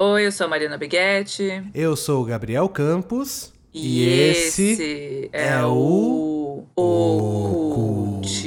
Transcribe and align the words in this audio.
Oi, 0.00 0.26
eu 0.26 0.30
sou 0.30 0.46
a 0.46 0.48
Mariana 0.48 0.78
Biguetti. 0.78 1.60
Eu 1.74 1.96
sou 1.96 2.22
o 2.22 2.24
Gabriel 2.24 2.68
Campos. 2.68 3.52
E, 3.74 4.04
e 4.04 4.08
esse, 4.30 4.70
esse, 4.70 5.28
é, 5.32 5.48
é 5.48 5.66
o 5.66 6.64
Ocultismo. 6.76 8.38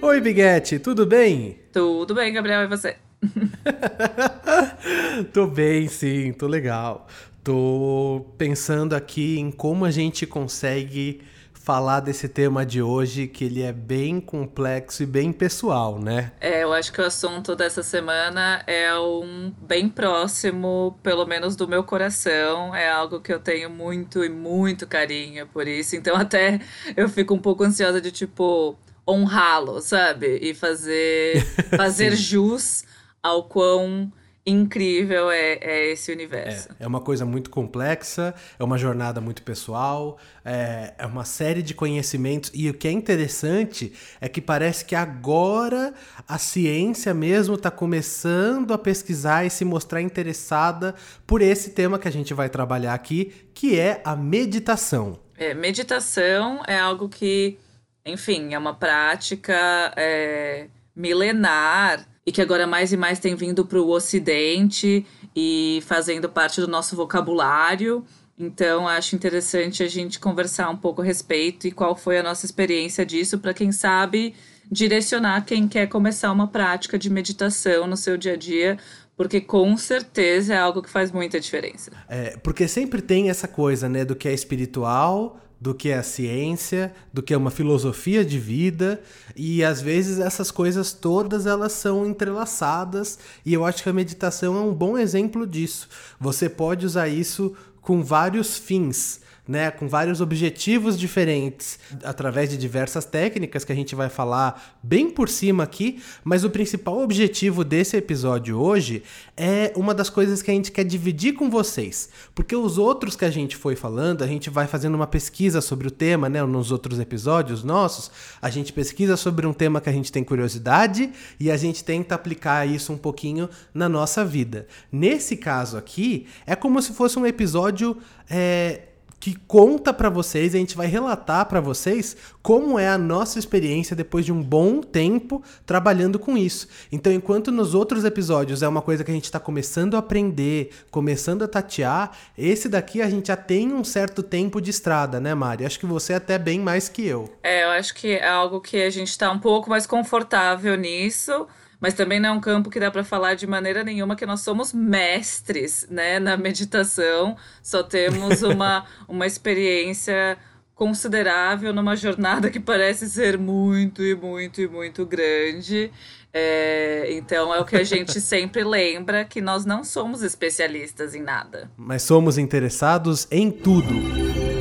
Oi, 0.00 0.20
Biguetti, 0.22 0.78
tudo 0.78 1.04
bem? 1.04 1.58
Tudo 1.70 2.14
bem, 2.14 2.32
Gabriel, 2.32 2.62
e 2.62 2.66
você? 2.66 2.96
tô 5.34 5.46
bem, 5.46 5.86
sim, 5.86 6.32
tô 6.32 6.46
legal. 6.46 7.06
Tô 7.44 8.24
pensando 8.38 8.96
aqui 8.96 9.38
em 9.38 9.50
como 9.50 9.84
a 9.84 9.90
gente 9.90 10.26
consegue 10.26 11.20
falar 11.66 11.98
desse 11.98 12.28
tema 12.28 12.64
de 12.64 12.80
hoje, 12.80 13.26
que 13.26 13.44
ele 13.44 13.60
é 13.60 13.72
bem 13.72 14.20
complexo 14.20 15.02
e 15.02 15.06
bem 15.06 15.32
pessoal, 15.32 15.98
né? 15.98 16.30
É, 16.40 16.62
eu 16.62 16.72
acho 16.72 16.92
que 16.92 17.00
o 17.00 17.04
assunto 17.04 17.56
dessa 17.56 17.82
semana 17.82 18.62
é 18.68 18.96
um 18.96 19.52
bem 19.62 19.88
próximo, 19.88 20.96
pelo 21.02 21.26
menos 21.26 21.56
do 21.56 21.66
meu 21.66 21.82
coração. 21.82 22.72
É 22.72 22.88
algo 22.88 23.20
que 23.20 23.32
eu 23.32 23.40
tenho 23.40 23.68
muito 23.68 24.24
e 24.24 24.28
muito 24.28 24.86
carinho 24.86 25.44
por 25.48 25.66
isso. 25.66 25.96
Então 25.96 26.14
até 26.16 26.60
eu 26.96 27.08
fico 27.08 27.34
um 27.34 27.40
pouco 27.40 27.64
ansiosa 27.64 28.00
de 28.00 28.12
tipo 28.12 28.78
honrá-lo, 29.04 29.80
sabe? 29.80 30.38
E 30.40 30.54
fazer 30.54 31.44
fazer 31.76 32.14
jus 32.14 32.84
ao 33.20 33.42
quão 33.42 34.12
incrível 34.46 35.28
é, 35.30 35.54
é 35.54 35.92
esse 35.92 36.12
universo. 36.12 36.68
É, 36.78 36.84
é, 36.84 36.86
uma 36.86 37.00
coisa 37.00 37.26
muito 37.26 37.50
complexa, 37.50 38.32
é 38.58 38.62
uma 38.62 38.78
jornada 38.78 39.20
muito 39.20 39.42
pessoal, 39.42 40.18
é, 40.44 40.94
é 40.96 41.04
uma 41.04 41.24
série 41.24 41.62
de 41.62 41.74
conhecimentos. 41.74 42.52
E 42.54 42.70
o 42.70 42.74
que 42.74 42.86
é 42.86 42.92
interessante 42.92 43.92
é 44.20 44.28
que 44.28 44.40
parece 44.40 44.84
que 44.84 44.94
agora 44.94 45.92
a 46.28 46.38
ciência 46.38 47.12
mesmo 47.12 47.56
está 47.56 47.70
começando 47.70 48.72
a 48.72 48.78
pesquisar 48.78 49.44
e 49.44 49.50
se 49.50 49.64
mostrar 49.64 50.00
interessada 50.00 50.94
por 51.26 51.42
esse 51.42 51.70
tema 51.70 51.98
que 51.98 52.06
a 52.06 52.12
gente 52.12 52.32
vai 52.32 52.48
trabalhar 52.48 52.94
aqui, 52.94 53.32
que 53.52 53.78
é 53.78 54.00
a 54.04 54.14
meditação. 54.14 55.18
É, 55.36 55.52
meditação 55.54 56.62
é 56.66 56.78
algo 56.78 57.08
que, 57.08 57.58
enfim, 58.04 58.54
é 58.54 58.58
uma 58.58 58.74
prática 58.74 59.92
é, 59.96 60.68
milenar 60.94 62.06
e 62.26 62.32
que 62.32 62.42
agora 62.42 62.66
mais 62.66 62.92
e 62.92 62.96
mais 62.96 63.20
tem 63.20 63.36
vindo 63.36 63.64
para 63.64 63.80
o 63.80 63.88
Ocidente 63.88 65.06
e 65.34 65.80
fazendo 65.86 66.28
parte 66.28 66.60
do 66.60 66.66
nosso 66.66 66.96
vocabulário. 66.96 68.04
Então, 68.38 68.86
acho 68.86 69.14
interessante 69.14 69.82
a 69.82 69.88
gente 69.88 70.18
conversar 70.18 70.68
um 70.68 70.76
pouco 70.76 71.00
a 71.00 71.04
respeito 71.04 71.66
e 71.66 71.70
qual 71.70 71.96
foi 71.96 72.18
a 72.18 72.22
nossa 72.22 72.44
experiência 72.44 73.06
disso, 73.06 73.38
para 73.38 73.54
quem 73.54 73.70
sabe 73.70 74.34
direcionar 74.70 75.44
quem 75.44 75.68
quer 75.68 75.86
começar 75.86 76.32
uma 76.32 76.48
prática 76.48 76.98
de 76.98 77.08
meditação 77.08 77.86
no 77.86 77.96
seu 77.96 78.16
dia 78.16 78.32
a 78.32 78.36
dia, 78.36 78.76
porque 79.16 79.40
com 79.40 79.76
certeza 79.76 80.54
é 80.54 80.58
algo 80.58 80.82
que 80.82 80.90
faz 80.90 81.10
muita 81.12 81.38
diferença. 81.40 81.92
É, 82.08 82.36
porque 82.38 82.66
sempre 82.66 83.00
tem 83.00 83.30
essa 83.30 83.48
coisa, 83.48 83.88
né, 83.88 84.04
do 84.04 84.16
que 84.16 84.28
é 84.28 84.34
espiritual, 84.34 85.40
do 85.60 85.74
que 85.74 85.88
é 85.88 85.98
a 85.98 86.02
ciência, 86.02 86.92
do 87.12 87.22
que 87.22 87.32
é 87.32 87.36
uma 87.36 87.50
filosofia 87.50 88.24
de 88.24 88.38
vida, 88.38 89.00
e 89.34 89.64
às 89.64 89.80
vezes 89.80 90.18
essas 90.18 90.50
coisas 90.50 90.92
todas 90.92 91.46
elas 91.46 91.72
são 91.72 92.06
entrelaçadas, 92.06 93.18
e 93.44 93.54
eu 93.54 93.64
acho 93.64 93.82
que 93.82 93.88
a 93.88 93.92
meditação 93.92 94.56
é 94.56 94.60
um 94.60 94.74
bom 94.74 94.98
exemplo 94.98 95.46
disso. 95.46 95.88
Você 96.20 96.48
pode 96.48 96.84
usar 96.84 97.08
isso 97.08 97.54
com 97.80 98.02
vários 98.02 98.58
fins 98.58 99.20
né, 99.46 99.70
com 99.70 99.88
vários 99.88 100.20
objetivos 100.20 100.98
diferentes, 100.98 101.78
através 102.02 102.50
de 102.50 102.56
diversas 102.56 103.04
técnicas 103.04 103.64
que 103.64 103.72
a 103.72 103.74
gente 103.74 103.94
vai 103.94 104.08
falar 104.08 104.78
bem 104.82 105.10
por 105.10 105.28
cima 105.28 105.62
aqui, 105.62 106.02
mas 106.24 106.44
o 106.44 106.50
principal 106.50 107.00
objetivo 107.00 107.64
desse 107.64 107.96
episódio 107.96 108.58
hoje 108.58 109.02
é 109.36 109.72
uma 109.76 109.94
das 109.94 110.10
coisas 110.10 110.42
que 110.42 110.50
a 110.50 110.54
gente 110.54 110.72
quer 110.72 110.84
dividir 110.84 111.34
com 111.34 111.48
vocês, 111.48 112.08
porque 112.34 112.56
os 112.56 112.78
outros 112.78 113.14
que 113.14 113.24
a 113.24 113.30
gente 113.30 113.56
foi 113.56 113.76
falando, 113.76 114.24
a 114.24 114.26
gente 114.26 114.50
vai 114.50 114.66
fazendo 114.66 114.94
uma 114.94 115.06
pesquisa 115.06 115.60
sobre 115.60 115.86
o 115.86 115.90
tema, 115.90 116.28
né, 116.28 116.42
nos 116.42 116.72
outros 116.72 116.98
episódios 116.98 117.62
nossos, 117.62 118.10
a 118.42 118.50
gente 118.50 118.72
pesquisa 118.72 119.16
sobre 119.16 119.46
um 119.46 119.52
tema 119.52 119.80
que 119.80 119.88
a 119.88 119.92
gente 119.92 120.10
tem 120.10 120.24
curiosidade 120.24 121.12
e 121.38 121.50
a 121.50 121.56
gente 121.56 121.84
tenta 121.84 122.14
aplicar 122.14 122.66
isso 122.66 122.92
um 122.92 122.98
pouquinho 122.98 123.48
na 123.72 123.88
nossa 123.88 124.24
vida. 124.24 124.66
Nesse 124.90 125.36
caso 125.36 125.76
aqui, 125.76 126.26
é 126.46 126.56
como 126.56 126.80
se 126.82 126.92
fosse 126.92 127.18
um 127.18 127.26
episódio 127.26 127.96
é, 128.28 128.80
que 129.18 129.34
conta 129.46 129.92
para 129.92 130.08
vocês, 130.08 130.54
a 130.54 130.58
gente 130.58 130.76
vai 130.76 130.86
relatar 130.86 131.46
para 131.46 131.60
vocês 131.60 132.16
como 132.42 132.78
é 132.78 132.88
a 132.88 132.98
nossa 132.98 133.38
experiência 133.38 133.96
depois 133.96 134.24
de 134.24 134.32
um 134.32 134.42
bom 134.42 134.80
tempo 134.80 135.42
trabalhando 135.64 136.18
com 136.18 136.36
isso. 136.36 136.68
Então, 136.92 137.12
enquanto 137.12 137.50
nos 137.50 137.74
outros 137.74 138.04
episódios 138.04 138.62
é 138.62 138.68
uma 138.68 138.82
coisa 138.82 139.02
que 139.02 139.10
a 139.10 139.14
gente 139.14 139.24
está 139.24 139.40
começando 139.40 139.94
a 139.94 139.98
aprender, 139.98 140.70
começando 140.90 141.42
a 141.42 141.48
tatear, 141.48 142.12
esse 142.36 142.68
daqui 142.68 143.02
a 143.02 143.10
gente 143.10 143.28
já 143.28 143.36
tem 143.36 143.72
um 143.72 143.82
certo 143.82 144.22
tempo 144.22 144.60
de 144.60 144.70
estrada, 144.70 145.18
né, 145.18 145.34
Mari? 145.34 145.64
Acho 145.64 145.80
que 145.80 145.86
você 145.86 146.12
é 146.12 146.16
até 146.16 146.38
bem 146.38 146.60
mais 146.60 146.88
que 146.88 147.06
eu. 147.06 147.28
É, 147.42 147.64
eu 147.64 147.70
acho 147.70 147.94
que 147.94 148.12
é 148.12 148.28
algo 148.28 148.60
que 148.60 148.82
a 148.82 148.90
gente 148.90 149.10
está 149.10 149.30
um 149.30 149.38
pouco 149.38 149.68
mais 149.70 149.86
confortável 149.86 150.76
nisso 150.76 151.46
mas 151.80 151.94
também 151.94 152.18
não 152.18 152.30
é 152.30 152.32
um 152.32 152.40
campo 152.40 152.70
que 152.70 152.80
dá 152.80 152.90
para 152.90 153.04
falar 153.04 153.34
de 153.34 153.46
maneira 153.46 153.84
nenhuma 153.84 154.16
que 154.16 154.26
nós 154.26 154.40
somos 154.40 154.72
mestres, 154.72 155.86
né, 155.90 156.18
na 156.18 156.36
meditação. 156.36 157.36
Só 157.62 157.82
temos 157.82 158.42
uma, 158.42 158.84
uma 159.08 159.26
experiência 159.26 160.38
considerável 160.74 161.72
numa 161.72 161.96
jornada 161.96 162.50
que 162.50 162.60
parece 162.60 163.08
ser 163.08 163.38
muito 163.38 164.02
e 164.02 164.14
muito 164.14 164.60
e 164.60 164.68
muito 164.68 165.06
grande. 165.06 165.90
É, 166.32 167.06
então 167.12 167.54
é 167.54 167.58
o 167.58 167.64
que 167.64 167.76
a 167.76 167.84
gente 167.84 168.20
sempre 168.20 168.62
lembra 168.62 169.24
que 169.24 169.40
nós 169.40 169.64
não 169.64 169.82
somos 169.82 170.22
especialistas 170.22 171.14
em 171.14 171.22
nada. 171.22 171.70
Mas 171.76 172.02
somos 172.02 172.36
interessados 172.36 173.26
em 173.30 173.50
tudo. 173.50 174.55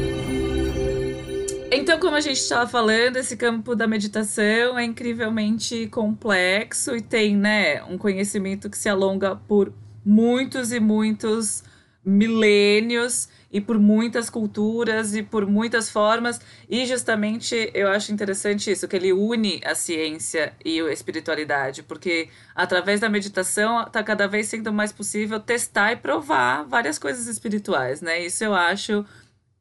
Então, 1.77 1.99
como 1.99 2.15
a 2.15 2.21
gente 2.21 2.37
estava 2.37 2.65
falando, 2.65 3.17
esse 3.17 3.35
campo 3.35 3.75
da 3.75 3.85
meditação 3.85 4.79
é 4.79 4.85
incrivelmente 4.85 5.87
complexo 5.87 6.95
e 6.95 7.01
tem, 7.01 7.35
né, 7.35 7.83
um 7.83 7.97
conhecimento 7.97 8.69
que 8.69 8.77
se 8.77 8.87
alonga 8.87 9.35
por 9.35 9.73
muitos 10.05 10.71
e 10.71 10.79
muitos 10.79 11.63
milênios 12.03 13.27
e 13.51 13.59
por 13.59 13.77
muitas 13.77 14.29
culturas 14.29 15.15
e 15.15 15.21
por 15.21 15.45
muitas 15.45 15.89
formas. 15.89 16.39
E 16.69 16.85
justamente 16.85 17.71
eu 17.73 17.89
acho 17.89 18.13
interessante 18.13 18.71
isso, 18.71 18.87
que 18.87 18.95
ele 18.95 19.11
une 19.11 19.59
a 19.65 19.75
ciência 19.75 20.53
e 20.63 20.79
a 20.79 20.93
espiritualidade, 20.93 21.83
porque 21.83 22.29
através 22.55 23.01
da 23.01 23.09
meditação 23.09 23.81
está 23.83 24.01
cada 24.01 24.27
vez 24.27 24.47
sendo 24.47 24.71
mais 24.71 24.93
possível 24.93 25.41
testar 25.41 25.91
e 25.91 25.97
provar 25.97 26.63
várias 26.63 26.97
coisas 26.97 27.27
espirituais, 27.27 28.01
né? 28.01 28.25
Isso 28.25 28.45
eu 28.45 28.53
acho 28.53 29.05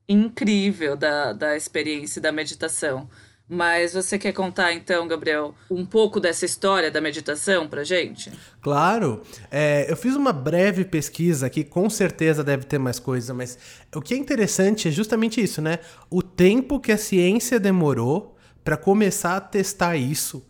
incrível 0.08 0.96
da, 0.96 1.32
da 1.32 1.56
experiência 1.56 2.20
da 2.20 2.32
meditação. 2.32 3.08
Mas 3.46 3.92
você 3.92 4.18
quer 4.18 4.32
contar 4.32 4.72
então, 4.72 5.06
Gabriel, 5.06 5.54
um 5.70 5.84
pouco 5.84 6.18
dessa 6.18 6.46
história 6.46 6.90
da 6.90 6.98
meditação 6.98 7.68
pra 7.68 7.84
gente? 7.84 8.32
Claro. 8.62 9.22
É, 9.50 9.84
eu 9.90 9.96
fiz 9.96 10.16
uma 10.16 10.32
breve 10.32 10.82
pesquisa 10.82 11.46
aqui, 11.46 11.62
com 11.62 11.90
certeza 11.90 12.42
deve 12.42 12.64
ter 12.64 12.78
mais 12.78 12.98
coisa, 12.98 13.34
mas 13.34 13.58
o 13.94 14.00
que 14.00 14.14
é 14.14 14.16
interessante 14.16 14.88
é 14.88 14.90
justamente 14.90 15.42
isso, 15.42 15.60
né? 15.60 15.78
O 16.08 16.22
tempo 16.22 16.80
que 16.80 16.90
a 16.90 16.96
ciência 16.96 17.60
demorou 17.60 18.34
para 18.64 18.78
começar 18.78 19.36
a 19.36 19.40
testar 19.40 19.94
isso 19.94 20.42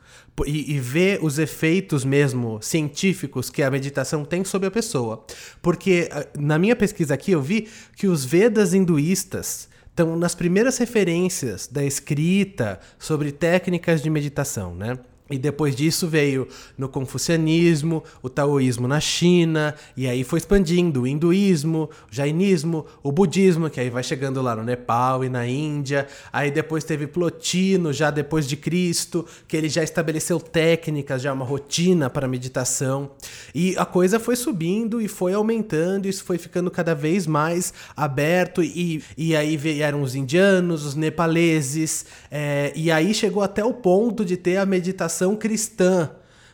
e, 0.47 0.75
e, 0.75 0.81
ver 0.81 1.21
os 1.23 1.39
efeitos 1.39 2.05
mesmo 2.05 2.59
científicos 2.61 3.51
que 3.51 3.63
a 3.63 3.71
meditação 3.71 4.25
tem 4.25 4.45
sobre 4.45 4.67
a 4.67 4.71
pessoa. 4.71 5.25
Porque 5.63 6.09
ah, 6.11 6.27
na 6.37 6.59
minha 6.59 6.75
pesquisa 6.75 7.15
aqui 7.15 7.33
eu 7.33 7.41
vi 7.41 7.69
que 7.97 8.09
os 8.09 8.25
Vedas 8.25 8.75
hinduístas 8.75 9.69
estão 9.91 10.17
nas 10.17 10.35
primeiras 10.35 10.77
referências 10.79 11.69
da 11.69 11.85
escrita 11.85 12.81
sobre 12.99 13.31
técnicas 13.31 14.03
de 14.03 14.11
meditação, 14.11 14.75
né? 14.75 14.99
E 15.31 15.39
depois 15.39 15.75
disso 15.75 16.07
veio 16.07 16.47
no 16.77 16.87
confucianismo, 16.87 18.05
o 18.23 18.29
taoísmo 18.29 18.87
na 18.87 19.01
China, 19.01 19.75
e 19.97 20.07
aí 20.07 20.23
foi 20.23 20.39
expandindo 20.39 21.01
o 21.01 21.07
hinduísmo, 21.07 21.89
o 22.13 22.15
jainismo, 22.15 22.85
o 23.03 23.11
budismo, 23.11 23.71
que 23.71 23.81
aí 23.81 23.89
vai 23.89 24.03
chegando 24.03 24.43
lá 24.43 24.55
no 24.55 24.63
Nepal 24.63 25.25
e 25.25 25.31
na 25.31 25.47
Índia. 25.49 26.07
Aí 26.31 26.51
depois 26.51 26.85
teve 26.85 27.07
Plotino, 27.07 27.91
já 27.91 28.11
depois 28.11 28.47
de 28.47 28.55
Cristo, 28.55 29.25
que 29.49 29.57
ele 29.57 29.71
já 29.71 29.83
estabeleceu 29.83 30.39
técnicas, 30.39 31.23
já 31.23 31.33
uma 31.33 31.47
rotina 31.47 32.11
para 32.11 32.29
meditação. 32.29 33.11
E 33.55 33.75
a 33.79 33.87
coisa 33.87 34.21
foi 34.21 34.37
subindo 34.37 35.01
e 35.01 35.09
foi 35.09 35.33
aumentando, 35.33 36.07
isso 36.07 36.23
foi 36.23 36.37
ficando 36.37 36.71
cada 36.71 36.95
vez 36.95 37.27
mais 37.27 37.73
aberto. 37.97 38.63
E, 38.63 39.03
e 39.17 39.35
aí 39.35 39.57
vieram 39.57 40.03
os 40.03 40.15
indianos, 40.15 40.85
os 40.85 40.95
nepaleses, 40.95 42.05
é, 42.31 42.75
e 42.77 42.91
aí 42.91 43.15
chegou 43.15 43.43
até 43.43 43.65
o 43.65 43.73
ponto 43.73 44.23
de 44.23 44.37
ter 44.37 44.59
a 44.59 44.67
meditação 44.67 45.14
meditação 45.15 45.37
cristã 45.37 46.11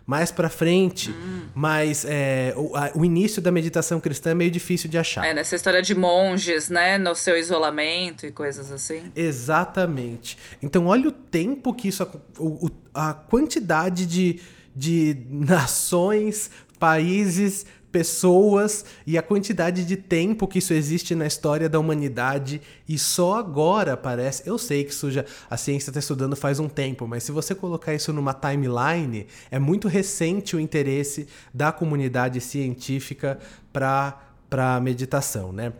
mais 0.06 0.32
para 0.32 0.48
frente, 0.48 1.10
hum. 1.10 1.42
mas 1.54 2.04
é, 2.04 2.52
o, 2.56 2.76
a, 2.76 2.90
o, 2.96 3.04
início 3.04 3.40
da 3.40 3.52
meditação 3.52 4.00
cristã 4.00 4.30
é 4.30 4.34
meio 4.34 4.50
difícil 4.50 4.90
de 4.90 4.98
achar. 4.98 5.24
É, 5.24 5.32
nessa 5.32 5.54
história 5.54 5.80
de 5.80 5.94
monges, 5.94 6.68
né, 6.68 6.98
no 6.98 7.14
seu 7.14 7.38
isolamento 7.38 8.26
e 8.26 8.32
coisas 8.32 8.72
assim. 8.72 9.12
Exatamente. 9.14 10.36
Então, 10.60 10.86
olha 10.86 11.08
o 11.08 11.12
tempo 11.12 11.72
que 11.72 11.86
isso, 11.88 12.04
o, 12.38 12.68
a 12.92 13.14
quantidade 13.14 14.04
de, 14.04 14.40
de 14.74 15.16
nações, 15.28 16.50
países, 16.76 17.64
pessoas 17.90 18.84
e 19.06 19.18
a 19.18 19.22
quantidade 19.22 19.84
de 19.84 19.96
tempo 19.96 20.46
que 20.46 20.58
isso 20.58 20.72
existe 20.72 21.14
na 21.14 21.26
história 21.26 21.68
da 21.68 21.78
humanidade 21.78 22.60
e 22.88 22.98
só 22.98 23.38
agora 23.38 23.96
parece. 23.96 24.48
Eu 24.48 24.58
sei 24.58 24.84
que 24.84 24.92
isso 24.92 25.10
já, 25.10 25.24
a 25.48 25.56
ciência 25.56 25.90
está 25.90 26.00
estudando 26.00 26.36
faz 26.36 26.58
um 26.58 26.68
tempo, 26.68 27.06
mas 27.06 27.22
se 27.22 27.32
você 27.32 27.54
colocar 27.54 27.94
isso 27.94 28.12
numa 28.12 28.34
timeline, 28.34 29.26
é 29.50 29.58
muito 29.58 29.88
recente 29.88 30.56
o 30.56 30.60
interesse 30.60 31.26
da 31.52 31.72
comunidade 31.72 32.40
científica 32.40 33.38
para 33.72 34.26
para 34.50 34.80
meditação, 34.80 35.52
né? 35.52 35.72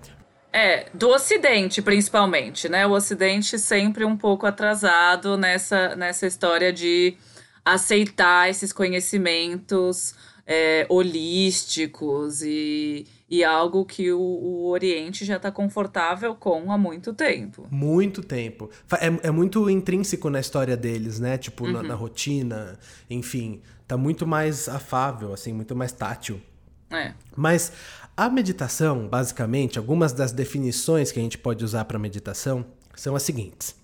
É, 0.53 0.87
do 0.95 1.09
Ocidente, 1.09 1.83
principalmente, 1.83 2.69
né? 2.69 2.87
O 2.87 2.93
Ocidente 2.93 3.59
sempre 3.59 4.05
um 4.05 4.17
pouco 4.17 4.47
atrasado 4.47 5.37
nessa, 5.37 5.97
nessa 5.97 6.27
história 6.27 6.73
de 6.73 7.17
aceitar 7.65 8.49
esses 8.49 8.73
conhecimentos 8.73 10.15
é, 10.47 10.87
holísticos 10.89 12.43
e, 12.43 13.07
e 13.29 13.45
algo 13.45 13.85
que 13.85 14.13
o, 14.13 14.21
o 14.21 14.69
Oriente 14.71 15.25
já 15.25 15.37
está 15.37 15.51
confortável 15.51 16.35
com 16.35 16.73
há 16.73 16.79
muito 16.79 17.15
tempo. 17.15 17.67
Muito 17.71 18.23
tempo. 18.23 18.71
É, 19.01 19.29
é 19.29 19.31
muito 19.31 19.69
intrínseco 19.71 20.29
na 20.29 20.41
história 20.41 20.77
deles, 20.77 21.21
né? 21.21 21.39
Tipo, 21.39 21.65
uhum. 21.65 21.73
na, 21.73 21.83
na, 21.83 21.95
rotina, 21.95 22.79
enfim. 23.09 23.61
Tá 23.87 23.97
muito 23.97 24.27
mais 24.27 24.69
afável, 24.69 25.33
assim, 25.33 25.53
muito 25.53 25.75
mais 25.77 25.93
tátil. 25.93 26.41
É. 26.91 27.13
Mas 27.37 27.73
a 28.17 28.29
meditação, 28.29 29.09
basicamente, 29.09 29.79
algumas 29.79 30.13
das 30.13 30.33
definições 30.33 31.13
que 31.13 31.19
a 31.19 31.23
gente 31.23 31.39
pode 31.39 31.65
usar 31.65 31.85
para 31.85 31.99
meditação 31.99 32.67
são 32.95 33.15
as 33.15 33.23
seguintes. 33.23 33.75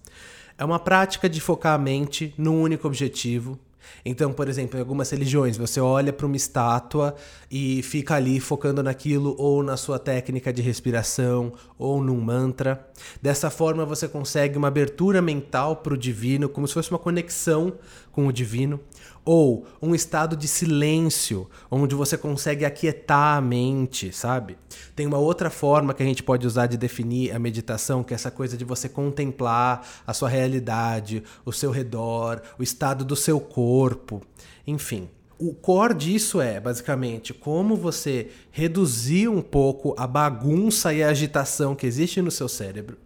É 0.59 0.65
uma 0.65 0.79
prática 0.79 1.29
de 1.29 1.41
focar 1.41 1.75
a 1.75 1.79
mente 1.79 2.35
num 2.37 2.61
único 2.61 2.87
objetivo 2.87 3.59
então, 4.05 4.33
por 4.33 4.49
exemplo, 4.49 4.77
em 4.77 4.81
algumas 4.81 5.11
religiões, 5.11 5.57
você 5.57 5.81
olha 5.81 6.13
para 6.13 6.27
uma 6.27 6.37
estátua 6.37 7.15
e 7.51 7.83
fica 7.83 8.15
ali 8.15 8.41
focando 8.41 8.83
naquilo 8.83 9.35
ou 9.39 9.63
na 9.63 9.77
sua 9.77 9.99
técnica 9.99 10.53
de 10.53 10.63
respiração 10.63 11.53
ou 11.79 12.03
num 12.03 12.21
mantra. 12.21 12.89
Dessa 13.21 13.51
forma, 13.51 13.85
você 13.85 14.09
consegue 14.09 14.57
uma 14.57 14.69
abertura 14.69 15.21
mental 15.21 15.77
para 15.77 15.95
o 15.95 15.99
divino, 15.99 16.49
como 16.49 16.67
se 16.67 16.75
fosse 16.75 16.91
uma 16.91 16.99
conexão 16.99 17.75
com 18.13 18.27
o 18.27 18.33
divino 18.33 18.81
ou 19.27 19.67
um 19.83 19.93
estado 19.93 20.37
de 20.37 20.47
silêncio, 20.47 21.51
onde 21.69 21.97
você 21.97 22.17
consegue 22.17 22.65
aquietar 22.65 23.37
a 23.37 23.41
mente, 23.41 24.13
sabe? 24.13 24.57
Tem 24.95 25.05
uma 25.05 25.19
outra 25.19 25.51
forma 25.51 25.93
que 25.93 26.03
a 26.03 26.07
gente 26.07 26.23
pode 26.23 26.47
usar 26.47 26.69
de 26.69 26.77
definir 26.77 27.35
a 27.35 27.39
meditação, 27.39 28.05
que 28.05 28.15
é 28.15 28.17
essa 28.17 28.31
coisa 28.31 28.57
de 28.57 28.65
você 28.65 28.89
contemplar 28.89 29.85
a 30.07 30.15
sua 30.15 30.29
realidade, 30.29 31.25
o 31.45 31.53
seu 31.53 31.73
redor, 31.73 32.41
o 32.57 32.63
estado 32.63 33.05
do 33.05 33.17
seu 33.17 33.41
corpo, 33.41 34.23
enfim. 34.65 35.09
O 35.39 35.53
core 35.53 35.93
disso 35.93 36.41
é, 36.41 36.61
basicamente, 36.61 37.35
como 37.35 37.77
você 37.77 38.29
reduzir 38.53 39.29
um 39.29 39.43
pouco 39.43 39.95
a 39.99 40.07
bagunça 40.07 40.95
e 40.95 41.03
a 41.03 41.09
agitação 41.09 41.75
que 41.75 41.87
existe 41.87 42.23
no 42.23 42.31
seu 42.31 42.49
cérebro 42.49 42.97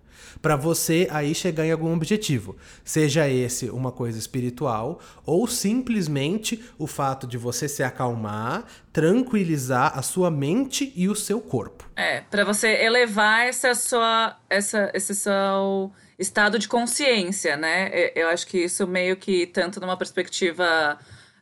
para 0.41 0.57
você 0.57 1.07
aí 1.11 1.35
chegar 1.35 1.67
em 1.67 1.73
algum 1.73 1.95
objetivo. 1.95 2.57
Seja 2.85 3.29
esse 3.29 3.69
uma 3.71 3.93
coisa 3.93 4.19
espiritual 4.19 5.01
ou 5.25 5.47
simplesmente 5.47 6.63
o 6.79 6.87
fato 6.87 7.27
de 7.27 7.37
você 7.37 7.69
se 7.69 7.83
acalmar, 7.83 8.65
tranquilizar 8.93 9.99
a 9.99 10.03
sua 10.03 10.31
mente 10.31 10.93
e 10.97 11.09
o 11.09 11.15
seu 11.15 11.41
corpo. 11.41 11.89
É, 11.97 12.23
para 12.23 12.45
você 12.45 12.69
elevar 12.69 13.47
essa 13.47 13.75
sua 13.75 14.37
essa 14.49 14.91
esse 14.95 15.15
seu 15.15 15.93
estado 16.19 16.59
de 16.59 16.69
consciência, 16.69 17.57
né? 17.57 17.91
Eu 18.15 18.29
acho 18.29 18.47
que 18.47 18.59
isso 18.59 18.87
meio 18.87 19.17
que 19.17 19.47
tanto 19.47 19.81
numa 19.81 19.97
perspectiva 19.97 20.99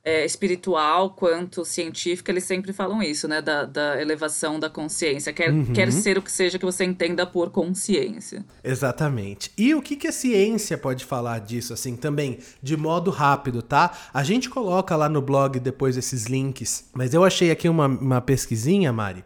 é, 0.08 0.24
espiritual 0.24 1.10
quanto 1.10 1.66
científica, 1.66 2.32
eles 2.32 2.44
sempre 2.44 2.72
falam 2.72 3.02
isso, 3.02 3.28
né? 3.28 3.42
Da, 3.42 3.66
da 3.66 4.00
elevação 4.00 4.58
da 4.58 4.70
consciência. 4.70 5.34
Quer, 5.34 5.52
uhum. 5.52 5.66
quer 5.74 5.92
ser 5.92 6.16
o 6.16 6.22
que 6.22 6.32
seja 6.32 6.58
que 6.58 6.64
você 6.64 6.82
entenda 6.82 7.26
por 7.26 7.50
consciência. 7.50 8.42
Exatamente. 8.64 9.52
E 9.56 9.74
o 9.74 9.82
que, 9.82 9.96
que 9.96 10.08
a 10.08 10.12
ciência 10.12 10.78
pode 10.78 11.04
falar 11.04 11.40
disso, 11.40 11.74
assim, 11.74 11.94
também, 11.94 12.38
de 12.62 12.74
modo 12.74 13.10
rápido, 13.10 13.60
tá? 13.60 13.92
A 14.14 14.24
gente 14.24 14.48
coloca 14.48 14.96
lá 14.96 15.10
no 15.10 15.20
blog 15.20 15.60
depois 15.60 15.94
esses 15.98 16.24
links, 16.24 16.88
mas 16.94 17.12
eu 17.12 17.22
achei 17.22 17.50
aqui 17.50 17.68
uma, 17.68 17.86
uma 17.86 18.20
pesquisinha, 18.22 18.90
Mari 18.90 19.22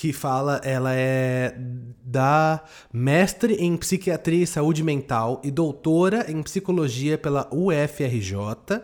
que 0.00 0.12
fala, 0.12 0.60
ela 0.62 0.94
é 0.94 1.56
da 2.04 2.62
mestre 2.92 3.54
em 3.54 3.76
psiquiatria 3.76 4.44
e 4.44 4.46
saúde 4.46 4.84
mental 4.84 5.42
e 5.42 5.50
doutora 5.50 6.30
em 6.30 6.40
psicologia 6.40 7.18
pela 7.18 7.48
UFRJ, 7.52 8.80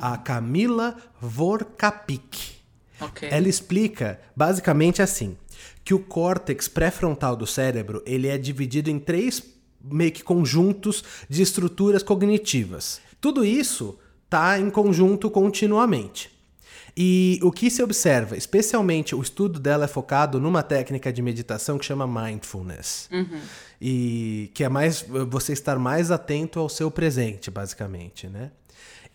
a 0.00 0.16
Camila 0.16 0.96
Vorkapik. 1.20 2.54
Okay. 2.98 3.28
Ela 3.30 3.46
explica 3.46 4.18
basicamente 4.34 5.02
assim, 5.02 5.36
que 5.84 5.92
o 5.92 5.98
córtex 5.98 6.66
pré-frontal 6.66 7.36
do 7.36 7.46
cérebro, 7.46 8.02
ele 8.06 8.28
é 8.28 8.38
dividido 8.38 8.88
em 8.88 8.98
três 8.98 9.42
meio 9.84 10.12
que 10.12 10.24
conjuntos 10.24 11.04
de 11.28 11.42
estruturas 11.42 12.02
cognitivas. 12.02 13.02
Tudo 13.20 13.44
isso 13.44 13.98
tá 14.30 14.58
em 14.58 14.70
conjunto 14.70 15.28
continuamente. 15.28 16.33
E 16.96 17.40
o 17.42 17.50
que 17.50 17.70
se 17.70 17.82
observa, 17.82 18.36
especialmente 18.36 19.14
o 19.14 19.20
estudo 19.20 19.58
dela 19.58 19.84
é 19.84 19.88
focado 19.88 20.40
numa 20.40 20.62
técnica 20.62 21.12
de 21.12 21.20
meditação 21.20 21.76
que 21.76 21.84
chama 21.84 22.06
mindfulness. 22.06 23.08
Uhum. 23.12 23.40
E 23.80 24.50
que 24.54 24.62
é 24.62 24.68
mais 24.68 25.04
você 25.28 25.52
estar 25.52 25.78
mais 25.78 26.10
atento 26.10 26.60
ao 26.60 26.68
seu 26.68 26.90
presente, 26.90 27.50
basicamente, 27.50 28.28
né? 28.28 28.52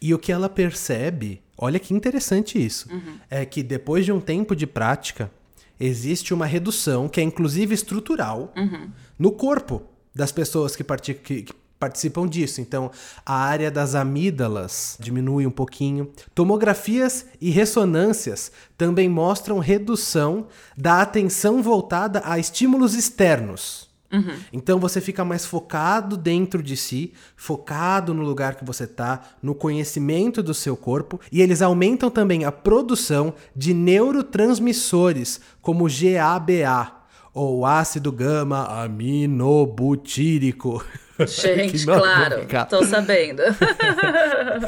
E 0.01 0.13
o 0.13 0.19
que 0.19 0.31
ela 0.31 0.49
percebe, 0.49 1.41
olha 1.57 1.79
que 1.79 1.93
interessante 1.93 2.63
isso, 2.63 2.91
uhum. 2.91 3.17
é 3.29 3.45
que 3.45 3.63
depois 3.63 4.05
de 4.05 4.11
um 4.11 4.19
tempo 4.19 4.55
de 4.55 4.67
prática, 4.67 5.31
existe 5.79 6.33
uma 6.33 6.45
redução, 6.45 7.07
que 7.07 7.21
é 7.21 7.23
inclusive 7.23 7.73
estrutural, 7.73 8.53
uhum. 8.55 8.89
no 9.17 9.31
corpo 9.31 9.83
das 10.13 10.31
pessoas 10.31 10.75
que, 10.75 10.83
que, 10.83 11.43
que 11.43 11.53
participam 11.79 12.27
disso. 12.27 12.59
Então, 12.59 12.91
a 13.25 13.35
área 13.35 13.71
das 13.71 13.95
amígdalas 13.95 14.97
diminui 14.99 15.47
um 15.47 15.51
pouquinho. 15.51 16.11
Tomografias 16.35 17.25
e 17.39 17.49
ressonâncias 17.49 18.51
também 18.77 19.07
mostram 19.07 19.59
redução 19.59 20.47
da 20.77 21.01
atenção 21.01 21.63
voltada 21.63 22.21
a 22.25 22.37
estímulos 22.37 22.93
externos. 22.93 23.89
Uhum. 24.11 24.35
Então 24.51 24.79
você 24.79 24.99
fica 24.99 25.23
mais 25.23 25.45
focado 25.45 26.17
dentro 26.17 26.63
de 26.63 26.75
si, 26.75 27.13
focado 27.35 28.13
no 28.13 28.23
lugar 28.23 28.55
que 28.55 28.65
você 28.65 28.85
está, 28.85 29.21
no 29.41 29.53
conhecimento 29.53 30.41
do 30.41 30.53
seu 30.53 30.75
corpo, 30.75 31.19
e 31.31 31.41
eles 31.41 31.61
aumentam 31.61 32.09
também 32.09 32.43
a 32.43 32.51
produção 32.51 33.33
de 33.55 33.71
neurotransmissores 33.73 35.39
como 35.61 35.87
GABA, 35.87 36.98
ou 37.33 37.65
ácido 37.65 38.11
gama 38.11 38.65
aminobutírico. 38.83 40.83
Gente, 41.27 41.83
claro, 41.83 42.47
tô 42.69 42.83
sabendo. 42.85 43.41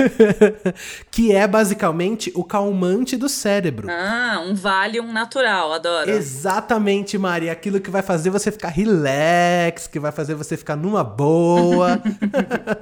que 1.10 1.34
é 1.34 1.48
basicamente 1.48 2.30
o 2.36 2.44
calmante 2.44 3.16
do 3.16 3.30
cérebro. 3.30 3.88
Ah, 3.90 4.44
um 4.46 4.54
Valium 4.54 5.14
natural, 5.14 5.72
adoro. 5.72 6.12
Exatamente, 6.12 7.18
Mari. 7.18 7.50
Aquilo 7.50 7.80
que 7.80 7.90
vai 7.90 8.02
fazer 8.02 8.30
você 8.30 8.52
ficar 8.52 8.68
relax, 8.68 9.88
que 9.88 10.00
vai 10.00 10.12
fazer 10.12 10.36
você 10.36 10.58
ficar 10.58 10.76
numa 10.76 11.06
boa. 11.06 12.02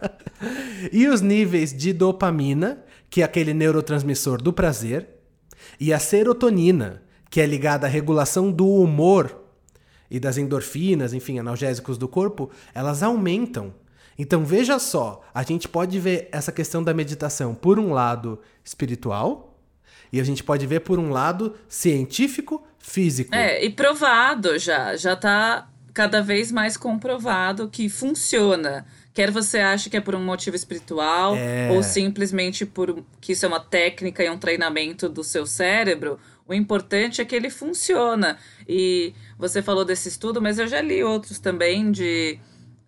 e 0.92 1.08
os 1.08 1.22
níveis 1.22 1.72
de 1.72 1.94
dopamina, 1.94 2.84
que 3.08 3.22
é 3.22 3.26
aquele 3.26 3.54
neurotransmissor 3.54 4.42
do 4.42 4.52
prazer, 4.52 5.08
e 5.80 5.94
a 5.94 6.00
serotonina, 6.00 7.04
que 7.30 7.40
é 7.40 7.46
ligada 7.46 7.86
à 7.86 7.90
regulação 7.90 8.52
do 8.52 8.68
humor 8.68 9.38
e 10.10 10.20
das 10.20 10.38
endorfinas, 10.38 11.13
enfim, 11.13 11.39
analgésicos 11.39 11.98
do 11.98 12.08
corpo, 12.08 12.50
elas 12.74 13.04
aumentam. 13.04 13.74
Então 14.18 14.44
veja 14.44 14.80
só, 14.80 15.22
a 15.34 15.44
gente 15.44 15.68
pode 15.70 15.98
ver 16.00 16.28
essa 16.32 16.51
questão 16.51 16.84
da 16.84 16.94
meditação 16.94 17.56
por 17.56 17.80
um 17.80 17.94
lado 17.94 18.39
espiritual 18.63 19.58
e 20.12 20.20
a 20.20 20.24
gente 20.24 20.44
pode 20.44 20.66
ver 20.68 20.82
por 20.82 21.00
um 21.00 21.10
lado 21.10 21.56
científico, 21.68 22.62
físico. 22.78 23.34
É, 23.34 23.63
e 23.63 23.70
provado 23.70 24.58
já, 24.58 24.96
já 24.96 25.16
tá 25.16 25.70
cada 25.94 26.22
vez 26.22 26.51
mais 26.51 26.75
comprovado 26.75 27.70
que 27.70 27.88
funciona. 27.89 28.86
Quer 29.13 29.32
você 29.32 29.60
ache 29.60 29.89
que 29.89 29.98
é 29.98 30.01
por 30.01 30.16
um 30.16 30.24
motivo 30.24 30.56
espiritual 30.56 31.36
é... 31.36 31.70
ou 31.72 31.84
simplesmente 31.84 32.66
por 32.66 33.04
que 33.20 33.34
isso 33.34 33.46
é 33.46 33.48
uma 33.48 33.60
técnica 33.60 34.24
e 34.24 34.30
um 34.30 34.38
treinamento 34.38 35.10
do 35.10 35.24
seu 35.24 35.46
cérebro, 35.46 36.20
o 36.48 36.54
importante 36.54 37.22
é 37.22 37.25
que 37.25 37.36
ele 37.36 37.50
funciona. 37.50 38.38
E 38.68 39.13
você 39.39 39.62
falou 39.62 39.86
desse 39.86 40.10
estudo, 40.10 40.41
mas 40.41 40.60
eu 40.60 40.67
já 40.67 40.81
li 40.81 41.01
outros 41.01 41.39
também 41.39 41.91
de, 41.91 42.38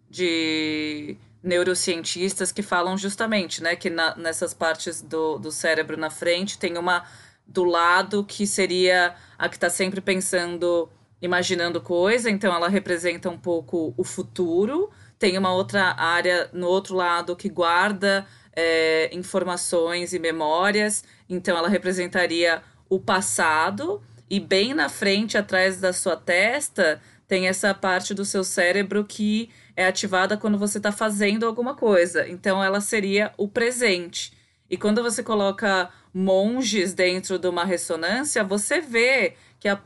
de 0.09 1.17
neurocientistas 1.41 2.51
que 2.51 2.61
falam 2.61 2.97
justamente, 2.97 3.63
né, 3.63 3.73
que 3.75 3.89
na, 3.89 4.15
nessas 4.17 4.53
partes 4.53 5.01
do, 5.01 5.39
do 5.39 5.49
cérebro 5.49 5.95
na 5.95 6.09
frente 6.09 6.59
tem 6.59 6.77
uma 6.77 7.05
do 7.47 7.63
lado 7.63 8.23
que 8.25 8.45
seria 8.45 9.15
a 9.37 9.47
que 9.47 9.55
está 9.55 9.69
sempre 9.69 10.01
pensando, 10.01 10.89
imaginando 11.21 11.79
coisa, 11.79 12.29
então 12.29 12.53
ela 12.53 12.67
representa 12.67 13.29
um 13.29 13.37
pouco 13.37 13.93
o 13.97 14.03
futuro. 14.03 14.89
Tem 15.17 15.37
uma 15.37 15.53
outra 15.53 15.93
área 15.97 16.49
no 16.51 16.67
outro 16.67 16.95
lado 16.95 17.35
que 17.35 17.47
guarda 17.47 18.25
é, 18.53 19.09
informações 19.13 20.13
e 20.13 20.19
memórias. 20.19 21.03
Então, 21.29 21.57
ela 21.57 21.69
representaria 21.69 22.61
o 22.89 22.99
passado, 22.99 24.01
e 24.31 24.39
bem 24.39 24.73
na 24.73 24.87
frente, 24.87 25.37
atrás 25.37 25.81
da 25.81 25.91
sua 25.91 26.15
testa, 26.15 27.01
tem 27.27 27.49
essa 27.49 27.73
parte 27.73 28.13
do 28.13 28.23
seu 28.23 28.45
cérebro 28.45 29.03
que 29.03 29.49
é 29.75 29.85
ativada 29.85 30.37
quando 30.37 30.57
você 30.57 30.77
está 30.77 30.89
fazendo 30.89 31.45
alguma 31.45 31.75
coisa. 31.75 32.25
Então, 32.29 32.63
ela 32.63 32.79
seria 32.79 33.33
o 33.37 33.45
presente. 33.45 34.31
E 34.69 34.77
quando 34.77 35.03
você 35.03 35.21
coloca 35.21 35.89
monges 36.13 36.93
dentro 36.93 37.37
de 37.37 37.45
uma 37.45 37.65
ressonância, 37.65 38.41
você 38.41 38.79
vê 38.79 39.33
que 39.59 39.67
a 39.67 39.77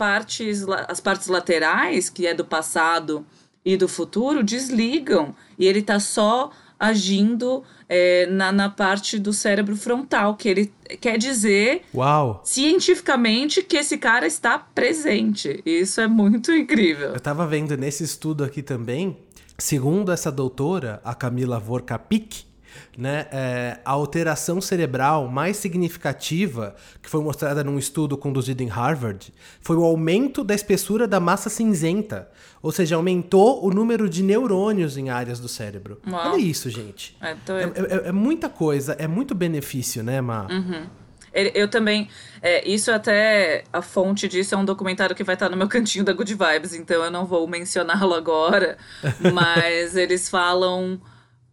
as 0.88 1.00
partes 1.00 1.28
laterais, 1.28 2.08
que 2.08 2.28
é 2.28 2.36
do 2.36 2.46
passado 2.46 3.26
e 3.66 3.76
do 3.76 3.88
futuro, 3.88 4.44
desligam. 4.44 5.36
E 5.58 5.66
ele 5.66 5.80
está 5.80 6.00
só 6.00 6.52
agindo 6.80 7.64
é, 7.88 8.26
na, 8.28 8.52
na 8.52 8.70
parte 8.70 9.18
do 9.20 9.32
cérebro 9.32 9.76
frontal, 9.76 10.36
que 10.36 10.50
ele 10.50 10.74
quer 11.00 11.18
dizer 11.18 11.84
Uau. 11.94 12.42
cientificamente 12.44 13.62
que 13.64 13.78
esse 13.78 13.98
cara 13.98 14.28
está 14.28 14.58
presente. 14.58 15.62
Isso 15.66 16.02
é 16.02 16.08
muito 16.08 16.52
incrível. 16.52 17.10
Eu 17.10 17.16
estava 17.16 17.46
vendo 17.48 17.76
nesse 17.78 18.04
estudo 18.04 18.44
aqui 18.44 18.62
também, 18.62 19.18
segundo 19.58 20.12
essa 20.12 20.32
doutora, 20.32 21.02
a 21.04 21.14
Camila 21.14 21.60
Vorkapik, 21.60 22.46
né, 22.98 23.28
é, 23.32 23.80
a 23.84 23.92
alteração 23.92 24.60
cerebral 24.62 25.28
mais 25.28 25.58
significativa, 25.58 26.76
que 27.02 27.10
foi 27.10 27.22
mostrada 27.22 27.64
num 27.64 27.78
estudo 27.78 28.18
conduzido 28.18 28.64
em 28.64 28.68
Harvard, 28.68 29.34
foi 29.62 29.76
o 29.76 29.84
aumento 29.84 30.44
da 30.44 30.54
espessura 30.54 31.08
da 31.08 31.20
massa 31.20 31.50
cinzenta. 31.50 32.30
Ou 32.62 32.72
seja, 32.72 32.96
aumentou 32.96 33.64
o 33.64 33.70
número 33.70 34.10
de 34.10 34.24
neurônios 34.24 34.98
em 34.98 35.12
áreas 35.12 35.40
do 35.40 35.48
cérebro. 35.48 36.02
Uau. 36.08 36.34
Olha 36.34 36.42
isso, 36.42 36.68
gente. 36.70 37.16
É, 37.22 37.30
é, 37.30 37.36
é, 37.36 38.08
é, 38.08 38.12
muita 38.12 38.50
coisa, 38.50 38.94
é 38.98 39.08
muito 39.08 39.36
benefício, 39.36 40.04
né, 40.04 40.20
Ma? 40.20 40.48
Uhum. 40.50 40.88
Eu 41.54 41.68
também. 41.68 42.10
É, 42.42 42.68
isso 42.68 42.92
até. 42.92 43.66
A 43.72 43.82
fonte 43.82 44.28
disso 44.28 44.56
é 44.56 44.58
um 44.58 44.64
documentário 44.64 45.16
que 45.16 45.24
vai 45.24 45.36
estar 45.36 45.50
no 45.50 45.58
meu 45.58 45.68
cantinho 45.70 46.06
da 46.06 46.14
Good 46.14 46.34
Vibes, 46.34 46.74
então 46.74 47.04
eu 47.04 47.12
não 47.12 47.26
vou 47.26 47.46
mencioná-lo 47.46 48.14
agora. 48.14 48.78
mas 49.34 49.96
eles 49.96 50.30
falam 50.30 51.00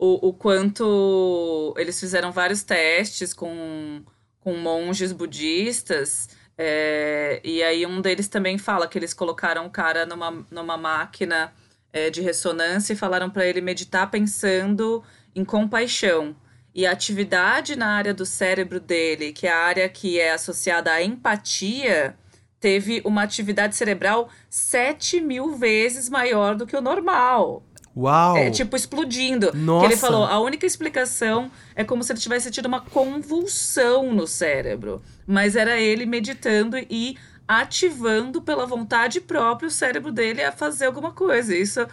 o, 0.03 0.31
o 0.31 0.33
quanto 0.33 1.73
eles 1.79 2.01
fizeram 2.01 2.33
vários 2.33 2.65
testes 2.65 3.33
com, 3.33 4.03
com 4.41 4.57
monges 4.57 5.13
budistas. 5.13 6.29
É, 6.59 7.41
e 7.45 7.63
aí 7.63 7.87
um 7.87 8.01
deles 8.01 8.27
também 8.27 8.59
fala 8.59 8.89
que 8.89 8.99
eles 8.99 9.15
colocaram 9.15 9.65
o 9.65 9.71
cara 9.71 10.05
numa, 10.05 10.45
numa 10.51 10.77
máquina 10.77 11.53
é, 11.93 12.11
de 12.11 12.21
ressonância 12.21 12.93
e 12.93 12.97
falaram 12.97 13.31
para 13.31 13.47
ele 13.47 13.61
meditar 13.61 14.11
pensando 14.11 15.05
em 15.37 15.45
compaixão. 15.45 16.35
E 16.75 16.85
a 16.85 16.91
atividade 16.91 17.77
na 17.77 17.87
área 17.87 18.13
do 18.13 18.27
cérebro 18.27 18.81
dele, 18.81 19.33
que 19.33 19.47
é 19.47 19.53
a 19.53 19.59
área 19.59 19.89
que 19.89 20.19
é 20.19 20.33
associada 20.33 20.91
à 20.91 21.01
empatia, 21.01 22.19
teve 22.59 23.03
uma 23.05 23.23
atividade 23.23 23.77
cerebral 23.77 24.29
7 24.51 25.21
mil 25.21 25.55
vezes 25.55 26.09
maior 26.09 26.57
do 26.57 26.67
que 26.67 26.77
o 26.77 26.81
normal. 26.81 27.63
Uau! 27.97 28.37
É, 28.37 28.51
tipo, 28.51 28.75
explodindo. 28.75 29.51
Nossa! 29.55 29.87
Que 29.87 29.93
ele 29.93 30.01
falou, 30.01 30.25
a 30.25 30.41
única 30.41 30.67
explicação 30.67 31.51
é 31.75 31.85
como 31.85 32.03
se 32.03 32.13
ele 32.13 32.21
tivesse 32.21 32.51
tido 32.51 32.67
uma 32.67 32.81
convulsão 32.81 34.13
no 34.13 34.27
cérebro. 34.27 35.03
Mas 35.27 35.57
era 35.57 35.79
ele 35.79 36.07
meditando 36.07 36.77
e 36.79 37.17
ativando 37.47 38.41
pela 38.41 38.67
vontade 38.67 39.21
própria 39.21 39.67
o 39.67 39.71
cérebro 39.71 40.11
dele 40.11 40.43
a 40.43 40.53
fazer 40.53 40.87
alguma 40.87 41.13
coisa. 41.13 41.55
Isso 41.55 41.87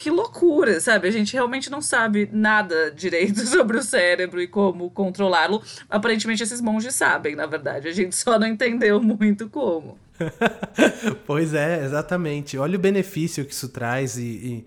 que 0.00 0.10
loucura, 0.10 0.80
sabe? 0.80 1.06
A 1.08 1.10
gente 1.10 1.34
realmente 1.34 1.70
não 1.70 1.82
sabe 1.82 2.26
nada 2.32 2.90
direito 2.90 3.40
sobre 3.46 3.76
o 3.76 3.82
cérebro 3.82 4.40
e 4.40 4.46
como 4.46 4.90
controlá-lo. 4.90 5.62
Aparentemente, 5.90 6.42
esses 6.42 6.60
monges 6.62 6.94
sabem, 6.94 7.36
na 7.36 7.44
verdade. 7.44 7.86
A 7.86 7.92
gente 7.92 8.16
só 8.16 8.38
não 8.38 8.46
entendeu 8.46 9.00
muito 9.02 9.48
como. 9.50 9.98
pois 11.26 11.52
é, 11.52 11.84
exatamente. 11.84 12.56
Olha 12.56 12.76
o 12.76 12.80
benefício 12.80 13.44
que 13.44 13.52
isso 13.52 13.68
traz 13.68 14.16
e, 14.16 14.22
e 14.22 14.66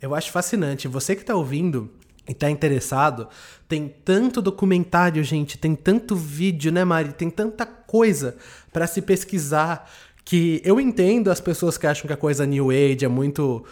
eu 0.00 0.14
acho 0.14 0.30
fascinante. 0.30 0.88
Você 0.88 1.14
que 1.14 1.22
está 1.22 1.34
ouvindo 1.34 1.90
e 2.26 2.32
está 2.32 2.50
interessado, 2.50 3.28
tem 3.68 3.88
tanto 4.04 4.40
documentário, 4.40 5.22
gente, 5.22 5.58
tem 5.58 5.74
tanto 5.74 6.14
vídeo, 6.14 6.72
né, 6.72 6.84
Mari? 6.84 7.12
Tem 7.12 7.30
tanta 7.30 7.66
coisa 7.66 8.36
para 8.72 8.86
se 8.86 9.02
pesquisar 9.02 9.90
que 10.24 10.60
eu 10.64 10.80
entendo 10.80 11.30
as 11.30 11.40
pessoas 11.40 11.76
que 11.76 11.86
acham 11.86 12.06
que 12.06 12.12
a 12.12 12.16
coisa 12.16 12.46
New 12.46 12.70
Age 12.70 13.04
é 13.04 13.08
muito 13.08 13.64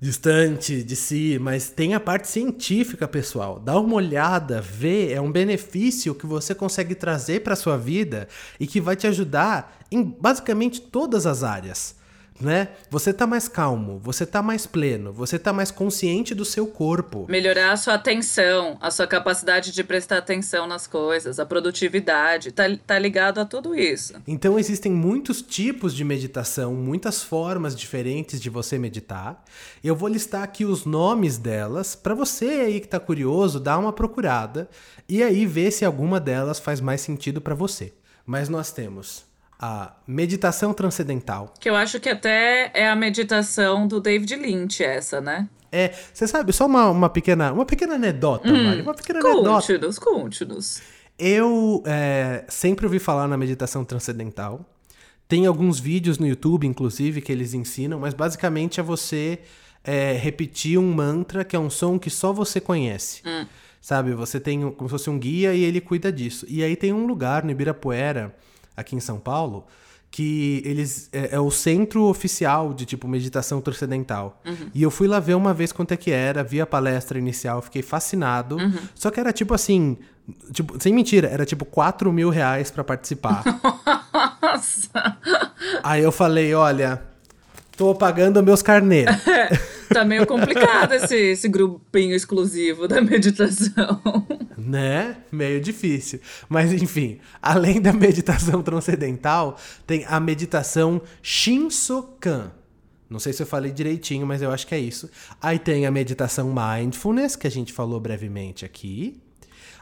distante 0.00 0.82
de 0.82 0.94
si, 0.96 1.38
mas 1.40 1.70
tem 1.70 1.94
a 1.94 2.00
parte 2.00 2.28
científica, 2.28 3.08
pessoal. 3.08 3.58
Dá 3.58 3.78
uma 3.78 3.94
olhada, 3.94 4.60
vê, 4.60 5.12
é 5.12 5.20
um 5.20 5.32
benefício 5.32 6.14
que 6.14 6.26
você 6.26 6.54
consegue 6.54 6.94
trazer 6.94 7.40
para 7.40 7.56
sua 7.56 7.78
vida 7.78 8.28
e 8.60 8.66
que 8.66 8.80
vai 8.80 8.96
te 8.96 9.06
ajudar 9.06 9.78
em 9.90 10.02
basicamente 10.02 10.80
todas 10.80 11.24
as 11.26 11.42
áreas 11.42 11.96
né? 12.40 12.68
Você 12.90 13.12
tá 13.12 13.26
mais 13.26 13.48
calmo, 13.48 13.98
você 13.98 14.26
tá 14.26 14.42
mais 14.42 14.66
pleno, 14.66 15.12
você 15.12 15.38
tá 15.38 15.52
mais 15.52 15.70
consciente 15.70 16.34
do 16.34 16.44
seu 16.44 16.66
corpo. 16.66 17.26
Melhorar 17.28 17.72
a 17.72 17.76
sua 17.76 17.94
atenção, 17.94 18.76
a 18.80 18.90
sua 18.90 19.06
capacidade 19.06 19.72
de 19.72 19.84
prestar 19.84 20.18
atenção 20.18 20.66
nas 20.66 20.86
coisas, 20.86 21.38
a 21.38 21.46
produtividade, 21.46 22.52
tá, 22.52 22.64
tá 22.86 22.98
ligado 22.98 23.38
a 23.38 23.44
tudo 23.44 23.74
isso. 23.74 24.14
Então 24.26 24.58
existem 24.58 24.90
muitos 24.90 25.42
tipos 25.42 25.94
de 25.94 26.04
meditação, 26.04 26.74
muitas 26.74 27.22
formas 27.22 27.76
diferentes 27.76 28.40
de 28.40 28.50
você 28.50 28.78
meditar. 28.78 29.44
Eu 29.82 29.94
vou 29.94 30.08
listar 30.08 30.42
aqui 30.42 30.64
os 30.64 30.84
nomes 30.84 31.38
delas 31.38 31.94
para 31.94 32.14
você 32.14 32.46
aí 32.46 32.80
que 32.80 32.88
tá 32.88 32.98
curioso, 32.98 33.60
dar 33.60 33.78
uma 33.78 33.92
procurada 33.92 34.68
e 35.08 35.22
aí 35.22 35.46
ver 35.46 35.70
se 35.70 35.84
alguma 35.84 36.18
delas 36.18 36.58
faz 36.58 36.80
mais 36.80 37.00
sentido 37.00 37.40
para 37.40 37.54
você. 37.54 37.92
Mas 38.26 38.48
nós 38.48 38.72
temos 38.72 39.33
a 39.58 39.94
meditação 40.06 40.72
transcendental. 40.72 41.52
Que 41.58 41.70
eu 41.70 41.76
acho 41.76 42.00
que 42.00 42.08
até 42.08 42.70
é 42.74 42.88
a 42.88 42.96
meditação 42.96 43.86
do 43.86 44.00
David 44.00 44.36
Lynch, 44.36 44.82
essa, 44.82 45.20
né? 45.20 45.48
É, 45.70 45.92
você 46.12 46.28
sabe, 46.28 46.52
só 46.52 46.66
uma, 46.66 46.88
uma 46.88 47.08
pequena 47.08 47.52
uma 47.52 47.66
pequena 47.66 47.94
anedota, 47.94 48.48
hum, 48.48 48.64
Mari, 48.64 48.82
uma 48.82 48.94
pequena 48.94 49.20
conte-nos, 49.20 49.70
anedota. 49.70 50.00
Conte-nos, 50.00 50.82
Eu 51.18 51.82
é, 51.84 52.44
sempre 52.48 52.86
ouvi 52.86 52.98
falar 52.98 53.26
na 53.26 53.36
meditação 53.36 53.84
transcendental. 53.84 54.64
Tem 55.26 55.46
alguns 55.46 55.80
vídeos 55.80 56.18
no 56.18 56.26
YouTube, 56.26 56.66
inclusive, 56.66 57.20
que 57.20 57.32
eles 57.32 57.54
ensinam, 57.54 57.98
mas 57.98 58.14
basicamente 58.14 58.78
é 58.78 58.82
você 58.82 59.40
é, 59.82 60.12
repetir 60.12 60.78
um 60.78 60.92
mantra 60.92 61.44
que 61.44 61.56
é 61.56 61.58
um 61.58 61.70
som 61.70 61.98
que 61.98 62.10
só 62.10 62.32
você 62.32 62.60
conhece. 62.60 63.22
Hum. 63.26 63.46
Sabe, 63.80 64.14
você 64.14 64.38
tem 64.38 64.70
como 64.70 64.88
se 64.88 64.92
fosse 64.92 65.10
um 65.10 65.18
guia 65.18 65.54
e 65.54 65.62
ele 65.62 65.80
cuida 65.80 66.12
disso. 66.12 66.46
E 66.48 66.62
aí 66.62 66.76
tem 66.76 66.92
um 66.92 67.06
lugar 67.06 67.44
no 67.44 67.50
Ibirapuera 67.50 68.34
aqui 68.76 68.96
em 68.96 69.00
São 69.00 69.18
Paulo, 69.18 69.66
que 70.10 70.62
eles 70.64 71.08
é, 71.12 71.34
é, 71.34 71.40
o 71.40 71.50
centro 71.50 72.04
oficial 72.04 72.72
de 72.72 72.84
tipo 72.84 73.08
meditação 73.08 73.60
transcendental. 73.60 74.40
Uhum. 74.46 74.70
E 74.72 74.82
eu 74.82 74.90
fui 74.90 75.08
lá 75.08 75.18
ver 75.18 75.34
uma 75.34 75.52
vez 75.52 75.72
quanto 75.72 75.92
é 75.92 75.96
que 75.96 76.12
era, 76.12 76.44
vi 76.44 76.60
a 76.60 76.66
palestra 76.66 77.18
inicial, 77.18 77.60
fiquei 77.60 77.82
fascinado. 77.82 78.56
Uhum. 78.56 78.78
Só 78.94 79.10
que 79.10 79.18
era 79.18 79.32
tipo 79.32 79.52
assim, 79.52 79.98
tipo, 80.52 80.80
sem 80.80 80.94
mentira, 80.94 81.28
era 81.28 81.44
tipo 81.44 81.64
4 81.64 82.12
mil 82.12 82.30
reais 82.30 82.70
pra 82.70 82.84
participar. 82.84 83.42
Nossa! 84.40 85.18
Aí 85.82 86.02
eu 86.02 86.12
falei, 86.12 86.54
olha, 86.54 87.02
tô 87.76 87.92
pagando 87.92 88.40
meus 88.40 88.62
carnês. 88.62 89.06
tá 89.92 90.04
meio 90.04 90.26
complicado 90.26 90.92
esse, 90.92 91.16
esse 91.16 91.48
grupinho 91.48 92.14
exclusivo 92.14 92.86
da 92.86 93.00
meditação. 93.00 94.00
Né? 94.56 95.16
Meio 95.32 95.60
difícil. 95.60 96.20
Mas 96.48 96.72
enfim, 96.72 97.18
além 97.42 97.80
da 97.80 97.92
meditação 97.92 98.62
transcendental, 98.62 99.56
tem 99.86 100.04
a 100.06 100.20
meditação 100.20 101.02
Shinsokan. 101.22 102.52
Não 103.08 103.20
sei 103.20 103.32
se 103.32 103.42
eu 103.42 103.46
falei 103.46 103.70
direitinho, 103.70 104.26
mas 104.26 104.42
eu 104.42 104.50
acho 104.50 104.66
que 104.66 104.74
é 104.74 104.78
isso. 104.78 105.10
Aí 105.40 105.58
tem 105.58 105.86
a 105.86 105.90
meditação 105.90 106.52
Mindfulness, 106.54 107.36
que 107.36 107.46
a 107.46 107.50
gente 107.50 107.72
falou 107.72 108.00
brevemente 108.00 108.64
aqui. 108.64 109.20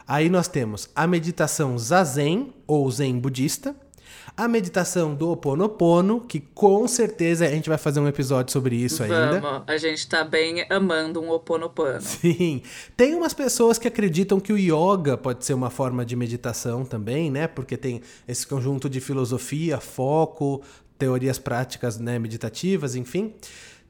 Aí 0.07 0.29
nós 0.29 0.47
temos 0.47 0.89
a 0.95 1.07
meditação 1.07 1.77
Zazen, 1.77 2.53
ou 2.67 2.89
Zen 2.91 3.19
budista 3.19 3.75
a 4.35 4.47
meditação 4.47 5.13
do 5.13 5.27
Ho 5.27 5.31
Oponopono, 5.33 6.21
que 6.21 6.39
com 6.39 6.87
certeza 6.87 7.45
a 7.45 7.49
gente 7.49 7.69
vai 7.69 7.77
fazer 7.77 7.99
um 7.99 8.07
episódio 8.07 8.51
sobre 8.51 8.75
isso 8.75 9.05
Vamos. 9.05 9.35
ainda. 9.35 9.63
A 9.67 9.77
gente 9.77 10.07
tá 10.07 10.23
bem 10.23 10.65
amando 10.69 11.21
um 11.21 11.29
Ho 11.29 11.35
Oponopono. 11.35 12.01
Sim. 12.01 12.61
Tem 12.97 13.13
umas 13.15 13.33
pessoas 13.33 13.77
que 13.77 13.87
acreditam 13.87 14.39
que 14.39 14.51
o 14.51 14.57
yoga 14.57 15.17
pode 15.17 15.45
ser 15.45 15.53
uma 15.53 15.69
forma 15.69 16.05
de 16.05 16.15
meditação 16.15 16.83
também, 16.83 17.29
né? 17.29 17.47
Porque 17.47 17.77
tem 17.77 18.01
esse 18.27 18.47
conjunto 18.47 18.89
de 18.89 18.99
filosofia, 18.99 19.79
foco, 19.79 20.61
teorias 20.97 21.37
práticas, 21.37 21.99
né, 21.99 22.17
meditativas, 22.17 22.95
enfim. 22.95 23.33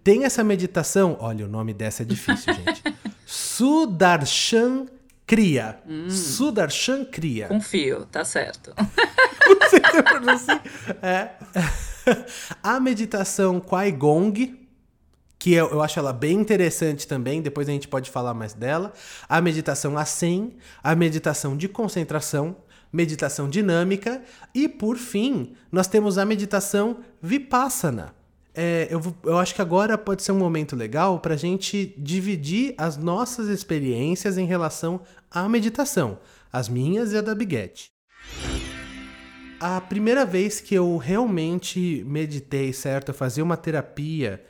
Tem 0.03 0.25
essa 0.25 0.44
meditação, 0.44 1.15
olha, 1.20 1.46
o 1.46 1.48
nome 1.48 1.74
dessa 1.74 2.03
é 2.03 2.06
difícil, 2.06 2.51
gente. 2.56 2.84
Sudarshan 3.25 4.86
Kriya. 5.25 5.80
Hum. 5.88 6.10
Sudarshan 6.10 7.06
Kriya. 7.06 7.48
Confio, 7.48 8.06
tá 8.06 8.24
certo. 8.25 8.74
É. 11.01 11.30
A 12.62 12.80
meditação 12.80 13.60
Qui 13.60 13.92
Gong, 13.92 14.68
que 15.39 15.53
eu, 15.53 15.70
eu 15.72 15.82
acho 15.82 16.00
ela 16.00 16.13
bem 16.13 16.39
interessante 16.39 17.08
também, 17.08 17.42
depois 17.42 17.68
a 17.68 17.72
gente 17.72 17.88
pode 17.88 18.10
falar 18.10 18.34
mais 18.34 18.53
dela. 18.53 18.94
A 19.27 19.42
meditação 19.42 19.98
a 19.98 20.06
100, 20.06 20.56
a 20.82 20.96
meditação 20.96 21.56
de 21.58 21.68
concentração, 21.68 22.56
meditação 22.92 23.50
dinâmica 23.50 24.22
e, 24.53 24.68
por 24.70 24.98
fim, 24.98 25.56
nós 25.72 25.88
temos 25.88 26.18
a 26.18 26.25
meditação 26.25 26.98
vipassana. 27.22 28.13
É, 28.55 28.88
eu, 28.89 29.01
eu 29.24 29.38
acho 29.39 29.55
que 29.55 29.62
agora 29.62 29.98
pode 29.98 30.22
ser 30.22 30.31
um 30.31 30.38
momento 30.38 30.75
legal 30.75 31.19
para 31.19 31.33
a 31.33 31.38
gente 31.38 31.95
dividir 31.98 32.75
as 32.77 32.98
nossas 32.98 33.48
experiências 33.48 34.38
em 34.38 34.45
relação 34.45 35.01
à 35.31 35.50
meditação, 35.50 36.19
as 36.51 36.69
minhas 36.69 37.13
e 37.13 37.17
a 37.17 37.22
da 37.22 37.33
Biguete. 37.33 37.91
A 39.60 39.81
primeira 39.81 40.25
vez 40.25 40.60
que 40.60 40.75
eu 40.75 40.98
realmente 40.98 42.03
meditei, 42.05 42.74
certo? 42.74 43.10
Eu 43.10 43.13
fazia 43.13 43.43
uma 43.43 43.57
terapia 43.57 44.43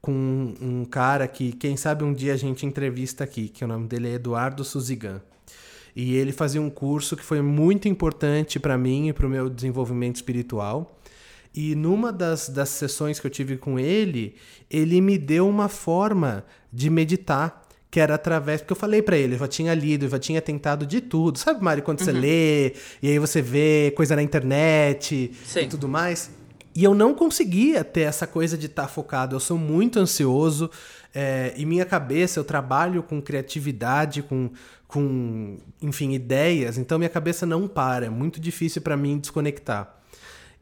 com 0.00 0.54
um 0.60 0.84
cara 0.84 1.28
que, 1.28 1.52
quem 1.52 1.76
sabe 1.76 2.04
um 2.04 2.14
dia 2.14 2.32
a 2.32 2.36
gente 2.36 2.64
entrevista 2.64 3.24
aqui, 3.24 3.48
que 3.48 3.64
o 3.64 3.68
nome 3.68 3.86
dele 3.86 4.08
é 4.08 4.12
Eduardo 4.14 4.64
Suzigan. 4.64 5.20
E 5.94 6.14
ele 6.14 6.32
fazia 6.32 6.62
um 6.62 6.70
curso 6.70 7.16
que 7.16 7.22
foi 7.22 7.42
muito 7.42 7.88
importante 7.88 8.58
para 8.58 8.78
mim 8.78 9.08
e 9.08 9.12
para 9.12 9.26
o 9.26 9.30
meu 9.30 9.50
desenvolvimento 9.50 10.16
espiritual. 10.16 10.98
E 11.54 11.74
numa 11.74 12.12
das, 12.12 12.48
das 12.48 12.68
sessões 12.68 13.18
que 13.18 13.26
eu 13.26 13.30
tive 13.30 13.56
com 13.56 13.78
ele, 13.78 14.36
ele 14.70 15.00
me 15.00 15.18
deu 15.18 15.48
uma 15.48 15.68
forma 15.68 16.44
de 16.72 16.88
meditar 16.88 17.66
que 17.90 17.98
era 17.98 18.14
através. 18.14 18.60
Porque 18.60 18.72
eu 18.72 18.76
falei 18.76 19.02
para 19.02 19.16
ele, 19.16 19.34
eu 19.34 19.38
já 19.38 19.48
tinha 19.48 19.74
lido, 19.74 20.06
eu 20.06 20.10
já 20.10 20.18
tinha 20.18 20.40
tentado 20.40 20.86
de 20.86 21.00
tudo. 21.00 21.38
Sabe, 21.38 21.62
Mari, 21.62 21.82
quando 21.82 22.00
uhum. 22.00 22.06
você 22.06 22.12
lê 22.12 22.74
e 23.02 23.08
aí 23.08 23.18
você 23.18 23.42
vê 23.42 23.92
coisa 23.96 24.14
na 24.14 24.22
internet 24.22 25.32
Sim. 25.44 25.60
e 25.60 25.66
tudo 25.66 25.88
mais? 25.88 26.30
E 26.74 26.84
eu 26.84 26.94
não 26.94 27.14
conseguia 27.14 27.82
ter 27.82 28.02
essa 28.02 28.26
coisa 28.26 28.56
de 28.56 28.66
estar 28.66 28.82
tá 28.82 28.88
focado. 28.88 29.34
Eu 29.34 29.40
sou 29.40 29.58
muito 29.58 29.98
ansioso. 29.98 30.70
É, 31.12 31.52
e 31.56 31.66
minha 31.66 31.84
cabeça, 31.84 32.38
eu 32.38 32.44
trabalho 32.44 33.02
com 33.02 33.20
criatividade, 33.20 34.22
com, 34.22 34.50
com, 34.86 35.58
enfim, 35.82 36.12
ideias. 36.12 36.78
Então 36.78 36.96
minha 36.96 37.10
cabeça 37.10 37.44
não 37.44 37.66
para. 37.66 38.06
É 38.06 38.10
muito 38.10 38.40
difícil 38.40 38.80
para 38.82 38.96
mim 38.96 39.18
desconectar. 39.18 39.99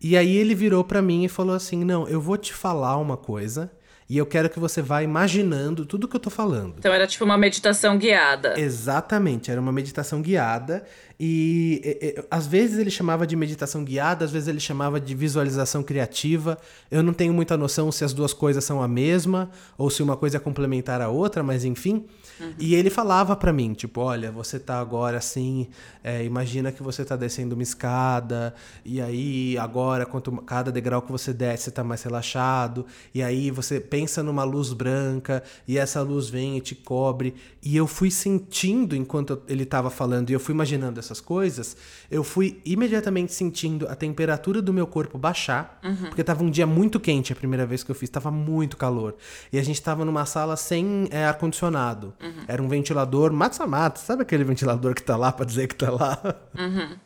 E 0.00 0.16
aí 0.16 0.36
ele 0.36 0.54
virou 0.54 0.84
para 0.84 1.02
mim 1.02 1.24
e 1.24 1.28
falou 1.28 1.54
assim: 1.54 1.84
"Não, 1.84 2.06
eu 2.08 2.20
vou 2.20 2.36
te 2.36 2.52
falar 2.52 2.96
uma 2.96 3.16
coisa 3.16 3.70
e 4.08 4.16
eu 4.16 4.24
quero 4.24 4.48
que 4.48 4.58
você 4.58 4.80
vá 4.80 5.02
imaginando 5.02 5.84
tudo 5.84 6.08
que 6.08 6.16
eu 6.16 6.20
tô 6.20 6.30
falando. 6.30 6.76
Então 6.78 6.92
era 6.92 7.06
tipo 7.06 7.24
uma 7.24 7.36
meditação 7.36 7.98
guiada. 7.98 8.58
Exatamente, 8.58 9.50
era 9.50 9.60
uma 9.60 9.70
meditação 9.70 10.22
guiada. 10.22 10.84
E, 11.20 11.80
e, 11.84 12.06
e, 12.06 12.24
às 12.30 12.46
vezes 12.46 12.78
ele 12.78 12.90
chamava 12.90 13.26
de 13.26 13.34
meditação 13.34 13.84
guiada, 13.84 14.24
às 14.24 14.30
vezes 14.30 14.48
ele 14.48 14.60
chamava 14.60 15.00
de 15.00 15.14
visualização 15.14 15.82
criativa. 15.82 16.58
Eu 16.90 17.02
não 17.02 17.12
tenho 17.12 17.32
muita 17.32 17.56
noção 17.56 17.90
se 17.90 18.04
as 18.04 18.12
duas 18.12 18.32
coisas 18.32 18.64
são 18.64 18.80
a 18.80 18.86
mesma 18.86 19.50
ou 19.76 19.90
se 19.90 20.02
uma 20.02 20.16
coisa 20.16 20.36
é 20.36 20.40
complementar 20.40 21.00
a 21.00 21.08
outra, 21.08 21.42
mas 21.42 21.64
enfim. 21.64 22.04
Uhum. 22.40 22.52
E 22.58 22.74
ele 22.74 22.88
falava 22.88 23.34
para 23.34 23.52
mim, 23.52 23.72
tipo, 23.74 24.00
olha, 24.00 24.30
você 24.30 24.60
tá 24.60 24.78
agora 24.78 25.18
assim, 25.18 25.66
é, 26.04 26.24
imagina 26.24 26.70
que 26.70 26.82
você 26.82 27.04
tá 27.04 27.16
descendo 27.16 27.54
uma 27.54 27.62
escada, 27.62 28.54
e 28.84 29.00
aí 29.00 29.58
agora, 29.58 30.06
quanto 30.06 30.30
cada 30.42 30.70
degrau 30.70 31.02
que 31.02 31.10
você 31.10 31.32
desce, 31.32 31.64
você 31.64 31.70
tá 31.72 31.82
mais 31.82 32.02
relaxado, 32.02 32.86
e 33.12 33.22
aí 33.22 33.50
você 33.50 33.80
pensa 33.80 34.22
numa 34.22 34.44
luz 34.44 34.72
branca, 34.72 35.42
e 35.66 35.78
essa 35.78 36.00
luz 36.00 36.28
vem 36.28 36.56
e 36.56 36.60
te 36.60 36.76
cobre. 36.76 37.34
E 37.60 37.76
eu 37.76 37.88
fui 37.88 38.10
sentindo 38.10 38.94
enquanto 38.94 39.42
ele 39.48 39.64
tava 39.64 39.90
falando, 39.90 40.30
e 40.30 40.32
eu 40.32 40.40
fui 40.40 40.54
imaginando 40.54 41.00
essas 41.08 41.20
coisas, 41.20 41.76
eu 42.10 42.22
fui 42.22 42.60
imediatamente 42.64 43.32
sentindo 43.32 43.88
a 43.88 43.94
temperatura 43.94 44.60
do 44.60 44.72
meu 44.72 44.86
corpo 44.86 45.18
baixar, 45.18 45.80
uhum. 45.82 46.08
porque 46.08 46.22
tava 46.22 46.44
um 46.44 46.50
dia 46.50 46.66
muito 46.66 47.00
quente 47.00 47.32
a 47.32 47.36
primeira 47.36 47.66
vez 47.66 47.82
que 47.82 47.90
eu 47.90 47.94
fiz, 47.94 48.08
tava 48.10 48.30
muito 48.30 48.76
calor. 48.76 49.16
E 49.52 49.58
a 49.58 49.62
gente 49.62 49.80
tava 49.80 50.04
numa 50.04 50.26
sala 50.26 50.56
sem 50.56 51.08
é, 51.10 51.24
ar-condicionado. 51.24 52.14
Uhum. 52.22 52.44
Era 52.46 52.62
um 52.62 52.68
ventilador 52.68 53.32
mata-mata. 53.32 54.00
Sabe 54.00 54.22
aquele 54.22 54.44
ventilador 54.44 54.94
que 54.94 55.02
tá 55.02 55.16
lá 55.16 55.32
pra 55.32 55.44
dizer 55.44 55.66
que 55.68 55.74
tá 55.74 55.90
lá? 55.90 56.20
Uhum. 56.56 56.96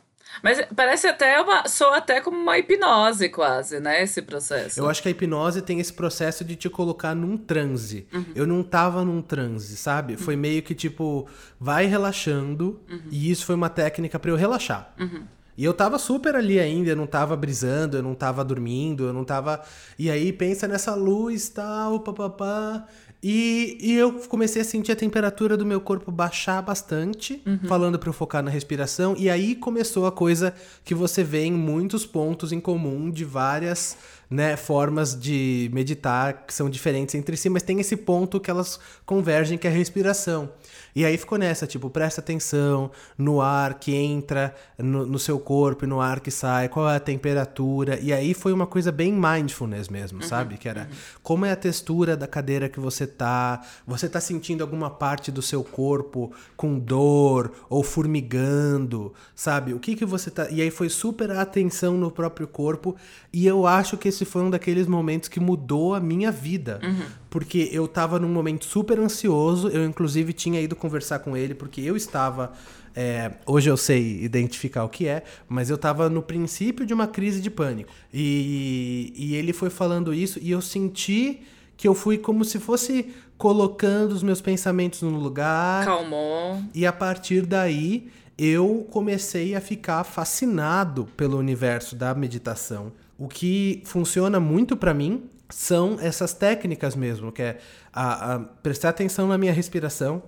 Mas 0.41 0.65
parece 0.75 1.07
até 1.07 1.39
uma. 1.41 1.67
soa 1.67 1.97
até 1.97 2.19
como 2.21 2.37
uma 2.37 2.57
hipnose, 2.57 3.29
quase, 3.29 3.79
né? 3.79 4.01
Esse 4.01 4.21
processo. 4.21 4.79
Eu 4.79 4.89
acho 4.89 5.01
que 5.01 5.07
a 5.07 5.11
hipnose 5.11 5.61
tem 5.61 5.79
esse 5.79 5.93
processo 5.93 6.43
de 6.43 6.55
te 6.55 6.69
colocar 6.69 7.13
num 7.13 7.37
transe. 7.37 8.07
Uhum. 8.13 8.25
Eu 8.35 8.47
não 8.47 8.63
tava 8.63 9.03
num 9.03 9.21
transe, 9.21 9.77
sabe? 9.77 10.13
Uhum. 10.13 10.19
Foi 10.19 10.35
meio 10.35 10.63
que 10.63 10.73
tipo, 10.73 11.27
vai 11.59 11.85
relaxando. 11.85 12.81
Uhum. 12.89 13.01
E 13.11 13.29
isso 13.29 13.45
foi 13.45 13.55
uma 13.55 13.69
técnica 13.69 14.17
para 14.17 14.31
eu 14.31 14.35
relaxar. 14.35 14.93
Uhum. 14.99 15.25
E 15.55 15.63
eu 15.63 15.73
tava 15.73 15.99
super 15.99 16.35
ali 16.35 16.59
ainda, 16.59 16.89
eu 16.89 16.95
não 16.95 17.05
tava 17.05 17.35
brisando, 17.35 17.97
eu 17.97 18.01
não 18.01 18.15
tava 18.15 18.43
dormindo, 18.43 19.05
eu 19.05 19.13
não 19.13 19.23
tava. 19.23 19.61
E 19.99 20.09
aí 20.09 20.33
pensa 20.33 20.67
nessa 20.67 20.95
luz 20.95 21.49
tal, 21.49 21.99
papapá. 21.99 22.87
E, 23.23 23.77
e 23.79 23.93
eu 23.93 24.11
comecei 24.27 24.61
a 24.61 24.65
sentir 24.65 24.91
a 24.91 24.95
temperatura 24.97 25.55
do 25.55 25.65
meu 25.65 25.79
corpo 25.79 26.11
baixar 26.11 26.61
bastante, 26.61 27.41
uhum. 27.45 27.59
falando 27.69 27.97
para 27.97 28.09
eu 28.09 28.13
focar 28.13 28.43
na 28.43 28.51
respiração. 28.51 29.15
E 29.17 29.29
aí 29.29 29.55
começou 29.55 30.05
a 30.05 30.11
coisa 30.11 30.53
que 30.83 30.93
você 30.93 31.23
vê 31.23 31.45
em 31.45 31.53
muitos 31.53 32.05
pontos 32.05 32.51
em 32.51 32.59
comum 32.59 33.09
de 33.09 33.23
várias 33.23 33.95
né, 34.29 34.57
formas 34.57 35.17
de 35.17 35.69
meditar 35.71 36.45
que 36.45 36.53
são 36.53 36.69
diferentes 36.69 37.15
entre 37.15 37.37
si, 37.37 37.47
mas 37.49 37.63
tem 37.63 37.79
esse 37.79 37.95
ponto 37.95 38.41
que 38.41 38.51
elas 38.51 38.77
convergem, 39.05 39.57
que 39.57 39.67
é 39.67 39.69
a 39.69 39.73
respiração. 39.73 40.49
E 40.95 41.05
aí 41.05 41.17
ficou 41.17 41.37
nessa, 41.37 41.65
tipo, 41.65 41.89
presta 41.89 42.21
atenção 42.21 42.91
no 43.17 43.41
ar 43.41 43.75
que 43.75 43.95
entra 43.95 44.53
no, 44.77 45.05
no, 45.05 45.19
seu 45.19 45.39
corpo 45.39 45.85
e 45.85 45.87
no 45.87 45.99
ar 45.99 46.19
que 46.19 46.29
sai, 46.29 46.69
qual 46.69 46.89
é 46.89 46.95
a 46.95 46.99
temperatura. 46.99 47.99
E 47.99 48.13
aí 48.13 48.33
foi 48.33 48.53
uma 48.53 48.67
coisa 48.67 48.91
bem 48.91 49.11
mindfulness 49.11 49.89
mesmo, 49.89 50.21
uhum, 50.21 50.27
sabe? 50.27 50.57
Que 50.57 50.69
era 50.69 50.81
uhum. 50.81 50.97
como 51.23 51.45
é 51.45 51.51
a 51.51 51.55
textura 51.55 52.15
da 52.15 52.27
cadeira 52.27 52.69
que 52.69 52.79
você 52.79 53.07
tá, 53.07 53.61
você 53.87 54.07
tá 54.07 54.19
sentindo 54.19 54.61
alguma 54.61 54.89
parte 54.89 55.31
do 55.31 55.41
seu 55.41 55.63
corpo 55.63 56.31
com 56.55 56.77
dor 56.77 57.51
ou 57.69 57.83
formigando, 57.83 59.13
sabe? 59.35 59.73
O 59.73 59.79
que 59.79 59.95
que 59.95 60.05
você 60.05 60.29
tá. 60.29 60.49
E 60.49 60.61
aí 60.61 60.69
foi 60.69 60.89
super 60.89 61.31
atenção 61.31 61.97
no 61.97 62.11
próprio 62.11 62.47
corpo. 62.47 62.95
E 63.31 63.47
eu 63.47 63.65
acho 63.65 63.97
que 63.97 64.07
esse 64.07 64.25
foi 64.25 64.43
um 64.43 64.49
daqueles 64.49 64.85
momentos 64.85 65.27
que 65.27 65.39
mudou 65.39 65.95
a 65.95 65.99
minha 65.99 66.31
vida. 66.31 66.79
Uhum 66.83 67.22
porque 67.33 67.67
eu 67.71 67.87
tava 67.87 68.19
num 68.19 68.29
momento 68.29 68.63
super 68.63 68.99
ansioso. 68.99 69.67
Eu, 69.69 69.83
inclusive, 69.85 70.33
tinha 70.33 70.61
ido 70.61 70.75
conversar 70.75 71.17
com 71.17 71.35
ele, 71.35 71.55
porque 71.55 71.81
eu 71.81 71.97
estava. 71.97 72.53
É, 72.95 73.31
hoje 73.47 73.71
eu 73.71 73.75
sei 73.75 74.23
identificar 74.23 74.83
o 74.83 74.89
que 74.89 75.07
é, 75.07 75.23
mas 75.49 75.71
eu 75.71 75.75
estava 75.75 76.11
no 76.11 76.21
princípio 76.21 76.85
de 76.85 76.93
uma 76.93 77.07
crise 77.07 77.41
de 77.41 77.49
pânico. 77.49 77.91
E, 78.13 79.11
e 79.15 79.33
ele 79.33 79.51
foi 79.51 79.71
falando 79.71 80.13
isso, 80.13 80.37
e 80.43 80.51
eu 80.51 80.61
senti 80.61 81.41
que 81.75 81.87
eu 81.87 81.95
fui 81.95 82.19
como 82.19 82.45
se 82.45 82.59
fosse 82.59 83.11
colocando 83.35 84.11
os 84.11 84.21
meus 84.21 84.39
pensamentos 84.39 85.01
no 85.01 85.17
lugar. 85.17 85.85
Calmou. 85.85 86.61
E 86.71 86.85
a 86.85 86.93
partir 86.93 87.47
daí 87.47 88.11
eu 88.37 88.85
comecei 88.91 89.55
a 89.55 89.59
ficar 89.59 90.03
fascinado 90.03 91.07
pelo 91.17 91.39
universo 91.39 91.95
da 91.95 92.13
meditação. 92.13 92.91
O 93.17 93.27
que 93.27 93.81
funciona 93.85 94.39
muito 94.39 94.77
para 94.77 94.93
mim 94.93 95.23
são 95.53 95.97
essas 95.99 96.33
técnicas 96.33 96.95
mesmo, 96.95 97.31
que 97.31 97.41
é 97.41 97.59
a, 97.91 98.35
a 98.35 98.39
prestar 98.39 98.89
atenção 98.89 99.27
na 99.27 99.37
minha 99.37 99.53
respiração, 99.53 100.23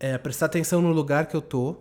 é, 0.00 0.18
prestar 0.18 0.46
atenção 0.46 0.82
no 0.82 0.92
lugar 0.92 1.26
que 1.26 1.36
eu 1.36 1.40
tô. 1.40 1.76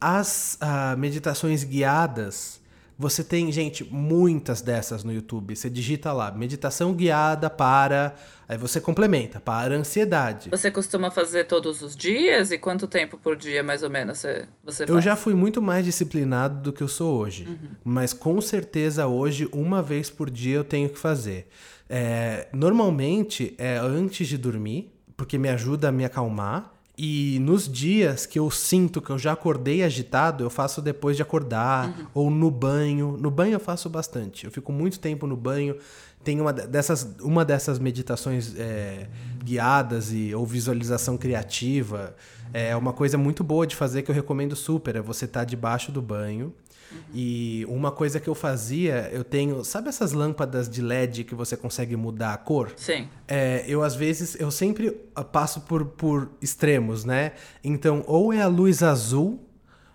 As 0.00 0.56
a, 0.60 0.94
meditações 0.96 1.64
guiadas, 1.64 2.57
você 2.98 3.22
tem, 3.22 3.52
gente, 3.52 3.84
muitas 3.84 4.60
dessas 4.60 5.04
no 5.04 5.12
YouTube. 5.12 5.54
Você 5.54 5.70
digita 5.70 6.12
lá, 6.12 6.32
meditação 6.32 6.92
guiada 6.92 7.48
para. 7.48 8.16
Aí 8.48 8.58
você 8.58 8.80
complementa, 8.80 9.38
para 9.38 9.76
ansiedade. 9.76 10.50
Você 10.50 10.68
costuma 10.68 11.08
fazer 11.08 11.44
todos 11.44 11.80
os 11.80 11.94
dias? 11.94 12.50
E 12.50 12.58
quanto 12.58 12.88
tempo 12.88 13.16
por 13.16 13.36
dia, 13.36 13.62
mais 13.62 13.84
ou 13.84 13.90
menos, 13.90 14.18
você, 14.18 14.48
você 14.64 14.84
Eu 14.88 15.00
já 15.00 15.14
fui 15.14 15.32
muito 15.32 15.62
mais 15.62 15.84
disciplinado 15.84 16.60
do 16.60 16.72
que 16.72 16.82
eu 16.82 16.88
sou 16.88 17.16
hoje. 17.20 17.44
Uhum. 17.44 17.68
Mas 17.84 18.12
com 18.12 18.40
certeza 18.40 19.06
hoje, 19.06 19.48
uma 19.52 19.80
vez 19.80 20.10
por 20.10 20.28
dia, 20.28 20.56
eu 20.56 20.64
tenho 20.64 20.88
que 20.88 20.98
fazer. 20.98 21.46
É, 21.88 22.48
normalmente 22.52 23.54
é 23.58 23.78
antes 23.78 24.26
de 24.26 24.36
dormir, 24.36 24.92
porque 25.16 25.38
me 25.38 25.48
ajuda 25.48 25.90
a 25.90 25.92
me 25.92 26.04
acalmar. 26.04 26.74
E 27.00 27.38
nos 27.38 27.68
dias 27.68 28.26
que 28.26 28.40
eu 28.40 28.50
sinto 28.50 29.00
que 29.00 29.10
eu 29.10 29.16
já 29.16 29.30
acordei 29.30 29.84
agitado, 29.84 30.42
eu 30.42 30.50
faço 30.50 30.82
depois 30.82 31.14
de 31.14 31.22
acordar, 31.22 31.86
uhum. 31.86 32.06
ou 32.12 32.30
no 32.30 32.50
banho. 32.50 33.16
No 33.16 33.30
banho 33.30 33.52
eu 33.52 33.60
faço 33.60 33.88
bastante. 33.88 34.44
Eu 34.44 34.50
fico 34.50 34.72
muito 34.72 34.98
tempo 34.98 35.24
no 35.24 35.36
banho. 35.36 35.76
Tem 36.24 36.40
uma 36.40 36.52
dessas, 36.52 37.08
uma 37.20 37.44
dessas 37.44 37.78
meditações 37.78 38.52
é, 38.58 39.06
guiadas 39.44 40.12
e, 40.12 40.34
ou 40.34 40.44
visualização 40.44 41.16
criativa. 41.16 42.16
É 42.52 42.74
uma 42.74 42.92
coisa 42.92 43.16
muito 43.16 43.44
boa 43.44 43.64
de 43.64 43.76
fazer 43.76 44.02
que 44.02 44.10
eu 44.10 44.14
recomendo 44.14 44.56
super. 44.56 44.96
É 44.96 45.00
você 45.00 45.26
estar 45.26 45.40
tá 45.40 45.44
debaixo 45.44 45.92
do 45.92 46.02
banho 46.02 46.52
Uhum. 46.90 46.98
E 47.14 47.66
uma 47.68 47.90
coisa 47.90 48.18
que 48.18 48.28
eu 48.28 48.34
fazia, 48.34 49.10
eu 49.12 49.24
tenho. 49.24 49.64
Sabe 49.64 49.88
essas 49.88 50.12
lâmpadas 50.12 50.68
de 50.68 50.80
LED 50.80 51.24
que 51.24 51.34
você 51.34 51.56
consegue 51.56 51.96
mudar 51.96 52.32
a 52.32 52.36
cor? 52.36 52.72
Sim. 52.76 53.08
É, 53.26 53.64
eu, 53.66 53.82
às 53.82 53.94
vezes, 53.94 54.36
eu 54.40 54.50
sempre 54.50 54.90
passo 55.32 55.62
por, 55.62 55.84
por 55.84 56.30
extremos, 56.40 57.04
né? 57.04 57.32
Então, 57.62 58.02
ou 58.06 58.32
é 58.32 58.40
a 58.40 58.46
luz 58.46 58.82
azul 58.82 59.44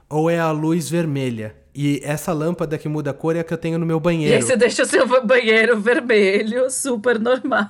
ou 0.09 0.29
é 0.29 0.39
a 0.39 0.51
luz 0.51 0.89
vermelha. 0.89 1.55
E 1.75 1.99
essa 2.03 2.31
lâmpada 2.31 2.77
que 2.77 2.87
muda 2.87 3.09
a 3.09 3.13
cor 3.13 3.35
é 3.35 3.39
a 3.39 3.43
que 3.43 3.51
eu 3.51 3.57
tenho 3.57 3.79
no 3.79 3.85
meu 3.85 3.99
banheiro. 3.99 4.31
E 4.31 4.35
aí 4.35 4.41
você 4.43 4.55
deixa 4.55 4.83
o 4.83 4.85
seu 4.85 5.07
banheiro 5.25 5.79
vermelho, 5.79 6.69
super 6.69 7.19
normal. 7.19 7.65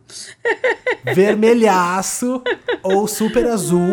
Vermelhaço 1.14 2.42
ou 2.82 3.06
super 3.06 3.46
azul. 3.46 3.86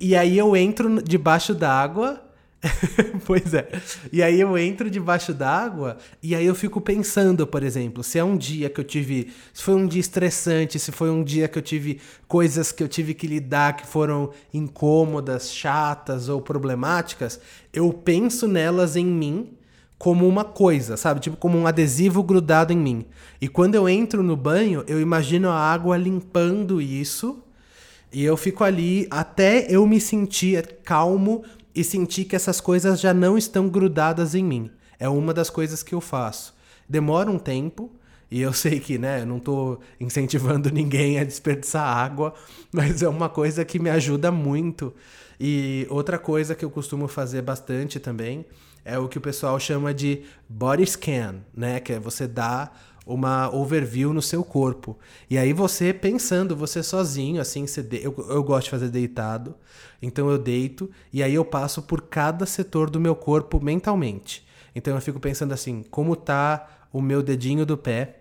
E 0.00 0.16
aí 0.16 0.38
eu 0.38 0.56
entro 0.56 1.02
debaixo 1.02 1.54
d'água 1.54 2.18
pois 3.26 3.52
é. 3.54 3.68
E 4.12 4.22
aí 4.22 4.40
eu 4.40 4.56
entro 4.56 4.88
debaixo 4.88 5.34
d'água 5.34 5.96
e 6.22 6.34
aí 6.34 6.46
eu 6.46 6.54
fico 6.54 6.80
pensando, 6.80 7.46
por 7.46 7.62
exemplo, 7.62 8.02
se 8.02 8.18
é 8.18 8.24
um 8.24 8.36
dia 8.36 8.70
que 8.70 8.80
eu 8.80 8.84
tive. 8.84 9.32
Se 9.52 9.62
foi 9.62 9.74
um 9.74 9.86
dia 9.86 10.00
estressante, 10.00 10.78
se 10.78 10.92
foi 10.92 11.10
um 11.10 11.24
dia 11.24 11.48
que 11.48 11.58
eu 11.58 11.62
tive 11.62 12.00
coisas 12.28 12.70
que 12.70 12.82
eu 12.82 12.88
tive 12.88 13.14
que 13.14 13.26
lidar 13.26 13.76
que 13.76 13.86
foram 13.86 14.30
incômodas, 14.54 15.52
chatas 15.52 16.28
ou 16.28 16.40
problemáticas, 16.40 17.40
eu 17.72 17.92
penso 17.92 18.46
nelas 18.46 18.96
em 18.96 19.06
mim 19.06 19.56
como 19.98 20.26
uma 20.26 20.44
coisa, 20.44 20.96
sabe? 20.96 21.20
Tipo, 21.20 21.36
como 21.36 21.56
um 21.56 21.66
adesivo 21.66 22.22
grudado 22.22 22.72
em 22.72 22.76
mim. 22.76 23.06
E 23.40 23.48
quando 23.48 23.76
eu 23.76 23.88
entro 23.88 24.22
no 24.22 24.36
banho, 24.36 24.84
eu 24.86 25.00
imagino 25.00 25.48
a 25.48 25.56
água 25.56 25.96
limpando 25.96 26.80
isso. 26.80 27.42
E 28.12 28.24
eu 28.24 28.36
fico 28.36 28.62
ali 28.62 29.06
até 29.10 29.66
eu 29.70 29.86
me 29.86 30.00
sentir 30.00 30.80
calmo 30.84 31.44
e 31.74 31.82
sentir 31.82 32.24
que 32.24 32.36
essas 32.36 32.60
coisas 32.60 33.00
já 33.00 33.14
não 33.14 33.36
estão 33.36 33.68
grudadas 33.68 34.34
em 34.34 34.44
mim. 34.44 34.70
É 34.98 35.08
uma 35.08 35.32
das 35.32 35.50
coisas 35.50 35.82
que 35.82 35.94
eu 35.94 36.00
faço. 36.00 36.54
Demora 36.88 37.30
um 37.30 37.38
tempo, 37.38 37.90
e 38.30 38.40
eu 38.40 38.52
sei 38.54 38.80
que, 38.80 38.98
né, 38.98 39.24
não 39.24 39.38
estou 39.38 39.80
incentivando 40.00 40.70
ninguém 40.72 41.18
a 41.18 41.24
desperdiçar 41.24 41.84
água, 41.84 42.34
mas 42.72 43.02
é 43.02 43.08
uma 43.08 43.28
coisa 43.28 43.64
que 43.64 43.78
me 43.78 43.90
ajuda 43.90 44.30
muito. 44.30 44.94
E 45.40 45.86
outra 45.90 46.18
coisa 46.18 46.54
que 46.54 46.64
eu 46.64 46.70
costumo 46.70 47.08
fazer 47.08 47.42
bastante 47.42 47.98
também 47.98 48.44
é 48.84 48.98
o 48.98 49.08
que 49.08 49.18
o 49.18 49.20
pessoal 49.20 49.58
chama 49.60 49.94
de 49.94 50.22
body 50.48 50.86
scan, 50.86 51.36
né, 51.54 51.80
que 51.80 51.92
é 51.92 52.00
você 52.00 52.26
dar 52.26 52.91
uma 53.06 53.52
overview 53.54 54.12
no 54.12 54.22
seu 54.22 54.44
corpo. 54.44 54.96
E 55.28 55.36
aí 55.36 55.52
você 55.52 55.92
pensando, 55.92 56.56
você 56.56 56.82
sozinho, 56.82 57.40
assim, 57.40 57.66
você 57.66 57.82
de... 57.82 58.02
eu, 58.02 58.14
eu 58.28 58.42
gosto 58.42 58.64
de 58.64 58.70
fazer 58.70 58.88
deitado, 58.88 59.54
então 60.00 60.30
eu 60.30 60.38
deito 60.38 60.90
e 61.12 61.22
aí 61.22 61.34
eu 61.34 61.44
passo 61.44 61.82
por 61.82 62.02
cada 62.02 62.46
setor 62.46 62.88
do 62.88 63.00
meu 63.00 63.14
corpo 63.14 63.60
mentalmente. 63.60 64.46
Então 64.74 64.94
eu 64.94 65.00
fico 65.00 65.20
pensando 65.20 65.52
assim, 65.52 65.84
como 65.90 66.14
tá 66.16 66.86
o 66.92 67.00
meu 67.00 67.22
dedinho 67.22 67.66
do 67.66 67.76
pé 67.76 68.20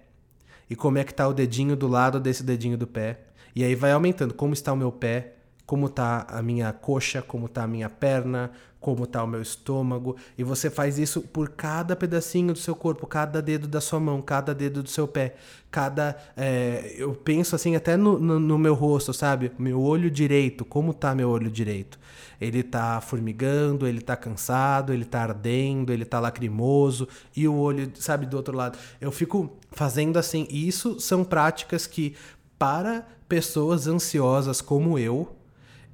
e 0.70 0.76
como 0.76 0.98
é 0.98 1.04
que 1.04 1.13
tá 1.13 1.28
o 1.28 1.34
dedinho 1.34 1.76
do 1.76 1.88
lado 1.88 2.20
desse 2.20 2.44
dedinho 2.44 2.78
do 2.78 2.88
pé. 2.88 3.20
E 3.56 3.63
aí 3.63 3.76
vai 3.76 3.91
aumentando 3.91 4.34
como 4.34 4.54
está 4.54 4.72
o 4.72 4.78
meu 4.78 4.91
pé, 4.91 5.34
como 5.65 5.89
tá 5.89 6.26
a 6.30 6.41
minha 6.41 6.72
coxa, 6.74 7.22
como 7.22 7.48
tá 7.48 7.63
a 7.63 7.67
minha 7.67 7.89
perna, 7.89 8.52
como 8.82 9.04
está 9.04 9.24
o 9.24 9.28
meu 9.28 9.44
estômago, 9.44 10.17
e 10.36 10.44
você 10.44 10.67
faz 10.67 10.98
isso 10.98 11.22
por 11.22 11.50
cada 11.50 11.96
pedacinho 11.96 12.52
do 12.52 12.58
seu 12.58 12.76
corpo, 12.76 13.06
cada 13.06 13.39
dedo 13.39 13.67
da 13.67 13.80
sua 13.80 14.00
mão, 14.00 14.20
cada 14.24 14.56
dedo 14.56 14.82
do 14.82 14.89
seu 14.89 15.08
pé, 15.08 15.36
cada. 15.70 16.17
É, 16.36 16.96
eu 16.98 17.13
penso 17.13 17.56
assim 17.56 17.76
até 17.76 17.96
no, 17.96 18.17
no, 18.17 18.39
no, 18.39 18.58
meu 18.58 18.74
rosto, 18.74 19.13
sabe? 19.13 19.52
Meu 19.60 19.80
olho 19.80 20.10
direito, 20.10 20.65
como 20.65 20.96
tá 20.96 21.13
meu 21.13 21.30
olho 21.30 21.52
direito? 21.52 22.00
Ele 22.41 22.63
tá 22.63 23.00
formigando, 23.00 23.86
ele 23.86 24.02
tá 24.02 24.15
cansado, 24.15 24.91
ele 24.91 25.06
tá 25.06 25.22
ardendo, 25.22 25.94
ele 25.94 26.04
tá 26.04 26.20
lacrimoso, 26.20 27.08
e 27.36 27.48
o 27.48 27.54
olho, 27.54 27.91
sabe, 27.96 28.26
do 28.26 28.36
outro 28.36 28.58
lado. 28.58 28.80
Eu 29.00 29.12
fico 29.12 29.58
fazendo 29.72 30.17
assim, 30.17 30.48
e 30.50 30.67
isso 30.67 31.00
são 31.00 31.24
práticas 31.24 31.86
que, 31.86 32.15
para 32.58 33.08
pessoas 33.30 33.86
ansiosas 33.86 34.60
como 34.60 34.98
eu, 34.98 35.36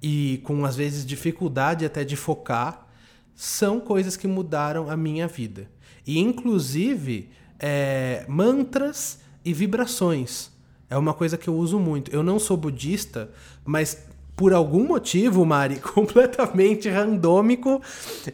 e 0.02 0.42
com 0.44 0.66
às 0.66 0.76
vezes 0.76 1.06
dificuldade 1.06 1.86
até 1.86 2.04
de 2.04 2.16
focar, 2.16 2.88
são 3.36 3.80
coisas 3.80 4.18
que 4.18 4.28
mudaram 4.28 4.90
a 4.90 4.98
minha 4.98 5.28
vida. 5.28 5.70
E 6.06 6.20
inclusive 6.20 7.30
é, 7.60 8.26
mantras 8.28 9.20
e 9.44 9.54
vibrações. 9.54 10.52
É 10.90 10.98
uma 10.98 11.14
coisa 11.14 11.38
que 11.38 11.48
eu 11.48 11.56
uso 11.56 11.80
muito. 11.80 12.12
Eu 12.12 12.24
não 12.24 12.40
sou 12.40 12.56
budista, 12.56 13.30
mas 13.66 14.08
por 14.36 14.54
algum 14.54 14.86
motivo, 14.86 15.46
Mari, 15.46 15.78
completamente 15.94 16.88
randômico, 16.88 17.82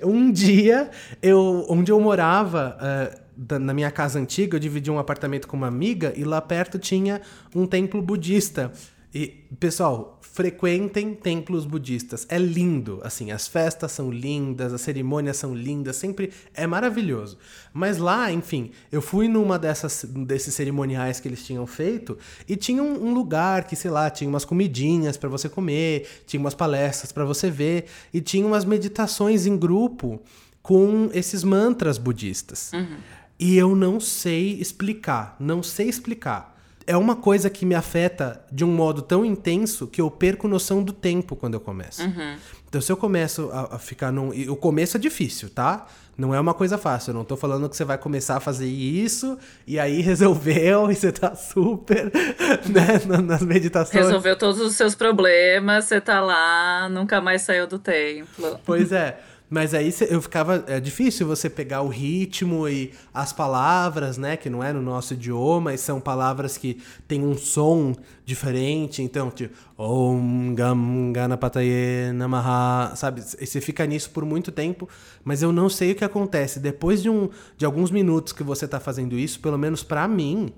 um 0.04 0.32
dia 0.32 0.92
eu, 1.22 1.66
onde 1.70 1.92
eu 1.92 2.00
morava, 2.00 2.78
uh, 2.78 3.60
na 3.60 3.74
minha 3.74 3.90
casa 3.90 4.20
antiga, 4.20 4.58
eu 4.58 4.60
dividi 4.60 4.92
um 4.92 5.00
apartamento 5.00 5.48
com 5.48 5.58
uma 5.58 5.68
amiga 5.68 6.14
e 6.16 6.24
lá 6.24 6.42
perto 6.42 6.78
tinha 6.78 7.22
um 7.56 7.66
templo 7.66 8.02
budista. 8.02 8.72
E, 9.14 9.46
pessoal, 9.60 10.13
frequentem 10.34 11.14
templos 11.14 11.64
budistas. 11.64 12.26
É 12.28 12.40
lindo, 12.40 13.00
assim, 13.04 13.32
as 13.32 13.48
festas 13.48 13.92
são 13.92 14.10
lindas, 14.10 14.74
as 14.74 14.82
cerimônias 14.82 15.38
são 15.38 15.54
lindas, 15.54 15.96
sempre 15.96 16.34
é 16.56 16.66
maravilhoso. 16.66 17.38
Mas 17.72 18.00
lá, 18.00 18.32
enfim, 18.32 18.72
eu 18.92 19.00
fui 19.00 19.28
numa 19.28 19.60
dessas 19.60 20.04
desses 20.04 20.56
cerimoniais 20.56 21.20
que 21.20 21.28
eles 21.28 21.46
tinham 21.46 21.68
feito 21.68 22.18
e 22.50 22.56
tinha 22.56 22.82
um, 22.82 23.10
um 23.10 23.14
lugar 23.14 23.66
que, 23.66 23.76
sei 23.76 23.92
lá, 23.92 24.10
tinha 24.10 24.28
umas 24.28 24.44
comidinhas 24.44 25.18
para 25.18 25.30
você 25.30 25.48
comer, 25.48 26.24
tinha 26.26 26.40
umas 26.40 26.56
palestras 26.56 27.12
para 27.12 27.24
você 27.24 27.52
ver 27.52 27.86
e 28.12 28.20
tinha 28.20 28.46
umas 28.46 28.66
meditações 28.66 29.46
em 29.46 29.56
grupo 29.56 30.20
com 30.64 31.12
esses 31.14 31.44
mantras 31.44 32.00
budistas. 32.00 32.72
Uhum. 32.74 32.98
E 33.38 33.56
eu 33.56 33.76
não 33.76 34.00
sei 34.00 34.54
explicar, 34.60 35.36
não 35.40 35.62
sei 35.62 35.90
explicar 35.90 36.53
é 36.86 36.98
uma 36.98 37.16
coisa 37.16 37.50
que 37.50 37.66
me 37.66 37.76
afeta 37.76 38.44
de 38.52 38.64
um 38.64 38.68
modo 38.68 39.02
tão 39.02 39.26
intenso 39.26 39.88
que 39.88 40.02
eu 40.02 40.10
perco 40.10 40.48
noção 40.48 40.84
do 40.84 40.94
tempo 40.94 41.36
quando 41.36 41.56
eu 41.56 41.60
começo. 41.60 42.04
Uhum. 42.04 42.36
Então, 42.68 42.82
se 42.82 42.92
eu 42.92 42.98
começo 42.98 43.50
a, 43.52 43.76
a, 43.76 43.80
ficar 43.80 44.12
num. 44.12 44.30
O 44.50 44.56
começo 44.56 44.98
é 44.98 45.00
difícil, 45.00 45.50
tá? 45.50 45.86
Não 46.18 46.34
é 46.34 46.40
uma 46.40 46.54
coisa 46.54 46.78
fácil. 46.78 47.12
Eu 47.12 47.16
não 47.16 47.24
tô 47.24 47.36
falando 47.36 47.68
que 47.70 47.76
você 47.76 47.84
vai 47.84 47.98
começar 47.98 48.38
a 48.38 48.40
fazer 48.40 48.68
isso 48.68 49.38
e 49.66 49.80
aí 49.80 50.02
resolveu 50.02 50.92
e 50.92 50.96
você 50.96 51.12
tá 51.12 51.36
super, 51.36 52.12
né, 52.70 53.22
nas 53.22 53.42
meditações. 53.42 54.06
Resolveu 54.06 54.38
todos 54.38 54.60
os 54.60 54.76
seus 54.76 54.96
problemas, 54.96 55.86
você 55.86 56.02
tá 56.02 56.22
lá, 56.22 56.90
nunca 56.90 57.22
mais 57.22 57.42
saiu 57.44 57.68
do 57.68 57.80
templo. 57.80 58.60
Pois 58.66 58.92
é. 58.92 59.20
Mas 59.54 59.76
aí 59.76 59.94
eu 60.10 60.20
ficava. 60.20 60.64
É 60.66 60.80
difícil 60.80 61.28
você 61.28 61.48
pegar 61.48 61.84
o 61.84 61.88
ritmo 61.88 62.68
e 62.68 62.92
as 63.14 63.32
palavras, 63.32 64.18
né? 64.18 64.36
Que 64.36 64.50
não 64.50 64.64
é 64.64 64.74
no 64.74 64.82
nosso 64.82 65.14
idioma, 65.14 65.76
e 65.76 65.78
são 65.78 66.02
palavras 66.02 66.58
que 66.58 66.82
têm 67.08 67.24
um 67.24 67.38
som 67.38 67.94
diferente. 68.26 69.04
Então, 69.04 69.30
tipo, 69.30 69.56
Om 69.78 70.56
Gam 70.56 71.12
Ganapataye 71.14 72.12
Namaha, 72.16 72.96
sabe? 72.96 73.22
E 73.40 73.46
você 73.46 73.62
fica 73.62 73.86
nisso 73.86 74.10
por 74.10 74.26
muito 74.26 74.52
tempo, 74.52 74.90
mas 75.24 75.44
eu 75.44 75.52
não 75.52 75.70
sei 75.70 75.92
o 75.92 75.96
que 75.96 76.04
acontece. 76.04 76.60
Depois 76.60 77.04
de, 77.04 77.12
um, 77.12 77.30
de 77.56 77.64
alguns 77.64 77.92
minutos 77.92 78.34
que 78.34 78.42
você 78.42 78.68
tá 78.68 78.80
fazendo 78.80 79.16
isso, 79.16 79.40
pelo 79.40 79.60
menos 79.60 79.84
para 79.84 80.08
mim, 80.08 80.52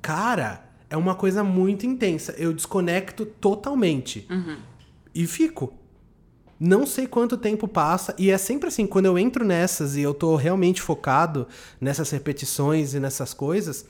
cara, 0.00 0.64
é 0.88 0.96
uma 0.96 1.16
coisa 1.16 1.42
muito 1.42 1.86
intensa. 1.86 2.36
Eu 2.38 2.52
desconecto 2.52 3.26
totalmente. 3.26 4.28
Uhum. 4.30 4.58
E 5.12 5.26
fico. 5.26 5.81
Não 6.64 6.86
sei 6.86 7.08
quanto 7.08 7.36
tempo 7.36 7.66
passa, 7.66 8.14
e 8.16 8.30
é 8.30 8.38
sempre 8.38 8.68
assim, 8.68 8.86
quando 8.86 9.06
eu 9.06 9.18
entro 9.18 9.44
nessas 9.44 9.96
e 9.96 10.02
eu 10.02 10.14
tô 10.14 10.36
realmente 10.36 10.80
focado 10.80 11.48
nessas 11.80 12.08
repetições 12.12 12.94
e 12.94 13.00
nessas 13.00 13.34
coisas, 13.34 13.84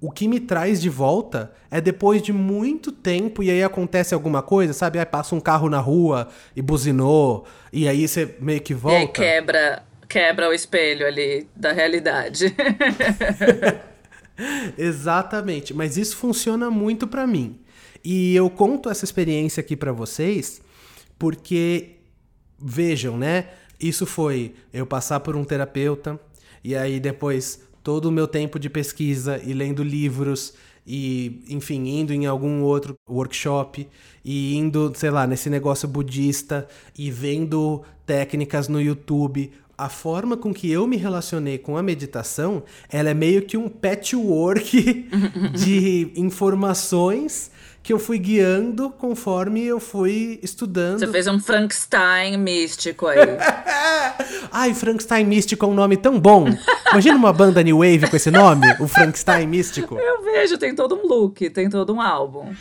o 0.00 0.08
que 0.08 0.28
me 0.28 0.38
traz 0.38 0.80
de 0.80 0.88
volta 0.88 1.52
é 1.68 1.80
depois 1.80 2.22
de 2.22 2.32
muito 2.32 2.92
tempo 2.92 3.42
e 3.42 3.50
aí 3.50 3.60
acontece 3.60 4.14
alguma 4.14 4.40
coisa, 4.40 4.72
sabe? 4.72 5.00
Aí 5.00 5.04
passa 5.04 5.34
um 5.34 5.40
carro 5.40 5.68
na 5.68 5.80
rua 5.80 6.28
e 6.54 6.62
buzinou, 6.62 7.44
e 7.72 7.88
aí 7.88 8.06
você 8.06 8.36
meio 8.38 8.60
que 8.60 8.72
volta. 8.72 8.98
E 8.98 9.02
aí 9.02 9.08
quebra, 9.08 9.82
quebra 10.08 10.48
o 10.48 10.52
espelho 10.52 11.04
ali 11.04 11.48
da 11.56 11.72
realidade. 11.72 12.54
Exatamente, 14.78 15.74
mas 15.74 15.96
isso 15.96 16.16
funciona 16.16 16.70
muito 16.70 17.08
para 17.08 17.26
mim. 17.26 17.58
E 18.04 18.32
eu 18.36 18.48
conto 18.48 18.88
essa 18.88 19.04
experiência 19.04 19.60
aqui 19.60 19.74
para 19.74 19.90
vocês 19.90 20.62
porque 21.18 21.96
vejam, 22.62 23.16
né? 23.16 23.48
Isso 23.80 24.06
foi 24.06 24.54
eu 24.72 24.86
passar 24.86 25.20
por 25.20 25.34
um 25.36 25.44
terapeuta 25.44 26.18
e 26.62 26.74
aí 26.74 27.00
depois 27.00 27.60
todo 27.82 28.06
o 28.06 28.12
meu 28.12 28.28
tempo 28.28 28.58
de 28.58 28.70
pesquisa 28.70 29.40
e 29.42 29.52
lendo 29.52 29.82
livros 29.82 30.54
e, 30.86 31.42
enfim, 31.48 31.86
indo 32.00 32.12
em 32.12 32.26
algum 32.26 32.62
outro 32.62 32.94
workshop 33.08 33.88
e 34.24 34.56
indo, 34.56 34.92
sei 34.94 35.10
lá, 35.10 35.26
nesse 35.26 35.48
negócio 35.48 35.88
budista 35.88 36.66
e 36.96 37.10
vendo 37.10 37.82
técnicas 38.06 38.68
no 38.68 38.80
YouTube. 38.80 39.52
A 39.82 39.88
forma 39.88 40.36
com 40.36 40.54
que 40.54 40.70
eu 40.70 40.86
me 40.86 40.96
relacionei 40.96 41.58
com 41.58 41.76
a 41.76 41.82
meditação, 41.82 42.62
ela 42.88 43.10
é 43.10 43.14
meio 43.14 43.42
que 43.42 43.56
um 43.56 43.68
patchwork 43.68 45.08
de 45.52 46.12
informações 46.14 47.50
que 47.82 47.92
eu 47.92 47.98
fui 47.98 48.16
guiando 48.16 48.90
conforme 48.90 49.60
eu 49.66 49.80
fui 49.80 50.38
estudando. 50.40 51.00
Você 51.00 51.08
fez 51.08 51.26
um 51.26 51.40
Frankenstein 51.40 52.36
místico 52.36 53.08
aí. 53.08 53.18
Ai, 54.52 54.72
Frankenstein 54.72 55.24
místico 55.24 55.66
é 55.66 55.68
um 55.68 55.74
nome 55.74 55.96
tão 55.96 56.20
bom. 56.20 56.46
Imagina 56.92 57.16
uma 57.16 57.32
banda 57.32 57.60
New 57.60 57.78
Wave 57.78 58.08
com 58.08 58.14
esse 58.14 58.30
nome, 58.30 58.68
o 58.78 58.86
Frankenstein 58.86 59.48
místico. 59.48 59.96
Eu 59.98 60.22
vejo, 60.22 60.58
tem 60.58 60.76
todo 60.76 60.94
um 60.94 61.04
look, 61.08 61.50
tem 61.50 61.68
todo 61.68 61.92
um 61.92 62.00
álbum. 62.00 62.54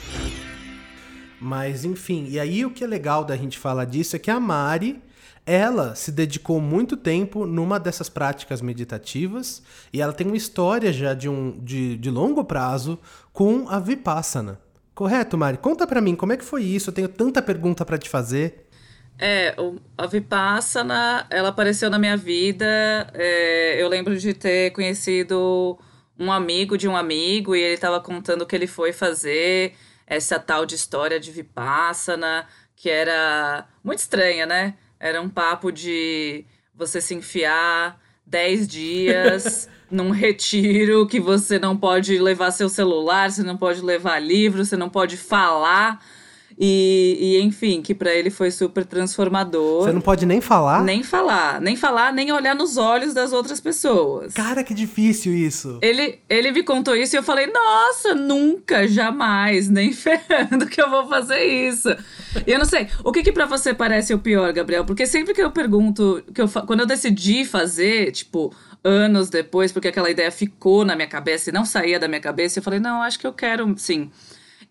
Mas 1.40 1.86
enfim, 1.86 2.26
e 2.32 2.40
aí 2.40 2.66
o 2.66 2.72
que 2.72 2.84
é 2.84 2.88
legal 2.88 3.24
da 3.24 3.38
gente 3.38 3.60
falar 3.60 3.86
disso 3.86 4.16
é 4.16 4.20
que 4.20 4.32
a 4.32 4.40
Mari, 4.40 5.00
ela 5.46 5.96
se 5.96 6.12
dedicou 6.12 6.62
muito 6.62 6.96
tempo 6.96 7.46
numa 7.46 7.80
dessas 7.80 8.10
práticas 8.10 8.62
meditativas 8.62 9.62
e 9.92 10.02
ela 10.02 10.14
tem 10.14 10.28
uma 10.28 10.38
história 10.38 10.94
já 10.94 11.14
de, 11.14 11.28
um, 11.28 11.60
de, 11.64 11.98
de 11.98 12.10
longo 12.10 12.44
prazo 12.44 13.00
com 13.34 13.68
a 13.68 13.80
Vipassana. 13.80 14.60
Correto, 14.94 15.38
Mari? 15.38 15.58
Conta 15.58 15.88
para 15.88 16.02
mim, 16.02 16.16
como 16.16 16.34
é 16.34 16.38
que 16.38 16.46
foi 16.46 16.64
isso? 16.64 16.90
Eu 16.90 16.94
tenho 16.94 17.08
tanta 17.08 17.42
pergunta 17.42 17.84
para 17.84 17.98
te 17.98 18.10
fazer. 18.10 18.68
É, 19.18 19.56
a 19.98 20.06
Vipassana, 20.06 21.26
ela 21.30 21.50
apareceu 21.50 21.90
na 21.90 21.98
minha 21.98 22.18
vida. 22.18 22.66
É, 23.14 23.82
eu 23.82 23.88
lembro 23.88 24.18
de 24.18 24.34
ter 24.34 24.72
conhecido 24.72 25.78
um 26.20 26.32
amigo 26.32 26.78
de 26.78 26.88
um 26.88 26.96
amigo 26.96 27.56
e 27.56 27.62
ele 27.62 27.74
estava 27.74 28.00
contando 28.00 28.46
que 28.46 28.56
ele 28.56 28.68
foi 28.68 28.94
fazer 28.94 29.74
essa 30.06 30.38
tal 30.38 30.66
de 30.66 30.76
história 30.76 31.20
de 31.20 31.32
Vipassana, 31.32 32.48
que 32.76 32.90
era 32.90 33.68
muito 33.84 34.00
estranha, 34.00 34.46
né? 34.46 34.76
Era 35.04 35.20
um 35.20 35.28
papo 35.28 35.72
de 35.72 36.46
você 36.76 37.02
se 37.02 37.16
enfiar 37.16 38.00
10 38.24 38.68
dias 38.68 39.68
num 39.90 40.12
retiro 40.12 41.08
que 41.08 41.20
você 41.20 41.58
não 41.58 41.76
pode 41.76 42.20
levar 42.20 42.52
seu 42.52 42.70
celular, 42.70 43.32
você 43.32 43.42
não 43.42 43.58
pode 43.58 43.82
levar 43.82 44.20
livro, 44.20 44.64
você 44.64 44.78
não 44.78 44.90
pode 44.90 45.18
falar 45.18 46.00
e, 46.58 47.18
e 47.20 47.42
enfim, 47.42 47.82
que 47.82 47.94
para 47.94 48.14
ele 48.14 48.30
foi 48.30 48.52
super 48.52 48.86
transformador. 48.86 49.84
Você 49.84 49.92
não 49.92 50.02
pode 50.02 50.26
nem 50.26 50.42
falar? 50.42 50.84
Nem 50.84 51.04
falar. 51.04 51.62
Nem 51.62 51.76
falar, 51.76 52.14
nem 52.14 52.32
olhar 52.32 52.56
nos 52.56 52.78
olhos 52.78 53.14
das 53.14 53.34
outras 53.34 53.60
pessoas. 53.60 54.34
Cara, 54.34 54.64
que 54.64 54.74
difícil 54.74 55.34
isso. 55.34 55.80
Ele, 55.82 56.20
ele 56.30 56.52
me 56.52 56.64
contou 56.64 56.96
isso 56.96 57.16
e 57.16 57.18
eu 57.18 57.24
falei, 57.24 57.48
nossa, 57.48 58.14
nunca, 58.14 58.88
jamais, 58.88 59.70
nem 59.70 59.92
ferrando 59.94 60.68
que 60.68 60.82
eu 60.82 60.90
vou 60.90 61.08
fazer 61.08 61.44
isso. 61.44 61.90
E 62.46 62.52
eu 62.52 62.60
não 62.60 62.66
sei, 62.66 62.88
o 63.04 63.12
que 63.12 63.24
que 63.24 63.32
pra 63.32 63.46
você 63.46 63.74
parece 63.74 64.14
o 64.14 64.20
pior, 64.20 64.52
Gabriel? 64.54 64.86
Porque 64.86 65.06
sempre 65.06 65.34
que 65.34 65.42
eu 65.42 65.52
pergunto, 65.52 66.24
que 66.34 66.42
eu, 66.42 66.50
quando 66.50 66.82
eu 66.82 66.86
decidi 66.86 67.46
fazer, 67.46 68.12
tipo, 68.12 68.54
anos 68.84 69.30
depois, 69.30 69.72
porque 69.72 69.88
aquela 69.88 70.10
ideia 70.10 70.32
ficou 70.32 70.84
na 70.84 70.96
minha 70.96 71.08
cabeça 71.08 71.50
e 71.50 71.54
não 71.54 71.66
saía 71.66 72.00
da 72.00 72.08
minha 72.08 72.22
cabeça, 72.22 72.60
eu 72.60 72.64
falei, 72.64 72.80
não, 72.80 73.02
acho 73.02 73.20
que 73.20 73.28
eu 73.28 73.34
quero, 73.34 73.74
sim 73.78 74.10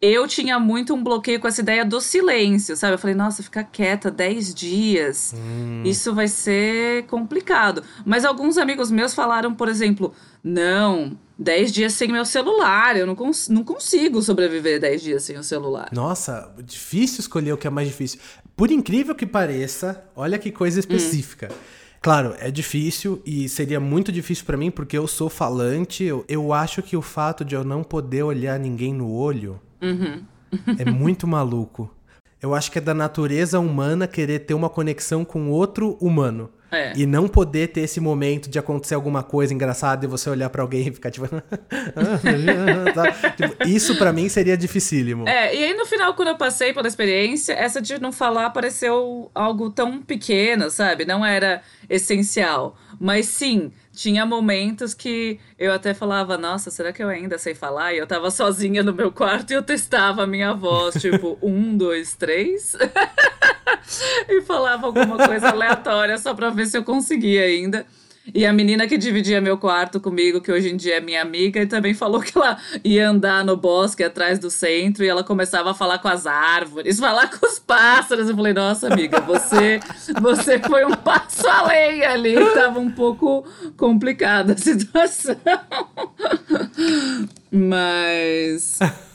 eu 0.01 0.27
tinha 0.27 0.59
muito 0.59 0.95
um 0.95 1.03
bloqueio 1.03 1.39
com 1.39 1.47
essa 1.47 1.61
ideia 1.61 1.85
do 1.85 2.01
silêncio, 2.01 2.75
sabe? 2.75 2.95
Eu 2.95 2.99
falei, 2.99 3.15
nossa, 3.15 3.43
ficar 3.43 3.65
quieta 3.65 4.11
10 4.11 4.55
dias, 4.55 5.35
hum. 5.37 5.83
isso 5.85 6.15
vai 6.15 6.27
ser 6.27 7.05
complicado. 7.07 7.83
Mas 8.07 8.25
alguns 8.25 8.57
amigos 8.57 8.91
meus 8.91 9.13
falaram, 9.13 9.55
por 9.55 9.69
exemplo, 9.69 10.15
não, 10.43 11.19
10 11.39 11.71
dias 11.71 11.93
sem 11.93 12.11
meu 12.11 12.25
celular, 12.25 12.97
eu 12.97 13.07
não, 13.07 13.15
cons 13.15 13.49
não 13.51 13.63
consigo 13.63 14.23
sobreviver 14.23 14.81
10 14.81 15.03
dias 15.03 15.23
sem 15.23 15.37
o 15.37 15.45
celular. 15.45 15.91
Nossa, 15.93 16.51
difícil 16.65 17.21
escolher 17.21 17.53
o 17.53 17.59
que 17.59 17.67
é 17.67 17.71
mais 17.71 17.87
difícil. 17.87 18.21
Por 18.57 18.71
incrível 18.71 19.15
que 19.15 19.27
pareça, 19.27 20.03
olha 20.17 20.39
que 20.39 20.51
coisa 20.51 20.79
hum. 20.79 20.81
específica. 20.81 21.51
Hum. 21.53 21.81
Claro, 22.03 22.35
é 22.39 22.51
difícil 22.51 23.21
e 23.27 23.47
seria 23.51 23.79
muito 23.79 24.11
difícil 24.11 24.47
para 24.47 24.57
mim 24.57 24.71
porque 24.71 24.97
eu 24.97 25.07
sou 25.07 25.29
falante. 25.29 26.03
Eu, 26.03 26.25
eu 26.27 26.55
acho 26.55 26.83
que 26.83 26.97
o 26.97 27.03
fato 27.03 27.45
de 27.45 27.55
eu 27.55 27.63
não 27.63 27.85
poder 27.85 28.23
olhar 28.23 28.59
ninguém 28.59 28.95
no 28.95 29.13
olho 29.13 29.61
Uhum. 29.81 30.25
é 30.79 30.85
muito 30.91 31.27
maluco. 31.27 31.91
Eu 32.43 32.55
acho 32.55 32.73
que 32.73 32.79
é 32.79 32.81
da 32.81 32.95
natureza 32.95 33.61
humana 33.61 34.09
querer 34.09 34.41
ter 34.41 34.55
uma 34.55 34.71
conexão 34.71 35.25
com 35.25 35.51
outro 35.51 35.99
humano. 36.01 36.51
É. 36.73 36.93
E 36.97 37.05
não 37.05 37.27
poder 37.27 37.69
ter 37.69 37.81
esse 37.81 37.99
momento 38.01 38.49
de 38.49 38.59
acontecer 38.59 38.95
alguma 38.95 39.25
coisa 39.25 39.53
engraçada 39.53 40.05
e 40.05 40.09
você 40.09 40.31
olhar 40.31 40.49
para 40.51 40.63
alguém 40.63 40.87
e 40.87 40.93
ficar 40.93 41.11
tipo. 41.11 41.27
tipo 43.37 43.69
isso 43.69 43.99
para 43.99 44.13
mim 44.13 44.29
seria 44.29 44.57
dificílimo. 44.57 45.29
É, 45.29 45.55
e 45.55 45.65
aí 45.65 45.75
no 45.75 45.85
final, 45.85 46.15
quando 46.15 46.29
eu 46.29 46.37
passei 46.37 46.73
pela 46.73 46.87
experiência, 46.87 47.55
essa 47.55 47.83
de 47.83 48.01
não 48.01 48.13
falar 48.13 48.51
pareceu 48.51 49.31
algo 49.35 49.71
tão 49.71 50.01
pequeno, 50.01 50.71
sabe? 50.71 51.05
Não 51.05 51.27
era 51.27 51.61
essencial. 51.89 52.77
Mas 53.01 53.27
sim, 53.27 53.73
tinha 54.01 54.25
momentos 54.25 54.95
que 54.95 55.39
eu 55.59 55.71
até 55.71 55.93
falava, 55.93 56.39
nossa, 56.39 56.71
será 56.71 56.91
que 56.91 57.03
eu 57.03 57.09
ainda 57.11 57.37
sei 57.37 57.55
falar? 57.55 57.93
E 57.93 57.99
eu 57.99 58.07
tava 58.07 58.31
sozinha 58.31 58.83
no 58.83 58.95
meu 58.95 59.13
quarto 59.13 59.51
e 59.51 59.55
eu 59.55 59.63
testava 59.63 60.23
a 60.23 60.27
minha 60.27 60.55
voz, 60.55 60.95
tipo, 60.95 61.37
um, 61.43 61.77
dois, 61.77 62.15
três. 62.15 62.75
e 64.27 64.41
falava 64.41 64.87
alguma 64.87 65.19
coisa 65.19 65.51
aleatória 65.51 66.17
só 66.17 66.33
pra 66.33 66.49
ver 66.49 66.65
se 66.65 66.79
eu 66.79 66.83
conseguia 66.83 67.43
ainda. 67.43 67.85
E 68.35 68.47
a 68.47 68.53
menina 68.53 68.87
que 68.87 68.97
dividia 68.97 69.41
meu 69.41 69.59
quarto 69.59 70.01
comigo, 70.01 70.41
que 70.41 70.51
hoje 70.51 70.71
em 70.71 70.77
dia 70.77 70.97
é 70.97 71.01
minha 71.01 71.23
amiga, 71.23 71.67
também 71.67 71.95
falou 71.95 72.21
que 72.21 72.37
ela 72.37 72.59
ia 72.85 73.09
andar 73.09 73.45
no 73.45 73.57
bosque 73.57 74.03
atrás 74.03 74.39
do 74.39 74.51
centro 74.51 75.05
e 75.05 75.09
ela 75.09 75.25
começava 75.25 75.71
a 75.71 75.75
falar 75.75 75.99
com 75.99 76.09
as 76.09 76.27
árvores, 76.27 76.99
falar 76.99 77.31
com 77.31 77.47
os 77.47 77.59
pássaros. 77.59 78.29
Eu 78.29 78.37
falei, 78.37 78.53
nossa, 78.53 78.93
amiga, 78.93 79.21
você, 79.21 79.81
você 80.21 80.59
foi 80.59 80.85
um 80.85 80.95
passo 80.95 81.47
além 81.49 82.05
ali. 82.05 82.35
Tava 82.55 82.79
um 82.79 82.91
pouco 82.91 83.45
complicada 83.77 84.55
a 84.55 84.57
situação. 84.57 85.37
Mas. 87.51 88.79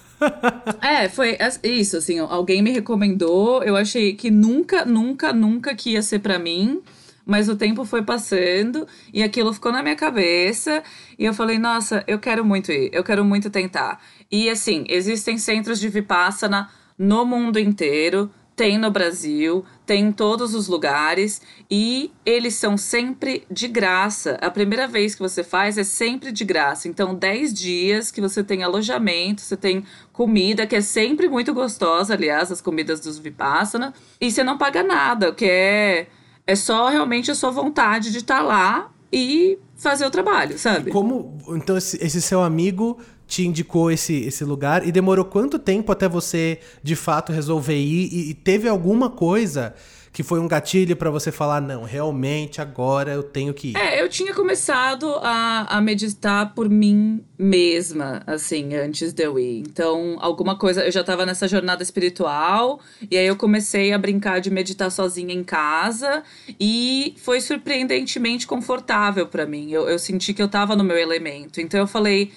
É, 0.82 1.10
foi 1.10 1.38
isso, 1.62 1.98
assim, 1.98 2.20
alguém 2.20 2.62
me 2.62 2.72
recomendou, 2.72 3.62
eu 3.64 3.76
achei 3.76 4.14
que 4.14 4.32
nunca, 4.32 4.86
nunca, 4.86 5.34
nunca 5.34 5.76
que 5.76 5.92
ia 5.92 6.02
ser 6.02 6.20
para 6.20 6.40
mim. 6.40 6.82
Mas 7.26 7.50
o 7.50 7.56
tempo 7.56 7.84
foi 7.84 8.04
passando 8.04 8.88
e 9.14 9.24
aquilo 9.24 9.52
ficou 9.54 9.72
na 9.72 9.82
minha 9.82 9.96
cabeça. 9.96 10.84
E 11.18 11.26
eu 11.26 11.34
falei, 11.34 11.58
nossa, 11.58 12.04
eu 12.08 12.20
quero 12.20 12.46
muito 12.46 12.72
ir, 12.72 12.90
eu 12.94 13.04
quero 13.04 13.26
muito 13.26 13.50
tentar. 13.50 14.00
E 14.32 14.50
assim, 14.50 14.86
existem 14.88 15.38
centros 15.38 15.80
de 15.80 15.90
Vipassana 15.90 16.70
no 16.98 17.26
mundo 17.26 17.58
inteiro. 17.58 18.30
Tem 18.56 18.78
no 18.78 18.90
Brasil, 18.90 19.66
tem 19.86 20.06
em 20.06 20.12
todos 20.14 20.56
os 20.56 20.70
lugares 20.70 21.42
e 21.70 22.10
eles 22.26 22.54
são 22.54 22.78
sempre 22.78 23.46
de 23.52 23.68
graça. 23.68 24.38
A 24.42 24.50
primeira 24.50 24.88
vez 24.88 25.14
que 25.14 25.22
você 25.22 25.44
faz 25.44 25.78
é 25.78 25.84
sempre 25.84 26.32
de 26.32 26.46
graça. 26.46 26.88
Então, 26.88 27.14
10 27.14 27.54
dias 27.54 28.12
que 28.12 28.22
você 28.22 28.42
tem 28.46 28.64
alojamento, 28.64 29.42
você 29.42 29.58
tem 29.58 29.84
comida, 30.14 30.66
que 30.66 30.78
é 30.78 30.80
sempre 30.80 31.28
muito 31.28 31.54
gostosa, 31.54 32.14
aliás, 32.14 32.50
as 32.50 32.62
comidas 32.62 33.02
dos 33.02 33.20
Vipassana, 33.20 33.94
e 34.22 34.32
você 34.32 34.42
não 34.42 34.58
paga 34.58 34.82
nada, 34.82 35.34
que 35.34 35.44
é 35.44 36.08
é 36.48 36.56
só 36.56 36.90
realmente 36.90 37.32
a 37.32 37.36
sua 37.36 37.52
vontade 37.52 38.12
de 38.12 38.20
estar 38.20 38.38
tá 38.38 38.44
lá 38.44 38.92
e 39.12 39.58
fazer 39.76 40.06
o 40.06 40.12
trabalho, 40.12 40.58
sabe? 40.58 40.92
Como 40.92 41.38
então 41.50 41.78
esse, 41.78 41.98
esse, 42.04 42.22
seu 42.22 42.42
amigo 42.42 42.98
te 43.28 43.46
indicou 43.46 43.92
esse, 43.92 44.24
esse 44.24 44.44
lugar 44.44 44.88
e 44.88 44.92
demorou 44.92 45.26
quanto 45.26 45.58
tempo 45.58 45.92
até 45.92 46.08
você 46.08 46.60
de 46.84 46.96
fato 46.96 47.32
resolver 47.32 47.78
ir 47.78 48.10
e, 48.12 48.30
e 48.32 48.34
teve 48.34 48.68
alguma 48.68 49.10
coisa 49.10 49.74
que 50.16 50.24
foi 50.24 50.40
um 50.40 50.48
gatilho 50.48 50.96
para 50.96 51.10
você 51.10 51.30
falar, 51.30 51.60
não, 51.60 51.84
realmente 51.84 52.62
agora 52.62 53.12
eu 53.12 53.22
tenho 53.22 53.54
que 53.54 53.72
ir? 53.72 53.78
É, 53.78 54.02
eu 54.02 54.08
tinha 54.08 54.34
começado 54.34 55.14
a, 55.22 55.76
a 55.76 55.82
meditar 55.82 56.56
por 56.56 56.70
mim 56.70 57.22
mesma, 57.38 58.24
assim, 58.26 58.74
antes 58.76 59.12
de 59.12 59.24
eu 59.24 59.38
ir. 59.38 59.60
Então, 59.60 60.16
alguma 60.22 60.58
coisa, 60.58 60.86
eu 60.86 60.92
já 60.92 61.04
tava 61.04 61.26
nessa 61.26 61.50
jornada 61.50 61.84
espiritual, 61.84 62.80
e 63.12 63.18
aí 63.18 63.28
eu 63.28 63.36
comecei 63.36 63.92
a 63.92 63.98
brincar 63.98 64.40
de 64.40 64.50
meditar 64.50 64.90
sozinha 64.90 65.34
em 65.34 65.44
casa, 65.44 66.24
e 66.58 67.14
foi 67.18 67.42
surpreendentemente 67.42 68.48
confortável 68.48 69.28
para 69.28 69.46
mim. 69.46 69.70
Eu, 69.70 69.90
eu 69.90 70.00
senti 70.00 70.34
que 70.34 70.42
eu 70.42 70.48
tava 70.48 70.78
no 70.78 70.84
meu 70.86 70.98
elemento. 70.98 71.60
Então 71.60 71.78
eu 71.78 71.88
falei. 71.88 72.32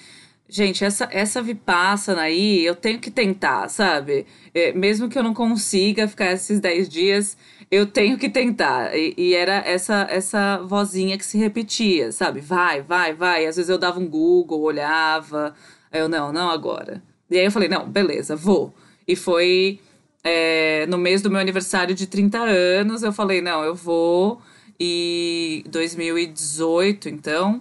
Gente, 0.51 0.83
essa, 0.83 1.07
essa 1.13 1.43
Vipassana 1.43 2.23
aí, 2.23 2.65
eu 2.65 2.75
tenho 2.75 2.99
que 2.99 3.11
tentar, 3.11 3.69
sabe? 3.69 4.25
É, 4.55 4.73
mesmo 4.73 5.07
que 5.07 5.19
eu 5.19 5.23
não 5.23 5.35
consiga 5.35 6.09
ficar 6.09 6.33
esses 6.33 6.59
10 6.59 6.89
dias, 6.89 7.37
eu 7.71 7.87
tenho 7.87 8.19
que 8.19 8.29
tentar. 8.29 8.97
E, 8.97 9.15
e, 9.17 9.35
era 9.35 9.57
essa 9.67 10.07
essa 10.11 10.59
vozinha 10.59 11.19
que 11.19 11.25
se 11.25 11.39
repetia, 11.39 12.13
sabe? 12.13 12.41
Vai, 12.41 12.83
vai, 12.83 13.15
vai. 13.15 13.47
Às 13.47 13.57
vezes 13.57 13.69
eu 13.69 13.79
dava 13.79 14.01
um 14.01 14.09
Google, 14.09 14.61
olhava. 14.63 15.55
Eu, 15.93 16.09
não, 16.09 16.33
não 16.33 16.51
agora. 16.51 17.03
E 17.31 17.39
aí 17.39 17.45
eu 17.45 17.53
falei, 17.53 17.69
não, 17.69 17.89
beleza, 17.89 18.37
vou. 18.37 18.75
E 19.07 19.17
foi 19.17 19.81
é, 20.25 20.87
no 20.87 20.99
mês 20.99 21.23
do 21.23 21.31
meu 21.31 21.41
aniversário 21.41 21.95
de 21.95 22.07
30 22.07 22.39
anos, 22.39 23.03
eu 23.03 23.13
falei, 23.13 23.41
não, 23.41 23.63
eu 23.63 23.75
vou. 23.75 24.41
E 24.81 25.65
2018, 25.69 27.09
então, 27.09 27.61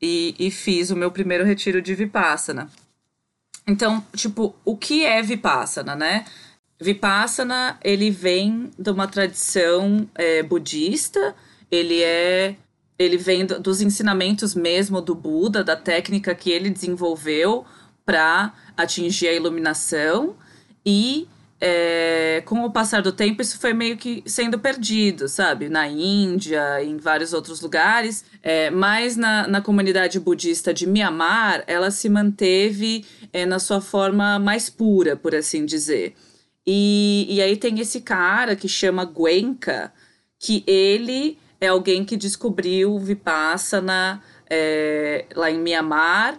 e, 0.00 0.34
e 0.38 0.50
fiz 0.50 0.90
o 0.90 0.96
meu 0.96 1.10
primeiro 1.10 1.44
retiro 1.44 1.82
de 1.82 1.94
Vipassana. 1.94 2.70
Então, 3.66 4.04
tipo, 4.14 4.54
o 4.64 4.76
que 4.76 5.04
é 5.04 5.22
Vipassana, 5.22 5.96
né? 5.96 6.24
Vipassana, 6.80 7.78
ele 7.82 8.10
vem 8.10 8.70
de 8.78 8.90
uma 8.90 9.06
tradição 9.06 10.08
é, 10.14 10.42
budista, 10.42 11.34
ele 11.70 12.02
é 12.02 12.56
ele 12.96 13.16
vem 13.16 13.44
do, 13.44 13.58
dos 13.58 13.80
ensinamentos 13.80 14.54
mesmo 14.54 15.00
do 15.00 15.14
Buda, 15.14 15.64
da 15.64 15.74
técnica 15.74 16.34
que 16.34 16.50
ele 16.50 16.70
desenvolveu 16.70 17.64
para 18.06 18.52
atingir 18.76 19.28
a 19.28 19.32
iluminação 19.32 20.36
e 20.86 21.26
é, 21.60 22.42
com 22.44 22.62
o 22.64 22.70
passar 22.70 23.00
do 23.00 23.10
tempo 23.10 23.40
isso 23.40 23.58
foi 23.58 23.72
meio 23.72 23.96
que 23.96 24.22
sendo 24.26 24.58
perdido, 24.58 25.28
sabe? 25.28 25.68
Na 25.68 25.88
Índia, 25.88 26.84
em 26.84 26.98
vários 26.98 27.32
outros 27.32 27.60
lugares, 27.60 28.24
é, 28.42 28.70
mas 28.70 29.16
na, 29.16 29.48
na 29.48 29.60
comunidade 29.62 30.20
budista 30.20 30.74
de 30.74 30.86
Myanmar 30.86 31.64
ela 31.66 31.90
se 31.90 32.08
manteve 32.08 33.04
é, 33.32 33.46
na 33.46 33.58
sua 33.58 33.80
forma 33.80 34.38
mais 34.38 34.68
pura, 34.68 35.16
por 35.16 35.34
assim 35.34 35.64
dizer. 35.64 36.14
E, 36.66 37.26
e 37.28 37.42
aí 37.42 37.56
tem 37.56 37.78
esse 37.80 38.00
cara 38.00 38.56
que 38.56 38.68
chama 38.68 39.04
Guenka, 39.04 39.92
que 40.38 40.64
ele 40.66 41.38
é 41.60 41.68
alguém 41.68 42.04
que 42.04 42.16
descobriu 42.16 42.98
Vipassana 42.98 44.22
é, 44.48 45.26
lá 45.34 45.50
em 45.50 45.58
Mianmar 45.58 46.38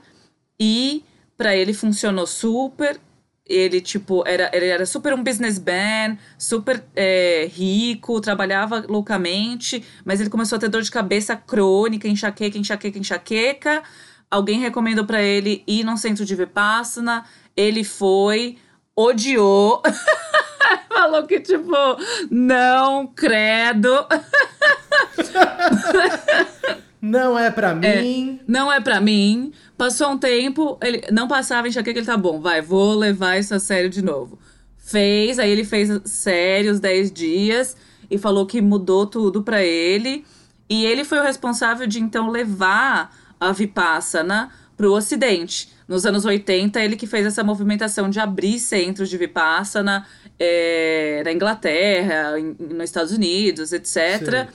e 0.60 1.04
para 1.38 1.56
ele 1.56 1.74
funcionou 1.74 2.26
super. 2.26 3.00
Ele, 3.48 3.80
tipo, 3.80 4.24
era, 4.26 4.50
ele 4.54 4.66
era 4.66 4.88
super 4.88 5.14
um 5.14 5.24
businessman, 5.24 6.18
super 6.36 6.84
é, 6.96 7.48
rico, 7.54 8.20
trabalhava 8.20 8.84
loucamente, 8.90 9.84
mas 10.04 10.20
ele 10.20 10.32
começou 10.32 10.56
a 10.56 10.60
ter 10.60 10.68
dor 10.68 10.82
de 10.82 10.90
cabeça 10.90 11.36
crônica, 11.36 12.08
enxaqueca, 12.08 12.58
enxaqueca, 12.58 12.98
enxaqueca. 12.98 13.84
Alguém 14.32 14.60
recomendou 14.60 15.06
para 15.06 15.22
ele 15.22 15.64
ir 15.68 15.84
num 15.84 15.96
centro 15.96 16.26
de 16.26 16.34
Vipassana. 16.34 17.24
Ele 17.56 17.84
foi, 17.84 18.58
odiou. 18.96 19.82
Falou 20.90 21.28
que, 21.28 21.40
tipo, 21.40 21.72
não, 22.32 23.06
credo. 23.08 24.06
Não 27.02 27.38
é 27.38 27.52
para 27.52 27.70
É, 27.84 28.02
mim. 28.02 28.40
não 28.48 28.72
é 28.72 28.82
pra 28.82 29.00
mim. 29.00 29.54
Passou 29.78 30.10
um 30.12 30.18
tempo, 30.18 30.76
ele 30.82 31.04
não 31.12 31.28
passava 31.28 31.68
enxaqueca, 31.68 32.00
ele 32.00 32.06
tá 32.06 32.18
bom, 32.18 32.40
vai, 32.40 32.64
vou 32.64 32.96
levar 32.96 33.38
isso 33.38 33.54
a 33.54 33.60
sério 33.60 33.92
de 33.92 34.02
novo. 34.02 34.40
Fez, 34.80 35.38
aí 35.38 35.52
ele 35.52 35.64
fez 35.64 35.90
sério 36.06 36.72
os 36.72 36.80
10 36.80 37.12
dias 37.12 37.78
e 38.10 38.18
falou 38.18 38.48
que 38.48 38.60
mudou 38.60 39.06
tudo 39.06 39.44
pra 39.44 39.62
ele. 39.64 40.26
E 40.68 40.84
ele 40.84 41.04
foi 41.04 41.20
o 41.20 41.24
responsável 41.24 41.86
de 41.86 42.02
então 42.02 42.32
levar 42.32 43.16
a 43.40 43.52
Vipassana 43.52 44.50
pro 44.76 44.92
ocidente. 44.94 45.70
Nos 45.88 46.06
anos 46.06 46.26
80, 46.26 46.80
ele 46.82 46.96
que 46.96 47.06
fez 47.06 47.26
essa 47.26 47.44
movimentação 47.44 48.10
de 48.10 48.20
abrir 48.20 48.60
centros 48.60 49.10
de 49.10 49.18
Vipassana 49.18 50.06
é, 50.40 51.22
na 51.24 51.32
Inglaterra, 51.32 52.40
em- 52.40 52.56
nos 52.60 52.86
Estados 52.86 53.12
Unidos, 53.12 53.72
etc 53.72 54.30
Sei. 54.30 54.48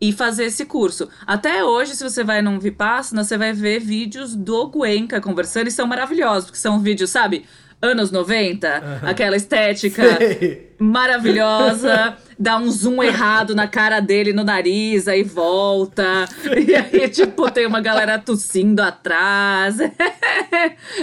e 0.00 0.12
fazer 0.12 0.44
esse 0.46 0.64
curso. 0.66 1.08
Até 1.26 1.64
hoje, 1.64 1.94
se 1.94 2.02
você 2.02 2.24
vai 2.24 2.42
num 2.42 2.58
Vipassana, 2.58 3.22
você 3.24 3.38
vai 3.38 3.52
ver 3.52 3.78
vídeos 3.80 4.34
do 4.34 4.68
Guenca 4.68 5.20
conversando 5.20 5.68
e 5.68 5.70
são 5.70 5.86
maravilhosos, 5.86 6.46
porque 6.46 6.58
são 6.58 6.80
vídeos, 6.80 7.10
sabe? 7.10 7.44
Anos 7.84 8.10
90, 8.10 9.00
aquela 9.02 9.36
estética 9.36 10.16
Sei. 10.16 10.70
maravilhosa, 10.78 12.16
dá 12.38 12.56
um 12.56 12.70
zoom 12.70 13.02
errado 13.02 13.54
na 13.54 13.68
cara 13.68 14.00
dele, 14.00 14.32
no 14.32 14.42
nariz, 14.42 15.06
aí 15.06 15.22
volta. 15.22 16.24
E 16.66 16.74
aí, 16.74 17.08
tipo, 17.08 17.50
tem 17.50 17.66
uma 17.66 17.80
galera 17.80 18.18
tossindo 18.18 18.82
atrás. 18.82 19.76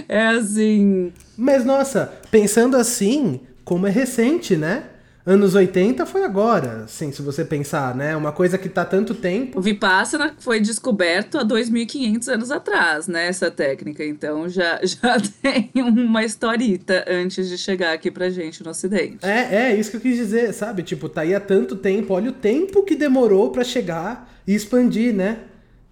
É 0.08 0.28
assim. 0.28 1.14
Mas 1.38 1.64
nossa, 1.64 2.12
pensando 2.30 2.76
assim, 2.76 3.42
como 3.64 3.86
é 3.86 3.90
recente, 3.90 4.58
né? 4.58 4.84
Anos 5.24 5.54
80 5.54 6.04
foi 6.08 6.24
agora, 6.24 6.84
assim, 6.86 7.12
se 7.12 7.22
você 7.22 7.46
pensar, 7.46 7.96
né? 7.96 8.16
Uma 8.16 8.32
coisa 8.32 8.58
que 8.58 8.68
tá 8.68 8.84
tanto 8.84 9.14
tempo. 9.14 9.60
O 9.60 9.62
Vipassana 9.62 10.34
foi 10.40 10.60
descoberto 10.60 11.38
há 11.38 11.46
2.500 11.46 12.28
anos 12.28 12.50
atrás, 12.50 13.08
né? 13.08 13.28
Essa 13.28 13.52
técnica. 13.52 14.04
Então 14.04 14.50
já, 14.50 14.80
já 14.84 15.18
tem 15.42 15.70
uma 15.76 16.24
historita 16.24 17.06
antes 17.08 17.48
de 17.50 17.58
chegar 17.58 17.94
aqui 17.94 18.10
pra 18.10 18.32
gente 18.32 18.64
no 18.64 18.72
Ocidente. 18.72 19.20
É, 19.24 19.70
é 19.72 19.76
isso 19.76 19.92
que 19.92 19.98
eu 19.98 20.02
quis 20.02 20.18
dizer, 20.18 20.54
sabe? 20.56 20.82
Tipo, 20.82 21.08
tá 21.08 21.22
aí 21.22 21.36
há 21.36 21.40
tanto 21.40 21.76
tempo, 21.76 22.16
olha 22.16 22.32
o 22.32 22.34
tempo 22.34 22.84
que 22.84 22.96
demorou 22.96 23.52
pra 23.52 23.64
chegar 23.64 24.28
e 24.48 24.56
expandir, 24.56 25.14
né? 25.14 25.38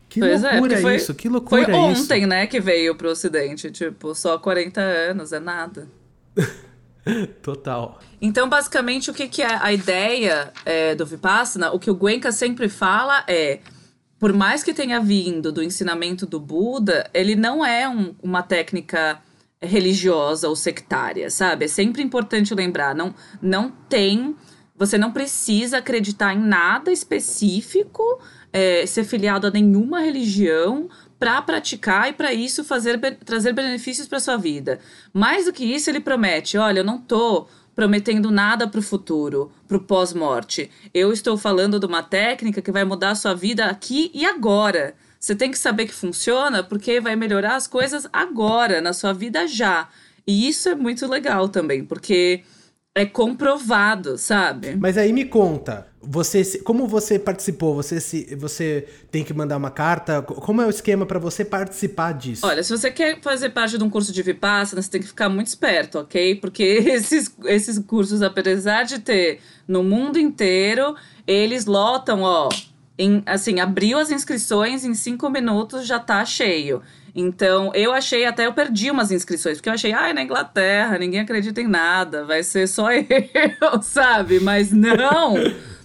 Que 0.10 0.22
Pois 0.22 0.44
é, 0.44 0.52
loucura 0.54 0.60
porque 0.70 0.82
foi- 0.82 0.96
isso, 0.96 1.14
que 1.14 1.30
loucura 1.30 1.66
Foi 1.66 1.92
isso. 1.92 2.02
ontem, 2.04 2.26
né, 2.26 2.48
que 2.48 2.60
veio 2.60 2.96
pro 2.96 3.12
Ocidente. 3.12 3.70
Tipo, 3.70 4.16
só 4.16 4.40
40 4.40 4.82
anos, 4.82 5.32
é 5.32 5.40
nada. 5.40 5.88
Total. 7.42 8.00
Então, 8.22 8.50
basicamente, 8.50 9.10
o 9.10 9.14
que, 9.14 9.28
que 9.28 9.42
é 9.42 9.58
a 9.62 9.72
ideia 9.72 10.52
é, 10.66 10.96
do 10.96 11.06
Vipassana? 11.06 11.72
O 11.72 11.80
que 11.80 11.90
o 11.90 11.96
Guenka 11.96 12.32
sempre 12.32 12.68
fala 12.70 13.24
é: 13.28 13.60
por 14.20 14.34
mais 14.34 14.64
que 14.64 14.74
tenha 14.74 15.00
vindo 15.00 15.52
do 15.52 15.64
ensinamento 15.64 16.26
do 16.26 16.40
Buda, 16.40 17.10
ele 17.14 17.36
não 17.36 17.66
é 17.66 17.88
um- 17.88 18.14
uma 18.22 18.44
técnica 18.44 19.20
religiosa 19.62 20.48
ou 20.48 20.56
sectária, 20.56 21.30
sabe? 21.30 21.66
É 21.66 21.68
sempre 21.68 22.02
importante 22.02 22.54
lembrar: 22.54 22.94
não, 22.96 23.14
não 23.42 23.70
tem. 23.90 24.36
Você 24.76 24.98
não 24.98 25.12
precisa 25.12 25.80
acreditar 25.80 26.34
em 26.34 26.40
nada 26.40 26.90
específico, 26.92 28.02
é, 28.54 28.86
ser 28.86 29.04
filiado 29.04 29.46
a 29.48 29.52
nenhuma 29.52 30.00
religião 30.00 30.90
para 31.20 31.42
praticar 31.42 32.10
e 32.10 32.14
para 32.14 32.34
isso 32.34 32.64
fazer 32.64 32.98
trazer 33.26 33.54
benefícios 33.54 34.08
para 34.08 34.20
sua 34.20 34.38
vida. 34.38 34.80
Mais 35.14 35.46
do 35.46 35.54
que 35.54 35.66
isso, 35.66 35.90
ele 35.90 36.00
promete: 36.00 36.58
olha, 36.58 36.80
eu 36.80 36.84
não 36.84 36.98
tô 36.98 37.48
prometendo 37.76 38.32
nada 38.32 38.68
para 38.68 38.80
o 38.80 38.84
futuro, 38.84 39.52
para 39.68 39.78
o 39.78 39.82
pós-morte. 39.82 40.70
Eu 40.94 41.14
estou 41.14 41.38
falando 41.38 41.80
de 41.80 41.86
uma 41.86 42.04
técnica 42.04 42.62
que 42.62 42.72
vai 42.72 42.84
mudar 42.84 43.12
a 43.12 43.16
sua 43.16 43.34
vida 43.34 43.66
aqui 43.66 44.12
e 44.14 44.26
agora. 44.26 44.96
Você 45.20 45.36
tem 45.36 45.52
que 45.52 45.58
saber 45.58 45.86
que 45.86 45.94
funciona 45.94 46.64
porque 46.64 47.02
vai 47.02 47.16
melhorar 47.16 47.56
as 47.56 47.68
coisas 47.68 48.08
agora, 48.14 48.80
na 48.80 48.94
sua 48.94 49.12
vida 49.12 49.48
já. 49.48 49.90
E 50.26 50.48
isso 50.48 50.70
é 50.70 50.76
muito 50.76 51.06
legal 51.08 51.50
também, 51.50 51.84
porque 51.84 52.44
é 52.96 53.06
comprovado, 53.06 54.18
sabe? 54.18 54.76
Mas 54.76 54.98
aí 54.98 55.14
me 55.14 55.24
conta, 55.26 55.88
você 56.02 56.44
como 56.60 56.88
você 56.88 57.18
participou? 57.20 57.76
Você 57.76 58.00
se 58.02 58.36
você 58.36 58.88
tem 59.12 59.24
que 59.24 59.34
mandar 59.34 59.58
uma 59.58 59.70
carta? 59.72 60.22
Co- 60.22 60.36
Como 60.36 60.62
é 60.62 60.66
o 60.66 60.70
esquema 60.70 61.06
pra 61.06 61.20
você 61.20 61.46
participar 61.46 62.14
disso? 62.14 62.46
Olha, 62.46 62.64
se 62.64 62.72
você 62.76 62.90
quer 62.92 63.22
fazer 63.22 63.52
parte 63.52 63.78
de 63.78 63.84
um 63.84 63.90
curso 63.90 64.12
de 64.12 64.22
Vipassana, 64.24 64.82
você 64.82 64.90
tem 64.90 65.02
que 65.02 65.08
ficar 65.08 65.30
muito 65.30 65.48
esperto, 65.48 66.00
ok? 66.00 66.36
Porque 66.36 66.64
esses, 66.86 67.34
esses 67.46 67.80
cursos, 67.80 68.22
apesar 68.22 68.84
de 68.84 69.00
ter 69.00 69.40
no 69.68 69.84
mundo 69.84 70.18
inteiro, 70.18 70.96
eles 71.28 71.66
lotam, 71.66 72.22
ó. 72.24 72.50
Em, 73.02 73.24
assim, 73.26 73.62
abriu 73.62 73.98
as 73.98 74.12
inscrições, 74.12 74.84
em 74.84 74.94
cinco 74.94 75.30
minutos 75.30 75.88
já 75.88 75.98
tá 75.98 76.26
cheio. 76.26 76.82
Então, 77.16 77.72
eu 77.74 77.94
achei, 77.94 78.26
até 78.26 78.46
eu 78.46 78.54
perdi 78.54 78.92
umas 78.92 79.10
inscrições, 79.10 79.56
porque 79.58 79.70
eu 79.70 79.74
achei, 79.74 79.94
ai, 79.94 80.12
na 80.12 80.22
Inglaterra, 80.22 80.98
ninguém 80.98 81.22
acredita 81.22 81.62
em 81.62 81.68
nada, 81.68 82.26
vai 82.26 82.44
ser 82.44 82.68
só 82.68 82.92
eu, 82.92 83.82
sabe? 83.82 84.42
Mas 84.42 84.74
não, 84.74 85.36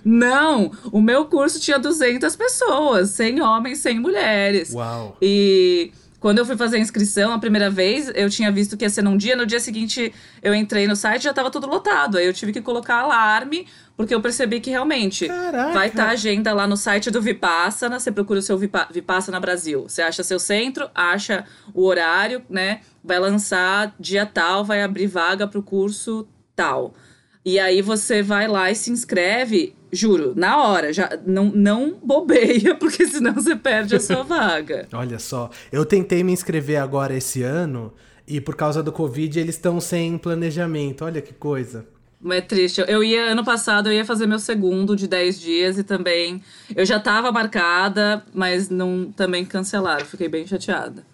não. 0.05 0.73
O 0.91 1.01
meu 1.01 1.27
curso 1.27 1.61
tinha 1.61 1.79
200 1.79 2.35
pessoas, 2.35 3.11
100 3.11 3.41
homens, 3.41 3.79
100 3.79 4.01
mulheres. 4.01 4.73
Uau. 4.75 5.17
E 5.23 5.93
quando 6.25 6.39
eu 6.39 6.47
fui 6.47 6.57
fazer 6.57 6.79
a 6.79 6.81
inscrição 6.81 7.35
a 7.35 7.39
primeira 7.39 7.69
vez, 7.69 8.11
eu 8.15 8.31
tinha 8.31 8.51
visto 8.51 8.79
que 8.79 8.85
ia 8.87 8.89
ser 8.89 9.03
num 9.03 9.15
dia, 9.15 9.37
no 9.37 9.45
dia 9.45 9.61
seguinte 9.61 10.11
eu 10.43 10.55
entrei 10.55 10.89
no 10.89 10.97
site 10.97 11.21
e 11.21 11.25
já 11.25 11.35
tava 11.35 11.51
tudo 11.51 11.67
lotado. 11.67 12.17
Aí 12.17 12.25
eu 12.25 12.33
tive 12.33 12.51
que 12.51 12.63
colocar 12.63 13.01
alarme, 13.01 13.67
porque 13.95 14.15
eu 14.15 14.23
percebi 14.23 14.59
que 14.59 14.71
realmente 14.71 15.29
Caraca. 15.29 15.75
vai 15.75 15.89
estar 15.89 16.07
a 16.07 16.13
agenda 16.13 16.55
lá 16.55 16.67
no 16.67 16.79
site 16.79 17.11
do 17.11 17.21
Vipassana, 17.21 18.01
você 18.01 18.11
procura 18.11 18.39
o 18.39 18.43
seu 18.43 18.57
Vipa, 18.57 18.89
Vipassana 18.91 19.39
Brasil. 19.39 19.83
Você 19.83 20.01
acha 20.01 20.23
seu 20.23 20.39
centro, 20.39 20.89
acha 20.95 21.45
o 21.75 21.85
horário, 21.85 22.43
né? 22.49 22.81
Vai 23.05 23.19
lançar 23.19 23.95
dia 24.01 24.25
tal, 24.25 24.65
vai 24.65 24.83
abrir 24.83 25.07
vaga 25.07 25.47
pro 25.47 25.63
curso 25.63 26.27
tal. 26.57 26.95
E 27.45 27.59
aí 27.59 27.83
você 27.83 28.23
vai 28.23 28.49
lá 28.49 28.71
e 28.71 28.75
se 28.75 28.91
inscreve, 28.91 29.75
juro, 29.93 30.33
na 30.35 30.63
hora, 30.63 30.93
já 30.93 31.11
não, 31.27 31.53
não 31.55 31.99
bobeia, 32.03 32.75
porque 32.81 33.07
senão 33.07 33.35
você 33.35 33.55
perde 33.55 33.95
a 33.95 34.01
sua 34.01 34.23
vaga. 34.23 34.89
Olha 34.95 35.19
só, 35.19 35.51
eu 35.71 35.85
tentei 35.85 36.25
me 36.25 36.33
inscrever 36.33 36.79
agora 36.79 37.15
esse 37.15 37.43
ano 37.43 37.93
e 38.27 38.41
por 38.41 38.57
causa 38.57 38.83
do 38.83 38.91
Covid 38.91 39.39
eles 39.39 39.57
estão 39.57 39.79
sem 39.79 40.17
planejamento. 40.17 41.05
Olha 41.05 41.21
que 41.21 41.35
coisa. 41.35 41.87
É 42.31 42.41
triste. 42.41 42.83
Eu 42.89 43.05
ia, 43.05 43.33
ano 43.33 43.45
passado, 43.45 43.91
eu 43.91 43.93
ia 43.93 44.05
fazer 44.05 44.27
meu 44.27 44.39
segundo 44.39 44.97
de 44.97 45.07
10 45.07 45.39
dias 45.39 45.79
e 45.79 45.85
também. 45.85 46.43
Eu 46.75 46.87
já 46.87 46.99
tava 46.99 47.31
marcada, 47.31 48.25
mas 48.33 48.71
não 48.71 49.13
também 49.13 49.45
cancelaram. 49.45 50.07
Fiquei 50.07 50.29
bem 50.29 50.47
chateada. 50.47 51.05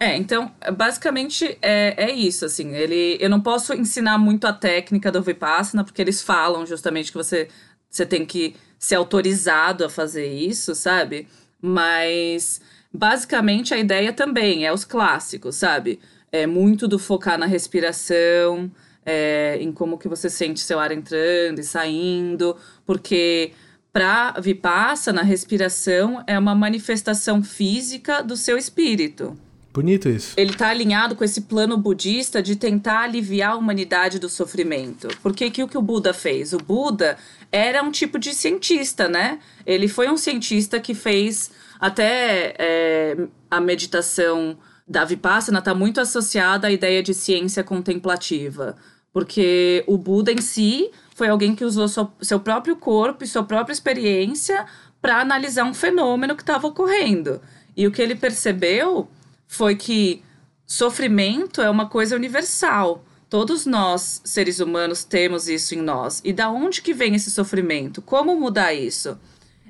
É, 0.00 0.16
então, 0.16 0.52
basicamente 0.76 1.58
é, 1.60 2.04
é 2.04 2.12
isso, 2.12 2.44
assim. 2.44 2.74
Ele, 2.74 3.18
eu 3.20 3.28
não 3.28 3.40
posso 3.40 3.74
ensinar 3.74 4.16
muito 4.16 4.46
a 4.46 4.52
técnica 4.52 5.10
do 5.10 5.20
Vipassana, 5.20 5.82
porque 5.82 6.00
eles 6.00 6.22
falam 6.22 6.64
justamente 6.64 7.10
que 7.10 7.18
você, 7.18 7.48
você 7.90 8.06
tem 8.06 8.24
que 8.24 8.54
ser 8.78 8.94
autorizado 8.94 9.84
a 9.84 9.90
fazer 9.90 10.28
isso, 10.28 10.74
sabe? 10.74 11.26
Mas, 11.60 12.60
basicamente, 12.92 13.74
a 13.74 13.78
ideia 13.78 14.12
também 14.12 14.64
é 14.64 14.72
os 14.72 14.84
clássicos, 14.84 15.56
sabe? 15.56 15.98
É 16.30 16.46
muito 16.46 16.86
do 16.86 16.98
focar 16.98 17.36
na 17.36 17.46
respiração, 17.46 18.70
é, 19.04 19.58
em 19.60 19.72
como 19.72 19.98
que 19.98 20.06
você 20.06 20.30
sente 20.30 20.60
seu 20.60 20.78
ar 20.78 20.92
entrando 20.92 21.58
e 21.58 21.64
saindo, 21.64 22.56
porque 22.86 23.52
para 23.92 24.32
Vipassana, 24.38 25.22
a 25.22 25.24
respiração 25.24 26.22
é 26.26 26.38
uma 26.38 26.54
manifestação 26.54 27.42
física 27.42 28.22
do 28.22 28.36
seu 28.36 28.56
espírito. 28.56 29.36
Bonito 29.78 30.08
isso. 30.08 30.34
Ele 30.36 30.50
está 30.50 30.70
alinhado 30.70 31.14
com 31.14 31.22
esse 31.22 31.42
plano 31.42 31.76
budista 31.76 32.42
de 32.42 32.56
tentar 32.56 33.02
aliviar 33.02 33.52
a 33.52 33.56
humanidade 33.56 34.18
do 34.18 34.28
sofrimento. 34.28 35.06
Porque 35.22 35.48
que 35.52 35.62
o 35.62 35.68
que 35.68 35.78
o 35.78 35.82
Buda 35.82 36.12
fez? 36.12 36.52
O 36.52 36.58
Buda 36.58 37.16
era 37.52 37.80
um 37.80 37.92
tipo 37.92 38.18
de 38.18 38.34
cientista, 38.34 39.06
né? 39.06 39.38
Ele 39.64 39.86
foi 39.86 40.10
um 40.10 40.16
cientista 40.16 40.80
que 40.80 40.94
fez 40.94 41.52
até 41.78 42.56
é, 42.58 43.16
a 43.48 43.60
meditação 43.60 44.58
da 44.84 45.04
Vipassana 45.04 45.60
está 45.60 45.72
muito 45.72 46.00
associada 46.00 46.66
à 46.66 46.72
ideia 46.72 47.00
de 47.00 47.14
ciência 47.14 47.62
contemplativa. 47.62 48.74
Porque 49.12 49.84
o 49.86 49.96
Buda 49.96 50.32
em 50.32 50.40
si 50.40 50.90
foi 51.14 51.28
alguém 51.28 51.54
que 51.54 51.64
usou 51.64 51.86
seu, 51.86 52.10
seu 52.20 52.40
próprio 52.40 52.74
corpo 52.74 53.22
e 53.22 53.28
sua 53.28 53.44
própria 53.44 53.74
experiência 53.74 54.66
para 55.00 55.20
analisar 55.20 55.62
um 55.62 55.72
fenômeno 55.72 56.34
que 56.34 56.42
estava 56.42 56.66
ocorrendo. 56.66 57.40
E 57.76 57.86
o 57.86 57.92
que 57.92 58.02
ele 58.02 58.16
percebeu 58.16 59.08
foi 59.48 59.74
que 59.74 60.22
sofrimento 60.66 61.62
é 61.62 61.70
uma 61.70 61.88
coisa 61.88 62.14
universal. 62.14 63.02
Todos 63.28 63.66
nós, 63.66 64.20
seres 64.24 64.60
humanos, 64.60 65.02
temos 65.02 65.48
isso 65.48 65.74
em 65.74 65.82
nós. 65.82 66.20
E 66.24 66.32
da 66.32 66.50
onde 66.50 66.82
que 66.82 66.94
vem 66.94 67.14
esse 67.14 67.30
sofrimento? 67.30 68.00
Como 68.00 68.38
mudar 68.38 68.74
isso? 68.74 69.18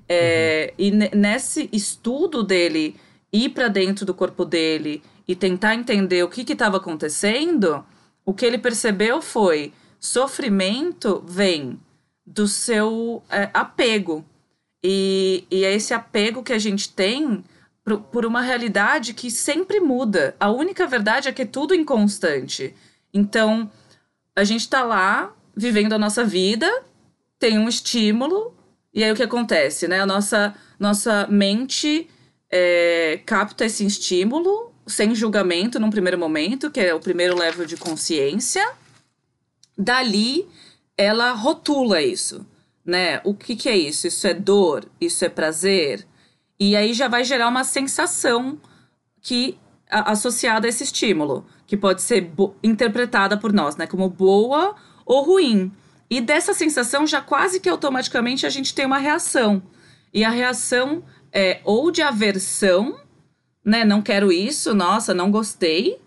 É, 0.08 0.74
uhum. 0.78 0.84
E 0.86 1.16
nesse 1.16 1.68
estudo 1.72 2.42
dele 2.42 2.96
ir 3.32 3.50
para 3.50 3.68
dentro 3.68 4.04
do 4.04 4.14
corpo 4.14 4.44
dele 4.44 5.02
e 5.26 5.36
tentar 5.36 5.74
entender 5.74 6.22
o 6.22 6.28
que 6.28 6.50
estava 6.52 6.78
acontecendo, 6.78 7.84
o 8.24 8.34
que 8.34 8.44
ele 8.44 8.58
percebeu 8.58 9.22
foi 9.22 9.72
sofrimento 10.00 11.22
vem 11.26 11.78
do 12.26 12.46
seu 12.46 13.22
é, 13.30 13.50
apego. 13.54 14.24
E, 14.82 15.44
e 15.50 15.64
é 15.64 15.74
esse 15.74 15.92
apego 15.92 16.42
que 16.42 16.52
a 16.52 16.58
gente 16.58 16.92
tem 16.92 17.44
por, 17.96 18.26
uma 18.26 18.42
realidade 18.42 19.14
que 19.14 19.30
sempre 19.30 19.80
muda. 19.80 20.34
A 20.38 20.50
única 20.50 20.86
verdade 20.86 21.28
é 21.28 21.32
que 21.32 21.42
é 21.42 21.46
tudo 21.46 21.74
inconstante. 21.74 22.74
Então, 23.12 23.70
a 24.34 24.44
gente 24.44 24.62
está 24.62 24.82
lá 24.82 25.34
vivendo 25.56 25.92
a 25.92 25.98
nossa 25.98 26.24
vida, 26.24 26.70
tem 27.38 27.58
um 27.58 27.68
estímulo, 27.68 28.54
e 28.92 29.02
aí 29.04 29.12
o 29.12 29.14
que 29.14 29.22
acontece, 29.22 29.86
né? 29.86 30.00
A 30.00 30.06
nossa, 30.06 30.54
nossa 30.78 31.26
mente 31.28 32.08
é, 32.50 33.20
capta 33.24 33.64
esse 33.64 33.84
estímulo 33.84 34.72
sem 34.86 35.14
julgamento 35.14 35.78
num 35.78 35.90
primeiro 35.90 36.18
momento, 36.18 36.70
que 36.70 36.80
é 36.80 36.94
o 36.94 37.00
primeiro 37.00 37.36
level 37.38 37.66
de 37.66 37.76
consciência. 37.76 38.66
Dali, 39.76 40.48
ela 40.96 41.32
rotula 41.32 42.02
isso, 42.02 42.44
né? 42.84 43.20
O 43.22 43.34
que, 43.34 43.54
que 43.54 43.68
é 43.68 43.76
isso? 43.76 44.06
Isso 44.06 44.26
é 44.26 44.34
dor? 44.34 44.86
Isso 45.00 45.24
é 45.24 45.28
prazer? 45.28 46.07
E 46.58 46.74
aí 46.74 46.92
já 46.92 47.08
vai 47.08 47.24
gerar 47.24 47.48
uma 47.48 47.64
sensação 47.64 48.58
que 49.22 49.58
a, 49.90 50.12
associada 50.12 50.66
a 50.66 50.70
esse 50.70 50.84
estímulo, 50.84 51.46
que 51.66 51.76
pode 51.76 52.02
ser 52.02 52.30
interpretada 52.62 53.36
por 53.36 53.52
nós, 53.52 53.76
né, 53.76 53.86
como 53.86 54.08
boa 54.08 54.74
ou 55.04 55.22
ruim. 55.22 55.72
E 56.10 56.20
dessa 56.20 56.54
sensação 56.54 57.06
já 57.06 57.20
quase 57.20 57.60
que 57.60 57.68
automaticamente 57.68 58.46
a 58.46 58.50
gente 58.50 58.74
tem 58.74 58.86
uma 58.86 58.98
reação. 58.98 59.62
E 60.12 60.24
a 60.24 60.30
reação 60.30 61.02
é 61.32 61.60
ou 61.64 61.90
de 61.90 62.02
aversão, 62.02 62.98
né, 63.64 63.84
não 63.84 64.00
quero 64.00 64.32
isso, 64.32 64.74
nossa, 64.74 65.12
não 65.12 65.30
gostei, 65.30 65.98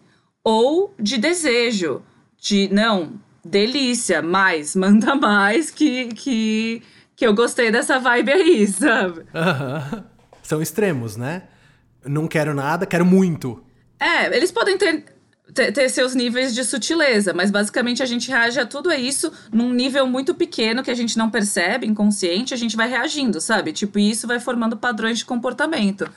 ou 0.44 0.94
de 1.00 1.18
desejo, 1.18 2.02
de 2.38 2.68
não, 2.74 3.14
delícia, 3.46 4.22
mais, 4.22 4.74
manda 4.76 5.16
mais 5.16 5.70
que 5.70 6.08
que 6.08 6.82
que 7.16 7.28
eu 7.28 7.36
gostei 7.36 7.70
dessa 7.70 8.00
vibe 8.00 8.32
aí, 8.32 8.68
sabe? 8.68 9.20
Uhum. 9.20 10.04
São 10.44 10.62
extremos, 10.62 11.16
né? 11.16 11.44
Não 12.06 12.28
quero 12.28 12.54
nada, 12.54 12.86
quero 12.86 13.06
muito. 13.06 13.64
É, 14.00 14.36
eles 14.36 14.52
podem 14.52 14.78
ter, 14.78 15.06
ter, 15.54 15.72
ter, 15.72 15.90
seus 15.90 16.16
níveis 16.16 16.56
de 16.56 16.64
sutileza, 16.64 17.34
mas 17.34 17.52
basicamente 17.52 18.02
a 18.02 18.06
gente 18.06 18.30
reage 18.30 18.60
a 18.60 18.66
tudo 18.66 18.92
isso 18.92 19.32
num 19.52 19.72
nível 19.72 20.08
muito 20.08 20.34
pequeno 20.34 20.82
que 20.82 20.90
a 20.90 20.96
gente 20.96 21.18
não 21.18 21.30
percebe, 21.30 21.86
inconsciente, 21.86 22.54
a 22.54 22.58
gente 22.58 22.76
vai 22.76 22.90
reagindo, 22.90 23.40
sabe? 23.40 23.72
Tipo, 23.72 24.00
isso 24.00 24.26
vai 24.26 24.40
formando 24.40 24.76
padrões 24.76 25.20
de 25.20 25.26
comportamento. 25.26 26.10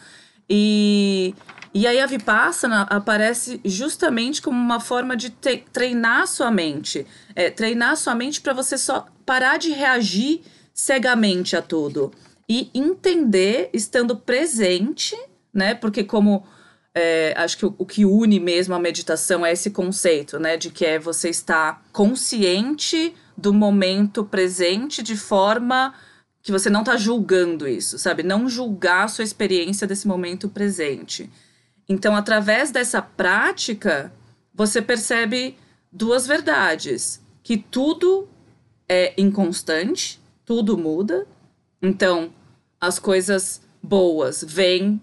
E, 0.49 1.35
e 1.73 1.87
aí 1.87 2.01
a 2.01 2.07
Vipassana 2.07 2.83
aparece 2.83 3.61
justamente 3.65 4.41
como 4.41 4.59
uma 4.59 4.81
forma 4.81 5.17
de 5.17 5.31
te, 5.31 5.65
treinar 5.73 6.27
sua 6.27 6.51
mente. 6.51 7.07
É, 7.35 7.51
treinar 7.51 7.97
sua 7.97 8.15
mente 8.15 8.41
para 8.41 8.53
você 8.53 8.79
só 8.79 9.07
parar 9.27 9.59
de 9.59 9.71
reagir 9.71 10.43
cegamente 10.73 11.57
a 11.57 11.63
tudo. 11.63 12.13
E 12.49 12.71
entender, 12.75 13.71
estando 13.73 14.17
presente, 14.17 15.17
né? 15.53 15.75
Porque 15.75 16.05
como 16.05 16.45
é, 16.95 17.35
acho 17.37 17.59
que 17.59 17.67
o, 17.67 17.75
o, 17.79 17.87
que 17.87 18.05
une 18.05 18.39
mesmo 18.39 18.75
a 18.75 18.79
meditação 18.79 19.45
é 19.45 19.53
esse 19.53 19.71
conceito, 19.71 20.39
né? 20.39 20.57
De 20.57 20.71
que 20.71 20.85
é 20.85 20.99
você 20.99 21.29
estar 21.29 21.83
consciente 21.93 23.15
do 23.37 23.53
momento 23.53 24.25
presente 24.25 25.03
de 25.03 25.17
forma 25.17 25.95
que 26.43 26.53
você 26.53 26.69
não 26.69 26.81
está 26.81 26.97
julgando 26.97 27.67
isso, 27.67 27.99
sabe? 27.99 28.23
Não 28.23 28.49
julgar 28.49 29.05
a 29.05 29.09
sua 29.09 29.25
experiência 29.25 29.87
desse 29.87 30.07
momento 30.07 30.49
presente. 30.49 31.31
Então, 31.89 32.15
através 32.15 32.71
dessa 32.71 33.01
prática, 33.03 34.13
você 34.55 34.81
percebe 34.81 35.57
duas 35.91 36.27
verdades: 36.27 37.21
que 37.43 37.57
tudo 37.57 38.29
é 38.89 39.15
inconstante, 39.21 40.21
tudo 40.45 40.77
muda. 40.77 41.27
Então, 41.85 42.33
as 42.81 42.99
coisas 42.99 43.61
boas 43.83 44.43
vêm 44.43 44.99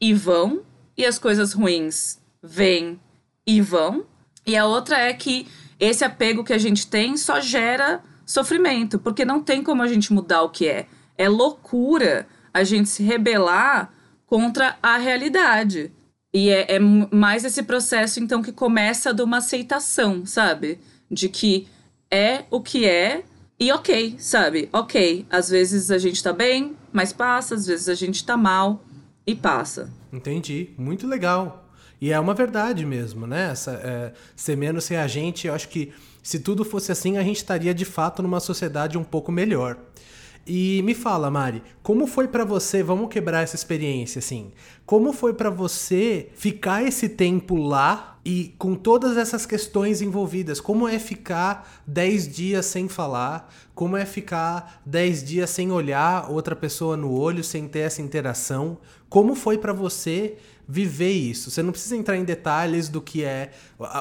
e 0.00 0.14
vão, 0.14 0.62
e 0.96 1.04
as 1.04 1.18
coisas 1.18 1.52
ruins 1.52 2.18
vêm 2.42 2.98
e 3.46 3.60
vão. 3.60 4.06
E 4.46 4.56
a 4.56 4.64
outra 4.64 4.98
é 4.98 5.12
que 5.12 5.46
esse 5.78 6.02
apego 6.02 6.42
que 6.42 6.54
a 6.54 6.58
gente 6.58 6.86
tem 6.86 7.18
só 7.18 7.38
gera 7.38 8.02
sofrimento, 8.24 8.98
porque 8.98 9.26
não 9.26 9.42
tem 9.42 9.62
como 9.62 9.82
a 9.82 9.86
gente 9.86 10.10
mudar 10.10 10.42
o 10.42 10.48
que 10.48 10.66
é. 10.66 10.86
É 11.18 11.28
loucura 11.28 12.26
a 12.54 12.64
gente 12.64 12.88
se 12.88 13.02
rebelar 13.02 13.92
contra 14.24 14.78
a 14.82 14.96
realidade. 14.96 15.92
E 16.32 16.48
é, 16.48 16.76
é 16.76 16.78
mais 16.78 17.44
esse 17.44 17.62
processo, 17.62 18.20
então, 18.20 18.40
que 18.40 18.52
começa 18.52 19.12
de 19.12 19.22
uma 19.22 19.36
aceitação, 19.36 20.24
sabe? 20.24 20.80
De 21.10 21.28
que 21.28 21.68
é 22.10 22.44
o 22.50 22.62
que 22.62 22.86
é 22.86 23.22
e 23.58 23.70
ok, 23.70 24.16
sabe? 24.18 24.68
Ok, 24.72 25.26
às 25.30 25.48
vezes 25.48 25.90
a 25.90 25.98
gente 25.98 26.22
tá 26.22 26.32
bem, 26.32 26.76
mas 26.92 27.12
passa, 27.12 27.54
às 27.54 27.66
vezes 27.66 27.88
a 27.88 27.94
gente 27.94 28.24
tá 28.24 28.36
mal 28.36 28.82
e 29.26 29.34
passa. 29.34 29.90
Entendi. 30.12 30.70
Muito 30.76 31.06
legal. 31.06 31.68
E 32.00 32.10
é 32.10 32.18
uma 32.18 32.34
verdade 32.34 32.84
mesmo, 32.84 33.26
né? 33.26 33.52
Essa, 33.52 33.72
é, 33.72 34.12
ser 34.34 34.56
menos 34.56 34.88
reagente, 34.88 35.46
eu 35.46 35.54
acho 35.54 35.68
que 35.68 35.92
se 36.22 36.40
tudo 36.40 36.64
fosse 36.64 36.90
assim, 36.90 37.16
a 37.16 37.22
gente 37.22 37.36
estaria 37.36 37.72
de 37.72 37.84
fato 37.84 38.22
numa 38.22 38.40
sociedade 38.40 38.98
um 38.98 39.04
pouco 39.04 39.30
melhor. 39.30 39.78
E 40.46 40.82
me 40.82 40.94
fala, 40.94 41.30
Mari, 41.30 41.62
como 41.82 42.06
foi 42.06 42.26
para 42.26 42.44
você, 42.44 42.82
vamos 42.82 43.08
quebrar 43.08 43.42
essa 43.42 43.54
experiência 43.54 44.18
assim. 44.18 44.50
Como 44.84 45.12
foi 45.12 45.34
para 45.34 45.50
você 45.50 46.28
ficar 46.34 46.82
esse 46.82 47.08
tempo 47.08 47.56
lá 47.56 48.18
e 48.24 48.54
com 48.58 48.74
todas 48.74 49.16
essas 49.16 49.46
questões 49.46 50.02
envolvidas? 50.02 50.60
Como 50.60 50.88
é 50.88 50.98
ficar 50.98 51.82
10 51.86 52.28
dias 52.28 52.66
sem 52.66 52.88
falar? 52.88 53.52
Como 53.74 53.96
é 53.96 54.04
ficar 54.04 54.82
10 54.84 55.22
dias 55.24 55.50
sem 55.50 55.70
olhar 55.70 56.30
outra 56.30 56.56
pessoa 56.56 56.96
no 56.96 57.12
olho, 57.12 57.44
sem 57.44 57.68
ter 57.68 57.80
essa 57.80 58.02
interação? 58.02 58.78
Como 59.08 59.34
foi 59.34 59.58
para 59.58 59.72
você 59.72 60.36
viver 60.66 61.12
isso? 61.12 61.50
Você 61.50 61.62
não 61.62 61.70
precisa 61.70 61.96
entrar 61.96 62.16
em 62.16 62.24
detalhes 62.24 62.88
do 62.88 63.00
que 63.00 63.22
é 63.22 63.52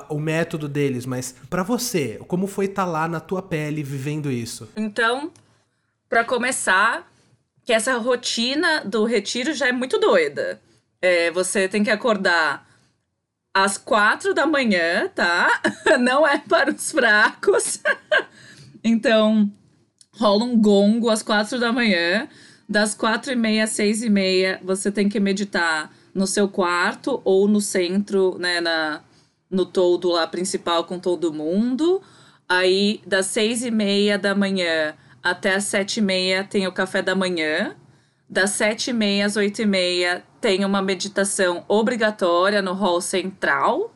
o 0.09 0.19
método 0.19 0.67
deles, 0.67 1.05
mas 1.05 1.35
para 1.49 1.63
você, 1.63 2.19
como 2.27 2.47
foi 2.47 2.65
estar 2.65 2.85
tá 2.85 2.91
lá 2.91 3.07
na 3.07 3.19
tua 3.19 3.41
pele 3.41 3.83
vivendo 3.83 4.31
isso? 4.31 4.69
Então, 4.75 5.31
para 6.11 6.25
começar, 6.25 7.09
que 7.63 7.71
essa 7.71 7.97
rotina 7.97 8.83
do 8.83 9.05
retiro 9.05 9.53
já 9.53 9.69
é 9.69 9.71
muito 9.71 9.97
doida. 9.97 10.61
É, 11.01 11.31
você 11.31 11.69
tem 11.69 11.85
que 11.85 11.89
acordar 11.89 12.67
às 13.53 13.77
quatro 13.77 14.33
da 14.33 14.45
manhã, 14.45 15.07
tá? 15.15 15.61
Não 16.01 16.27
é 16.27 16.37
para 16.37 16.69
os 16.69 16.91
fracos. 16.91 17.79
então, 18.83 19.49
rola 20.17 20.43
um 20.43 20.59
gongo 20.59 21.09
às 21.09 21.23
quatro 21.23 21.57
da 21.57 21.71
manhã 21.71 22.27
das 22.67 22.93
quatro 22.93 23.31
e 23.31 23.35
meia 23.35 23.63
às 23.63 23.69
seis 23.71 24.01
e 24.01 24.09
meia, 24.09 24.59
você 24.63 24.91
tem 24.91 25.09
que 25.09 25.19
meditar 25.19 25.93
no 26.13 26.25
seu 26.25 26.47
quarto 26.47 27.21
ou 27.25 27.45
no 27.45 27.59
centro, 27.59 28.37
né, 28.37 28.61
na, 28.61 29.01
no 29.49 29.65
todo 29.65 30.09
lá 30.09 30.25
principal 30.27 30.83
com 30.85 30.97
todo 30.97 31.33
mundo. 31.33 32.01
Aí, 32.47 33.01
das 33.05 33.27
seis 33.27 33.63
e 33.63 33.71
meia 33.71 34.17
da 34.17 34.33
manhã 34.33 34.93
até 35.21 35.55
as 35.55 35.65
sete 35.65 35.97
e 35.97 36.01
meia 36.01 36.43
tem 36.43 36.67
o 36.67 36.71
café 36.71 37.01
da 37.01 37.15
manhã. 37.15 37.75
Das 38.29 38.51
sete 38.51 38.91
e 38.91 38.93
meia 38.93 39.25
às 39.25 39.35
oito 39.35 39.61
e 39.61 39.65
meia 39.65 40.23
tem 40.39 40.63
uma 40.63 40.81
meditação 40.81 41.65
obrigatória 41.67 42.61
no 42.61 42.73
hall 42.73 43.01
central. 43.01 43.93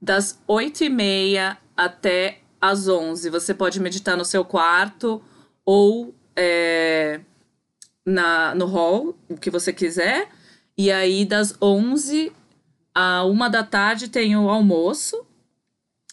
Das 0.00 0.40
oito 0.46 0.84
e 0.84 0.88
meia 0.88 1.58
até 1.76 2.40
às 2.60 2.88
onze 2.88 3.30
você 3.30 3.54
pode 3.54 3.80
meditar 3.80 4.16
no 4.16 4.24
seu 4.24 4.44
quarto 4.44 5.22
ou 5.64 6.14
é, 6.36 7.20
na, 8.04 8.54
no 8.54 8.66
hall, 8.66 9.16
o 9.28 9.36
que 9.36 9.50
você 9.50 9.72
quiser. 9.72 10.28
E 10.76 10.90
aí, 10.90 11.24
das 11.24 11.54
11 11.60 12.32
a 12.94 13.24
uma 13.24 13.48
da 13.48 13.62
tarde, 13.62 14.08
tem 14.08 14.36
o 14.36 14.48
almoço. 14.48 15.26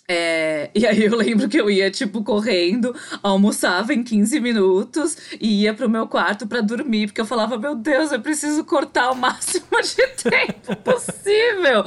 É, 0.10 0.72
e 0.74 0.88
aí 0.88 1.04
eu 1.04 1.16
lembro 1.16 1.50
que 1.50 1.60
eu 1.60 1.70
ia, 1.70 1.92
tipo, 1.92 2.24
correndo, 2.24 2.96
almoçava 3.22 3.94
em 3.94 4.04
15 4.04 4.40
minutos 4.40 5.18
e 5.40 5.64
ia 5.64 5.74
pro 5.74 5.90
meu 5.90 6.08
quarto 6.08 6.48
para 6.48 6.62
dormir, 6.62 7.08
porque 7.08 7.20
eu 7.20 7.26
falava, 7.26 7.58
meu 7.58 7.76
Deus, 7.76 8.12
eu 8.12 8.22
preciso 8.22 8.64
cortar 8.64 9.12
o 9.12 9.16
máximo 9.16 9.66
de 9.82 10.08
tempo 10.30 10.76
possível. 10.78 11.84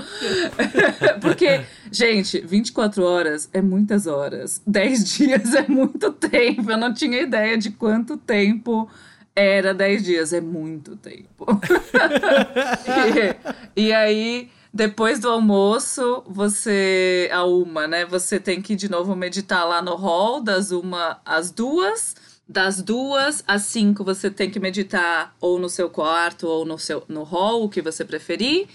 porque 1.22 1.62
Gente, 1.92 2.40
24 2.40 3.02
horas 3.02 3.48
é 3.52 3.60
muitas 3.60 4.06
horas. 4.06 4.62
10 4.66 5.04
dias 5.16 5.54
é 5.54 5.66
muito 5.66 6.12
tempo. 6.12 6.70
Eu 6.70 6.78
não 6.78 6.94
tinha 6.94 7.20
ideia 7.20 7.58
de 7.58 7.70
quanto 7.70 8.16
tempo 8.16 8.88
era 9.34 9.74
10 9.74 10.04
dias. 10.04 10.32
É 10.32 10.40
muito 10.40 10.96
tempo. 10.96 11.44
e, 13.76 13.88
e 13.88 13.92
aí 13.92 14.48
depois 14.72 15.18
do 15.18 15.28
almoço, 15.28 16.22
você. 16.28 17.28
A 17.32 17.44
uma, 17.44 17.88
né? 17.88 18.04
Você 18.06 18.38
tem 18.38 18.62
que 18.62 18.76
de 18.76 18.88
novo 18.88 19.16
meditar 19.16 19.66
lá 19.66 19.82
no 19.82 19.96
hall, 19.96 20.40
das 20.40 20.70
uma 20.70 21.20
às 21.24 21.50
duas. 21.50 22.14
Das 22.48 22.82
duas 22.82 23.44
às 23.46 23.62
cinco, 23.62 24.02
você 24.02 24.28
tem 24.28 24.50
que 24.50 24.58
meditar 24.58 25.36
ou 25.40 25.56
no 25.56 25.68
seu 25.68 25.88
quarto 25.88 26.48
ou 26.48 26.64
no, 26.64 26.76
seu, 26.78 27.04
no 27.08 27.22
hall, 27.22 27.62
o 27.62 27.68
que 27.68 27.80
você 27.80 28.04
preferir. 28.04 28.66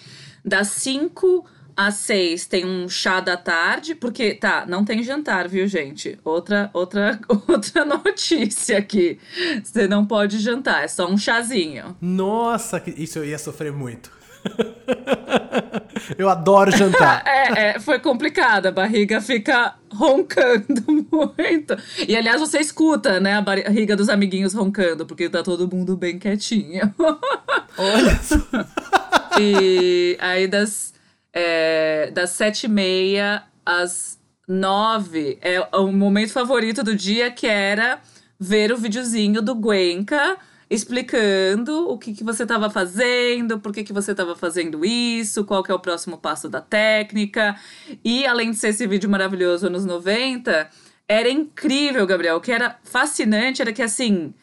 Das 0.46 0.70
cinco 0.70 1.46
às 1.76 1.96
seis 1.96 2.48
tem 2.48 2.66
um 2.66 2.88
chá 2.88 3.20
da 3.20 3.36
tarde, 3.36 3.94
porque 3.94 4.34
tá, 4.34 4.66
não 4.66 4.86
tem 4.86 5.04
jantar, 5.04 5.50
viu, 5.50 5.68
gente? 5.68 6.18
Outra 6.24 6.70
outra 6.72 7.20
outra 7.48 7.84
notícia 7.84 8.78
aqui. 8.78 9.20
Você 9.62 9.88
não 9.90 10.06
pode 10.06 10.40
jantar, 10.40 10.86
é 10.86 10.88
só 10.88 11.10
um 11.10 11.18
chazinho. 11.18 11.98
Nossa, 12.00 12.82
isso 12.96 13.20
eu 13.20 13.26
ia 13.26 13.38
sofrer 13.38 13.74
muito. 13.74 14.15
Eu 16.18 16.30
adoro 16.30 16.72
jantar. 16.72 17.24
é, 17.26 17.70
é, 17.70 17.80
foi 17.80 18.00
complicado. 18.00 18.68
A 18.68 18.72
barriga 18.72 19.22
fica 19.22 19.76
roncando 19.92 20.84
muito. 21.12 21.76
E 22.08 22.16
aliás, 22.16 22.40
você 22.40 22.60
escuta, 22.60 23.20
né, 23.20 23.34
a 23.36 23.42
barriga 23.42 23.96
dos 23.96 24.10
amiguinhos 24.10 24.54
roncando, 24.54 25.06
porque 25.06 25.30
tá 25.30 25.42
todo 25.42 25.74
mundo 25.74 25.98
bem 25.98 26.20
quietinho. 26.20 26.94
Olha. 27.78 28.20
E 29.40 30.18
aí 30.20 30.48
das, 30.48 30.94
é, 31.34 32.12
das 32.12 32.32
sete 32.32 32.66
e 32.66 32.70
meia 32.70 33.44
às 33.66 34.20
nove 34.48 35.40
é 35.42 35.60
o 35.76 35.92
momento 35.92 36.32
favorito 36.32 36.84
do 36.84 36.96
dia, 36.96 37.32
que 37.32 37.48
era 37.48 38.00
ver 38.40 38.72
o 38.72 38.78
videozinho 38.78 39.42
do 39.42 39.56
Guenca 39.56 40.38
explicando 40.70 41.90
o 41.90 41.98
que, 41.98 42.14
que 42.14 42.24
você 42.24 42.44
estava 42.44 42.70
fazendo, 42.70 43.60
por 43.60 43.72
que, 43.72 43.84
que 43.84 43.94
você 43.94 44.12
estava 44.12 44.36
fazendo 44.36 44.84
isso, 44.86 45.46
qual 45.46 45.64
que 45.64 45.72
é 45.72 45.76
o 45.76 45.80
próximo 45.80 46.18
passo 46.18 46.50
da 46.50 46.62
técnica. 46.62 47.56
E 48.04 48.26
além 48.26 48.52
de 48.52 48.58
ser 48.58 48.70
esse 48.70 48.88
vídeo 48.88 49.10
maravilhoso 49.10 49.68
anos 49.68 49.86
90, 49.86 50.70
era 51.08 51.30
incrível, 51.30 52.06
Gabriel. 52.08 52.38
O 52.38 52.42
que 52.42 52.52
era 52.52 52.80
fascinante 52.84 53.62
era 53.62 53.74
que 53.74 53.82
assim, 53.82 54.34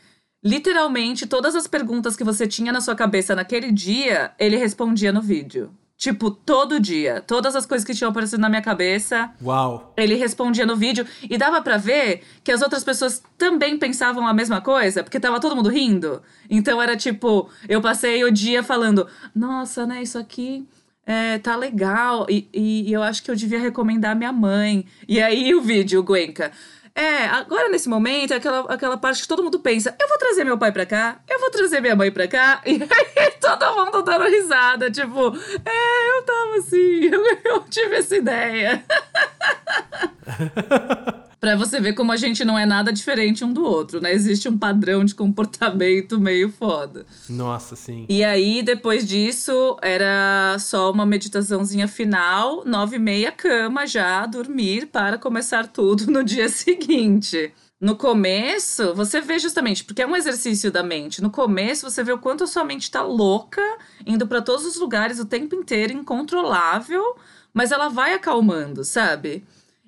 literalmente 0.44 1.26
todas 1.26 1.54
as 1.54 1.66
perguntas 1.66 2.16
que 2.16 2.24
você 2.24 2.46
tinha 2.46 2.72
na 2.72 2.80
sua 2.80 2.94
cabeça 2.94 3.34
naquele 3.34 3.72
dia, 3.72 4.32
ele 4.38 4.56
respondia 4.56 5.12
no 5.12 5.20
vídeo. 5.20 5.72
Tipo, 6.02 6.32
todo 6.32 6.80
dia. 6.80 7.20
Todas 7.20 7.54
as 7.54 7.64
coisas 7.64 7.86
que 7.86 7.94
tinham 7.94 8.10
aparecido 8.10 8.42
na 8.42 8.48
minha 8.48 8.60
cabeça. 8.60 9.30
Uau. 9.40 9.94
Ele 9.96 10.16
respondia 10.16 10.66
no 10.66 10.74
vídeo. 10.74 11.06
E 11.30 11.38
dava 11.38 11.62
para 11.62 11.76
ver 11.76 12.22
que 12.42 12.50
as 12.50 12.60
outras 12.60 12.82
pessoas 12.82 13.22
também 13.38 13.78
pensavam 13.78 14.26
a 14.26 14.34
mesma 14.34 14.60
coisa, 14.60 15.04
porque 15.04 15.20
tava 15.20 15.38
todo 15.38 15.54
mundo 15.54 15.68
rindo. 15.68 16.20
Então 16.50 16.82
era 16.82 16.96
tipo, 16.96 17.48
eu 17.68 17.80
passei 17.80 18.24
o 18.24 18.32
dia 18.32 18.64
falando: 18.64 19.06
Nossa, 19.32 19.86
né, 19.86 20.02
isso 20.02 20.18
aqui. 20.18 20.66
É, 21.06 21.38
tá 21.38 21.54
legal. 21.54 22.26
E, 22.28 22.48
e, 22.52 22.90
e 22.90 22.92
eu 22.92 23.00
acho 23.00 23.22
que 23.22 23.30
eu 23.30 23.36
devia 23.36 23.60
recomendar 23.60 24.16
minha 24.16 24.32
mãe. 24.32 24.84
E 25.06 25.22
aí 25.22 25.54
o 25.54 25.60
vídeo, 25.60 26.02
Guenca. 26.02 26.50
É, 26.94 27.24
agora 27.24 27.70
nesse 27.70 27.88
momento 27.88 28.34
é 28.34 28.36
aquela, 28.36 28.60
aquela 28.72 28.98
parte 28.98 29.22
que 29.22 29.28
todo 29.28 29.42
mundo 29.42 29.58
pensa: 29.60 29.96
eu 29.98 30.08
vou 30.08 30.18
trazer 30.18 30.44
meu 30.44 30.58
pai 30.58 30.72
pra 30.72 30.84
cá, 30.84 31.20
eu 31.28 31.40
vou 31.40 31.50
trazer 31.50 31.80
minha 31.80 31.96
mãe 31.96 32.10
pra 32.10 32.28
cá. 32.28 32.60
E 32.66 32.82
aí 33.20 33.30
todo 33.40 33.76
mundo 33.76 34.02
dando 34.02 34.24
risada, 34.24 34.90
tipo, 34.90 35.34
é, 35.64 36.18
eu 36.18 36.22
tava 36.22 36.56
assim, 36.58 37.04
eu, 37.04 37.22
eu 37.44 37.60
tive 37.68 37.96
essa 37.96 38.16
ideia. 38.16 38.84
Pra 41.42 41.56
você 41.56 41.80
ver 41.80 41.94
como 41.94 42.12
a 42.12 42.16
gente 42.16 42.44
não 42.44 42.56
é 42.56 42.64
nada 42.64 42.92
diferente 42.92 43.44
um 43.44 43.52
do 43.52 43.64
outro, 43.64 44.00
né? 44.00 44.12
Existe 44.12 44.48
um 44.48 44.56
padrão 44.56 45.04
de 45.04 45.12
comportamento 45.12 46.20
meio 46.20 46.48
foda. 46.52 47.04
Nossa, 47.28 47.74
sim. 47.74 48.06
E 48.08 48.22
aí, 48.22 48.62
depois 48.62 49.04
disso, 49.04 49.76
era 49.82 50.56
só 50.60 50.92
uma 50.92 51.04
meditaçãozinha 51.04 51.88
final, 51.88 52.64
nove 52.64 52.94
e 52.94 52.98
meia, 53.00 53.32
cama 53.32 53.88
já, 53.88 54.24
dormir 54.24 54.86
para 54.86 55.18
começar 55.18 55.66
tudo 55.66 56.06
no 56.12 56.22
dia 56.22 56.46
seguinte. 56.48 57.52
No 57.80 57.96
começo, 57.96 58.94
você 58.94 59.20
vê 59.20 59.40
justamente, 59.40 59.82
porque 59.82 60.02
é 60.02 60.06
um 60.06 60.14
exercício 60.14 60.70
da 60.70 60.84
mente. 60.84 61.20
No 61.20 61.28
começo, 61.28 61.90
você 61.90 62.04
vê 62.04 62.12
o 62.12 62.18
quanto 62.18 62.44
a 62.44 62.46
sua 62.46 62.62
mente 62.62 62.88
tá 62.88 63.02
louca, 63.02 63.60
indo 64.06 64.28
para 64.28 64.40
todos 64.40 64.64
os 64.64 64.76
lugares 64.76 65.18
o 65.18 65.26
tempo 65.26 65.56
inteiro, 65.56 65.92
incontrolável, 65.92 67.16
mas 67.52 67.72
ela 67.72 67.88
vai 67.88 68.14
acalmando, 68.14 68.84
sabe? 68.84 69.42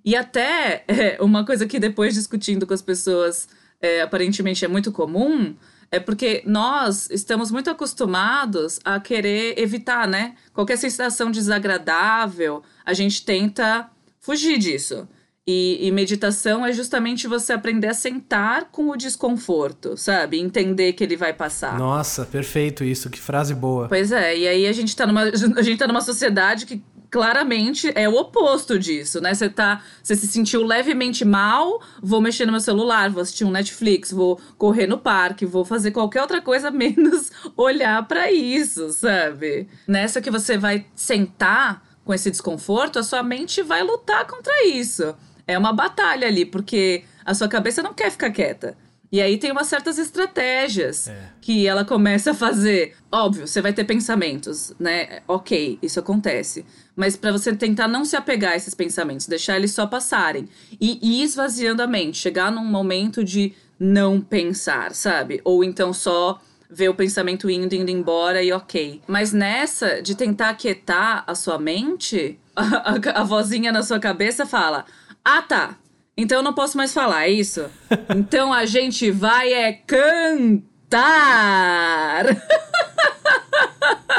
E 0.05 0.15
até 0.15 0.85
é, 0.87 1.17
uma 1.21 1.45
coisa 1.45 1.67
que 1.67 1.79
depois 1.79 2.15
discutindo 2.15 2.67
com 2.67 2.75
as 2.75 2.83
pessoas 2.83 3.49
é, 3.81 4.03
aparentemente 4.03 4.65
é 4.65 4.69
muito 4.69 4.93
comum 4.93 5.55
é 5.91 6.01
porque 6.01 6.43
nós 6.45 7.09
estamos 7.11 7.53
muito 7.53 7.71
acostumados 7.71 8.81
a 8.85 8.99
querer 8.99 9.57
evitar, 9.57 10.09
né? 10.09 10.35
Qualquer 10.53 10.77
sensação 10.77 11.31
desagradável, 11.31 12.65
a 12.85 12.93
gente 12.93 13.25
tenta 13.25 13.89
fugir 14.19 14.59
disso. 14.59 15.07
E, 15.47 15.87
e, 15.87 15.93
meditação 15.93 16.65
é 16.65 16.73
justamente 16.73 17.29
você 17.29 17.53
aprender 17.53 17.89
a 17.89 17.95
sentar 17.95 18.71
com 18.73 18.89
o 18.89 18.97
desconforto, 18.97 19.95
sabe? 19.95 20.41
Entender 20.41 20.95
que 20.95 21.05
ele 21.05 21.19
vai 21.19 21.35
passar. 21.35 21.79
Nossa, 21.79 22.25
perfeito 22.25 22.83
isso, 22.83 23.11
que 23.11 23.21
frase 23.21 23.55
boa. 23.55 23.87
Pois 23.87 24.11
é, 24.11 24.39
e 24.39 24.49
aí 24.49 24.67
a 24.67 24.73
gente 24.73 24.97
tá 24.97 25.07
numa, 25.07 25.25
a 25.57 25.63
gente 25.63 25.79
tá 25.79 25.87
numa 25.87 26.01
sociedade 26.01 26.65
que 26.65 26.83
claramente 27.15 27.93
é 27.95 28.09
o 28.09 28.17
oposto 28.17 28.77
disso, 28.77 29.21
né? 29.21 29.33
Você 29.33 29.49
tá, 29.49 29.81
você 30.03 30.17
se 30.17 30.27
sentiu 30.27 30.65
levemente 30.65 31.25
mal, 31.25 31.81
vou 32.03 32.21
mexer 32.21 32.45
no 32.45 32.51
meu 32.51 32.61
celular, 32.61 33.09
vou 33.09 33.23
assistir 33.23 33.45
um 33.45 33.53
Netflix, 33.53 34.11
vou 34.11 34.41
correr 34.59 34.89
no 34.89 34.99
parque, 34.99 35.47
vou 35.47 35.65
fazer 35.65 35.93
qualquer 35.93 36.23
outra 36.23 36.43
coisa 36.43 36.73
menos 36.75 37.31
olhar 37.57 38.05
para 38.09 38.33
isso, 38.33 38.91
sabe? 38.91 39.69
Nessa 39.87 40.21
que 40.21 40.29
você 40.29 40.59
vai 40.59 40.87
sentar 40.93 41.85
com 42.05 42.13
esse 42.13 42.33
desconforto, 42.33 42.99
a 42.99 43.05
sua 43.05 43.23
mente 43.23 43.63
vai 43.63 43.85
lutar 43.85 44.27
contra 44.27 44.67
isso. 44.67 45.15
É 45.47 45.57
uma 45.57 45.73
batalha 45.73 46.27
ali, 46.27 46.45
porque 46.45 47.05
a 47.25 47.33
sua 47.33 47.47
cabeça 47.47 47.81
não 47.81 47.95
quer 47.95 48.11
ficar 48.11 48.33
quieta. 48.33 48.77
E 49.15 49.23
aí 49.23 49.39
tem 49.39 49.53
umas 49.53 49.69
certas 49.69 49.97
estratégias 49.97 51.07
é. 51.07 51.17
que 51.41 51.69
ela 51.69 51.85
começa 51.85 52.33
a 52.33 52.35
fazer. 52.35 52.97
Óbvio, 53.13 53.47
você 53.47 53.63
vai 53.63 53.73
ter 53.73 53.85
pensamentos, 53.85 54.75
né? 54.77 55.21
Ok, 55.29 55.79
isso 55.81 56.01
acontece. 56.01 56.67
Mas 56.97 57.17
para 57.17 57.33
você 57.33 57.55
tentar 57.55 57.89
não 57.89 58.05
se 58.05 58.17
apegar 58.17 58.53
a 58.53 58.57
esses 58.57 58.75
pensamentos, 58.75 59.27
deixar 59.27 59.57
eles 59.57 59.73
só 59.73 59.87
passarem. 59.87 60.49
E 60.81 60.99
ir 61.03 61.23
esvaziando 61.23 61.83
a 61.83 61.87
mente, 61.87 62.19
chegar 62.19 62.53
num 62.53 62.65
momento 62.65 63.25
de 63.25 63.53
não 63.79 64.21
pensar, 64.21 64.95
sabe? 64.95 65.41
Ou 65.45 65.65
então 65.65 65.93
só 65.93 66.41
ver 66.71 66.89
o 66.89 66.95
pensamento 66.95 67.51
indo, 67.51 67.75
indo 67.75 67.91
embora 67.91 68.43
e 68.43 68.53
ok. 68.53 69.01
Mas 69.07 69.33
nessa 69.33 70.01
de 70.03 70.15
tentar 70.15 70.51
aquietar 70.51 71.25
a 71.27 71.35
sua 71.35 71.59
mente, 71.59 72.39
a, 72.55 72.93
a, 72.93 73.21
a 73.21 73.25
vozinha 73.25 73.73
na 73.73 73.83
sua 73.83 73.99
cabeça 73.99 74.47
fala: 74.47 74.85
Ah, 75.25 75.43
tá 75.43 75.79
então 76.17 76.39
eu 76.39 76.43
não 76.43 76.53
posso 76.53 76.77
mais 76.77 76.93
falar, 76.93 77.25
é 77.25 77.31
isso? 77.31 77.69
então 78.15 78.53
a 78.53 78.65
gente 78.67 79.11
vai 79.11 79.53
é 79.53 79.73
cantar. 79.73 80.55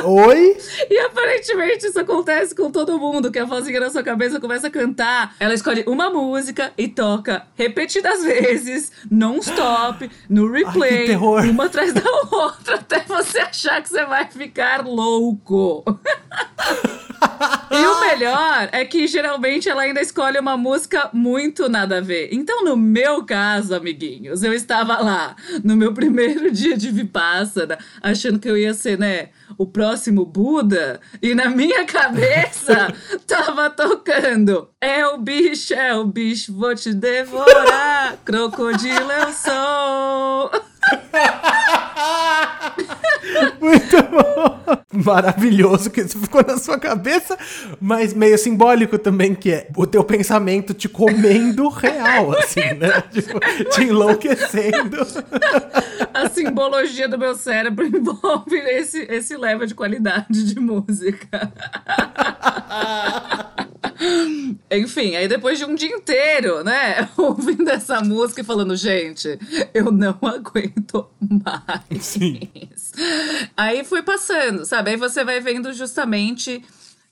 Oi? 0.03 0.57
E 0.89 0.99
aparentemente 0.99 1.87
isso 1.87 1.99
acontece 1.99 2.53
com 2.53 2.69
todo 2.69 2.99
mundo, 2.99 3.31
que 3.31 3.39
a 3.39 3.45
vozinha 3.45 3.79
na 3.79 3.89
sua 3.89 4.03
cabeça 4.03 4.39
começa 4.39 4.67
a 4.67 4.69
cantar. 4.69 5.35
Ela 5.39 5.53
escolhe 5.53 5.83
uma 5.87 6.09
música 6.09 6.71
e 6.77 6.87
toca 6.87 7.47
repetidas 7.55 8.23
vezes, 8.23 8.91
non-stop, 9.09 10.09
no 10.29 10.51
replay, 10.51 11.11
Ai, 11.11 11.49
uma 11.49 11.65
atrás 11.65 11.93
da 11.93 12.03
outra, 12.31 12.75
até 12.75 12.99
você 13.01 13.39
achar 13.39 13.81
que 13.81 13.89
você 13.89 14.05
vai 14.05 14.25
ficar 14.25 14.85
louco. 14.85 15.83
e 17.71 17.85
o 17.85 17.99
melhor 18.01 18.69
é 18.71 18.85
que 18.85 19.07
geralmente 19.07 19.69
ela 19.69 19.83
ainda 19.83 20.01
escolhe 20.01 20.37
uma 20.37 20.57
música 20.57 21.09
muito 21.13 21.69
nada 21.69 21.97
a 21.97 22.01
ver. 22.01 22.29
Então, 22.31 22.63
no 22.63 22.75
meu 22.77 23.23
caso, 23.25 23.73
amiguinhos, 23.73 24.43
eu 24.43 24.53
estava 24.53 24.97
lá 24.99 25.35
no 25.63 25.75
meu 25.75 25.93
primeiro 25.93 26.51
dia 26.51 26.77
de 26.77 26.91
Vipassana, 26.91 27.77
achando 28.01 28.39
que 28.39 28.49
eu 28.49 28.57
ia 28.57 28.73
ser, 28.73 28.97
né, 28.97 29.24
o 29.57 29.65
próximo 29.65 30.25
Buda, 30.25 30.99
e 31.21 31.35
na 31.35 31.49
minha 31.49 31.85
cabeça 31.85 32.93
tava 33.27 33.69
tocando: 33.69 34.69
É 34.79 35.05
o 35.05 35.17
bicho, 35.17 35.73
é 35.73 35.93
o 35.95 36.05
bicho, 36.05 36.53
vou 36.53 36.75
te 36.75 36.93
devorar, 36.93 38.17
crocodilo 38.25 39.11
eu 39.11 39.31
sou. 39.31 40.51
Muito 43.59 44.03
bom. 44.03 44.54
Maravilhoso 44.93 45.89
que 45.89 46.01
isso 46.01 46.19
ficou 46.19 46.43
na 46.45 46.57
sua 46.57 46.79
cabeça, 46.79 47.37
mas 47.79 48.13
meio 48.13 48.37
simbólico 48.37 48.97
também, 48.97 49.35
que 49.35 49.51
é 49.51 49.67
o 49.75 49.85
teu 49.85 50.03
pensamento 50.03 50.73
te 50.73 50.87
comendo 50.87 51.69
real, 51.69 52.37
assim, 52.37 52.73
né? 52.73 53.03
Tipo, 53.11 53.39
te 53.69 53.83
enlouquecendo. 53.83 54.97
A 56.13 56.29
simbologia 56.29 57.07
do 57.07 57.17
meu 57.17 57.35
cérebro 57.35 57.85
envolve 57.87 58.55
esse, 58.55 59.01
esse 59.09 59.37
level 59.37 59.65
de 59.65 59.75
qualidade 59.75 60.43
de 60.43 60.59
música. 60.59 61.51
Enfim, 64.71 65.15
aí 65.15 65.27
depois 65.27 65.57
de 65.57 65.65
um 65.65 65.75
dia 65.75 65.89
inteiro, 65.89 66.63
né, 66.63 67.09
ouvindo 67.17 67.69
essa 67.69 68.01
música 68.01 68.41
e 68.41 68.43
falando, 68.43 68.75
gente, 68.75 69.37
eu 69.73 69.91
não 69.91 70.17
aguento 70.21 71.07
mais. 71.19 72.05
Sim. 72.05 72.49
Aí 73.55 73.83
foi 73.83 74.01
passando, 74.01 74.65
sabe? 74.65 74.91
Aí 74.91 74.97
você 74.97 75.23
vai 75.23 75.39
vendo 75.39 75.73
justamente 75.73 76.63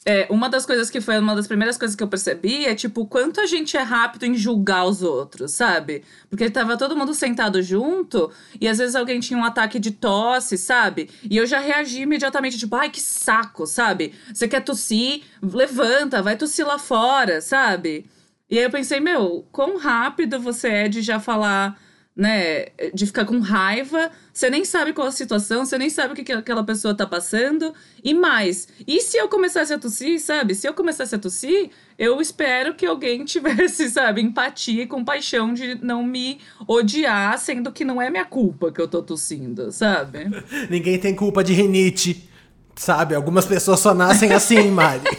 é, 0.05 0.27
uma 0.29 0.49
das 0.49 0.65
coisas 0.65 0.89
que 0.89 0.99
foi 0.99 1.17
uma 1.17 1.35
das 1.35 1.47
primeiras 1.47 1.77
coisas 1.77 1.95
que 1.95 2.03
eu 2.03 2.07
percebi 2.07 2.65
é, 2.65 2.75
tipo, 2.75 3.05
quanto 3.05 3.39
a 3.39 3.45
gente 3.45 3.77
é 3.77 3.81
rápido 3.81 4.25
em 4.25 4.35
julgar 4.35 4.85
os 4.85 5.01
outros, 5.01 5.51
sabe? 5.51 6.03
Porque 6.29 6.49
tava 6.49 6.77
todo 6.77 6.95
mundo 6.95 7.13
sentado 7.13 7.61
junto 7.61 8.29
e 8.59 8.67
às 8.67 8.77
vezes 8.77 8.95
alguém 8.95 9.19
tinha 9.19 9.39
um 9.39 9.45
ataque 9.45 9.79
de 9.79 9.91
tosse, 9.91 10.57
sabe? 10.57 11.09
E 11.29 11.37
eu 11.37 11.45
já 11.45 11.59
reagi 11.59 12.01
imediatamente, 12.01 12.57
tipo, 12.57 12.75
ai, 12.75 12.89
que 12.89 12.99
saco, 12.99 13.65
sabe? 13.65 14.13
Você 14.33 14.47
quer 14.47 14.61
tossir? 14.61 15.23
Levanta, 15.41 16.21
vai 16.21 16.35
tossir 16.35 16.67
lá 16.67 16.77
fora, 16.77 17.39
sabe? 17.39 18.05
E 18.49 18.57
aí 18.57 18.65
eu 18.65 18.69
pensei, 18.69 18.99
meu, 18.99 19.47
quão 19.51 19.77
rápido 19.77 20.39
você 20.39 20.67
é 20.67 20.87
de 20.89 21.01
já 21.01 21.19
falar 21.19 21.79
né, 22.15 22.67
de 22.93 23.07
ficar 23.07 23.25
com 23.25 23.39
raiva, 23.39 24.11
você 24.31 24.49
nem 24.49 24.63
sabe 24.63 24.93
qual 24.93 25.07
a 25.07 25.11
situação, 25.11 25.65
você 25.65 25.77
nem 25.77 25.89
sabe 25.89 26.13
o 26.13 26.15
que, 26.15 26.23
que 26.23 26.31
aquela 26.31 26.63
pessoa 26.63 26.95
tá 26.95 27.07
passando. 27.07 27.73
E 28.03 28.13
mais, 28.13 28.67
e 28.87 29.01
se 29.01 29.17
eu 29.17 29.27
começasse 29.27 29.73
a 29.73 29.79
tossir, 29.79 30.19
sabe? 30.19 30.53
Se 30.53 30.67
eu 30.67 30.73
começasse 30.73 31.15
a 31.15 31.19
tossir, 31.19 31.71
eu 31.97 32.21
espero 32.21 32.75
que 32.75 32.85
alguém 32.85 33.25
tivesse, 33.25 33.89
sabe, 33.89 34.21
empatia 34.21 34.83
e 34.83 34.87
compaixão 34.87 35.53
de 35.53 35.75
não 35.83 36.03
me 36.03 36.39
odiar, 36.67 37.37
sendo 37.39 37.71
que 37.71 37.83
não 37.83 38.01
é 38.01 38.09
minha 38.09 38.25
culpa 38.25 38.71
que 38.71 38.79
eu 38.79 38.87
tô 38.87 39.01
tossindo, 39.01 39.71
sabe? 39.71 40.29
Ninguém 40.69 40.99
tem 40.99 41.15
culpa 41.15 41.43
de 41.43 41.53
rinite. 41.53 42.29
Sabe, 42.75 43.13
algumas 43.13 43.45
pessoas 43.45 43.79
só 43.79 43.93
nascem 43.93 44.33
assim, 44.33 44.71
Mari. 44.71 45.03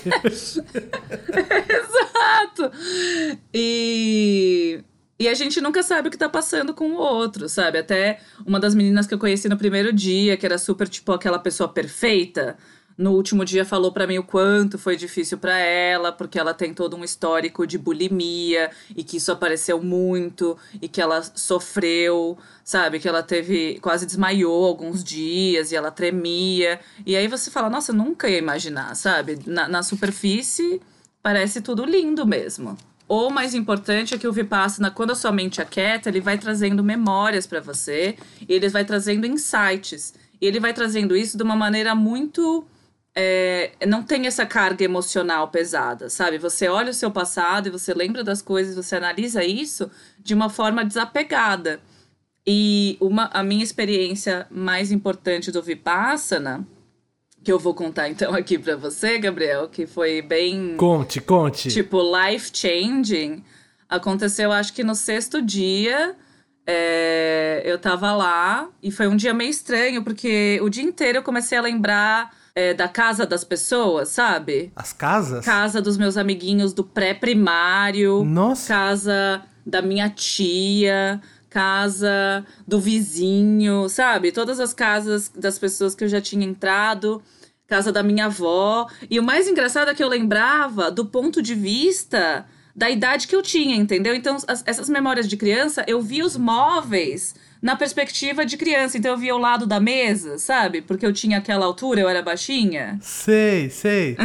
Exato. 1.71 2.73
E 3.53 4.83
e 5.19 5.29
a 5.29 5.35
gente 5.35 5.61
nunca 5.61 5.83
sabe 5.83 6.09
o 6.09 6.11
que 6.11 6.19
tá 6.19 6.29
passando 6.29 6.75
com 6.75 6.93
o 6.93 6.97
outro, 6.97 7.49
sabe? 7.49 7.79
Até 7.79 8.21
uma 8.47 8.59
das 8.59 8.75
meninas 8.75 9.07
que 9.07 9.15
eu 9.15 9.19
conheci 9.19 9.49
no 9.49 9.57
primeiro 9.57 9.93
dia, 9.93 10.37
que 10.37 10.45
era 10.45 10.59
super, 10.59 10.89
tipo, 10.89 11.13
aquela 11.13 11.39
pessoa 11.39 11.69
perfeita, 11.69 12.57
no 12.97 13.13
último 13.13 13.45
dia 13.45 13.65
falou 13.65 13.91
para 13.91 14.07
mim 14.07 14.19
o 14.19 14.23
quanto 14.23 14.79
foi 14.79 14.97
difícil 14.97 15.37
para 15.39 15.59
ela, 15.59 16.13
porque 16.13 16.39
ela 16.39 16.55
tem 16.55 16.73
todo 16.73 16.97
um 16.97 17.03
histórico 17.03 17.67
de 17.67 17.77
bulimia 17.77 18.71
e 18.97 19.03
que 19.03 19.17
isso 19.17 19.33
apareceu 19.33 19.83
muito 19.83 20.57
e 20.81 20.89
que 20.89 21.01
ela 21.01 21.21
sofreu, 21.35 22.39
sabe? 22.63 23.01
Que 23.01 23.09
ela 23.09 23.23
teve 23.23 23.79
quase 23.81 24.07
desmaiou 24.07 24.65
alguns 24.65 25.03
dias 25.03 25.73
e 25.73 25.77
ela 25.77 25.91
tremia. 25.91 26.81
E 27.05 27.17
aí 27.17 27.27
você 27.27 27.51
fala, 27.51 27.69
nossa, 27.69 27.93
nunca 27.93 28.29
ia 28.29 28.39
imaginar, 28.39 28.95
sabe? 28.95 29.41
Na, 29.45 29.69
na 29.69 29.83
superfície 29.83 30.81
parece 31.21 31.61
tudo 31.61 31.85
lindo 31.85 32.25
mesmo. 32.25 32.79
O 33.07 33.29
mais 33.31 33.55
importante 33.55 34.15
é 34.15 34.19
que 34.19 34.27
o 34.27 34.33
Vipassana, 34.33 34.91
quando 34.91 35.11
a 35.11 35.15
sua 35.15 35.31
mente 35.31 35.61
aquieta, 35.61 36.09
ele 36.09 36.21
vai 36.21 36.39
trazendo 36.39 36.83
memórias 36.83 37.47
para 37.47 37.61
você, 37.61 38.17
ele 38.49 38.69
vai 38.69 38.85
trazendo 38.85 39.27
insights. 39.27 40.15
E 40.41 40.47
ele 40.47 40.59
vai 40.59 40.73
trazendo 40.73 41.17
isso 41.17 41.37
de 41.37 41.43
uma 41.43 41.55
maneira 41.55 41.95
muito. 41.95 42.67
É, 43.15 43.73
não 43.87 44.03
tem 44.03 44.27
essa 44.27 44.45
carga 44.45 44.85
emocional 44.85 45.49
pesada, 45.49 46.11
sabe? 46.11 46.39
Você 46.39 46.69
olha 46.69 46.91
o 46.91 46.95
seu 46.95 47.11
passado 47.11 47.69
e 47.69 47.71
você 47.71 47.95
lembra 47.95 48.25
das 48.25 48.43
coisas, 48.43 48.75
você 48.75 48.97
analisa 48.97 49.45
isso 49.45 49.91
de 50.19 50.35
uma 50.35 50.49
forma 50.49 50.85
desapegada. 50.85 51.81
E 52.47 52.97
uma, 53.01 53.31
a 53.33 53.43
minha 53.43 53.63
experiência 53.63 54.47
mais 54.51 54.91
importante 54.91 55.53
do 55.53 55.63
Vipassana 55.63 56.67
que 57.45 57.53
eu 57.53 57.59
vou 57.59 57.75
contar 57.75 58.09
então 58.09 58.33
aqui 58.35 58.59
para 58.59 58.77
você, 58.77 59.19
Gabriel, 59.19 59.69
que 59.69 59.87
foi 59.87 60.23
bem. 60.23 60.77
Conte, 60.77 61.21
conte. 61.21 61.69
Tipo, 61.69 62.01
life 62.03 62.51
changing. 62.53 63.45
Aconteceu, 63.89 64.51
acho 64.51 64.73
que 64.73 64.83
no 64.83 64.95
sexto 64.95 65.41
dia. 65.43 66.17
É, 66.67 67.61
eu 67.63 67.79
tava 67.79 68.17
lá 68.17 68.71
e 68.83 68.91
foi 68.91 69.07
um 69.07 69.15
dia 69.15 69.35
meio 69.35 69.51
estranho, 69.51 70.03
porque 70.03 70.59
o 70.63 70.71
dia 70.71 70.83
inteiro 70.83 71.19
eu 71.19 71.23
comecei 71.23 71.59
a 71.59 71.61
lembrar 71.61 72.35
é, 72.55 72.73
da 72.73 72.89
casa 72.89 73.27
das 73.27 73.45
pessoas, 73.45 74.09
sabe? 74.09 74.73
As 74.75 74.91
casas? 74.91 75.45
Casa 75.45 75.83
dos 75.83 75.99
meus 75.99 76.17
amiguinhos 76.17 76.73
do 76.73 76.83
pré-primário. 76.83 78.25
Nossa. 78.25 78.69
Casa 78.69 79.43
da 79.67 79.83
minha 79.83 80.09
tia 80.09 81.21
casa 81.55 82.45
do 82.67 82.81
vizinho, 82.81 83.89
sabe? 83.89 84.33
Todas 84.33 84.59
as 84.59 84.75
casas 84.75 85.29
das 85.29 85.57
pessoas 85.57 85.95
que 85.95 86.03
eu 86.03 86.09
já 86.09 86.21
tinha 86.21 86.45
entrado, 86.45 87.23
casa 87.69 87.93
da 87.93 88.03
minha 88.03 88.27
avó. 88.27 88.89
E 89.09 89.21
o 89.21 89.23
mais 89.23 89.47
engraçado 89.47 89.89
é 89.89 89.95
que 89.95 90.03
eu 90.03 90.09
lembrava 90.09 90.91
do 90.91 91.07
ponto 91.07 91.41
de 91.41 91.55
vista 91.55 92.45
da 92.75 92.91
idade 92.91 93.29
que 93.29 93.37
eu 93.37 93.41
tinha, 93.41 93.77
entendeu? 93.77 94.17
Então, 94.17 94.37
as, 94.49 94.65
essas 94.67 94.89
memórias 94.89 95.29
de 95.29 95.37
criança, 95.37 95.85
eu 95.87 96.03
vi 96.03 96.25
os 96.25 96.37
móveis 96.37 97.37
na 97.65 97.75
perspectiva 97.75 98.45
de 98.45 98.59
criança. 98.59 98.99
Então 98.99 99.13
eu 99.13 99.17
via 99.17 99.35
o 99.35 99.39
lado 99.39 99.65
da 99.65 99.81
mesa, 99.81 100.37
sabe? 100.37 100.83
Porque 100.83 101.07
eu 101.07 101.15
tinha 101.15 101.39
aquela 101.39 101.65
altura, 101.65 101.99
eu 101.99 102.09
era 102.11 102.21
baixinha. 102.21 102.99
Sei, 103.01 103.71
sei. 103.71 104.19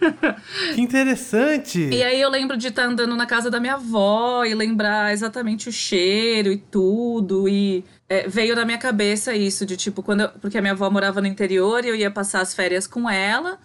que 0.74 0.80
interessante. 0.80 1.86
E 1.90 2.02
aí 2.02 2.18
eu 2.18 2.30
lembro 2.30 2.56
de 2.56 2.68
estar 2.68 2.84
tá 2.84 2.88
andando 2.88 3.14
na 3.14 3.26
casa 3.26 3.50
da 3.50 3.60
minha 3.60 3.74
avó 3.74 4.42
e 4.42 4.54
lembrar 4.54 5.12
exatamente 5.12 5.68
o 5.68 5.72
cheiro 5.72 6.50
e 6.50 6.56
tudo. 6.56 7.46
E 7.46 7.84
é, 8.08 8.26
veio 8.26 8.56
na 8.56 8.64
minha 8.64 8.78
cabeça 8.78 9.34
isso 9.34 9.66
de 9.66 9.76
tipo, 9.76 10.02
quando 10.02 10.22
eu, 10.22 10.30
porque 10.40 10.56
a 10.56 10.62
minha 10.62 10.72
avó 10.72 10.88
morava 10.88 11.20
no 11.20 11.26
interior 11.26 11.84
e 11.84 11.88
eu 11.88 11.94
ia 11.94 12.10
passar 12.10 12.40
as 12.40 12.54
férias 12.54 12.86
com 12.86 13.08
ela. 13.08 13.58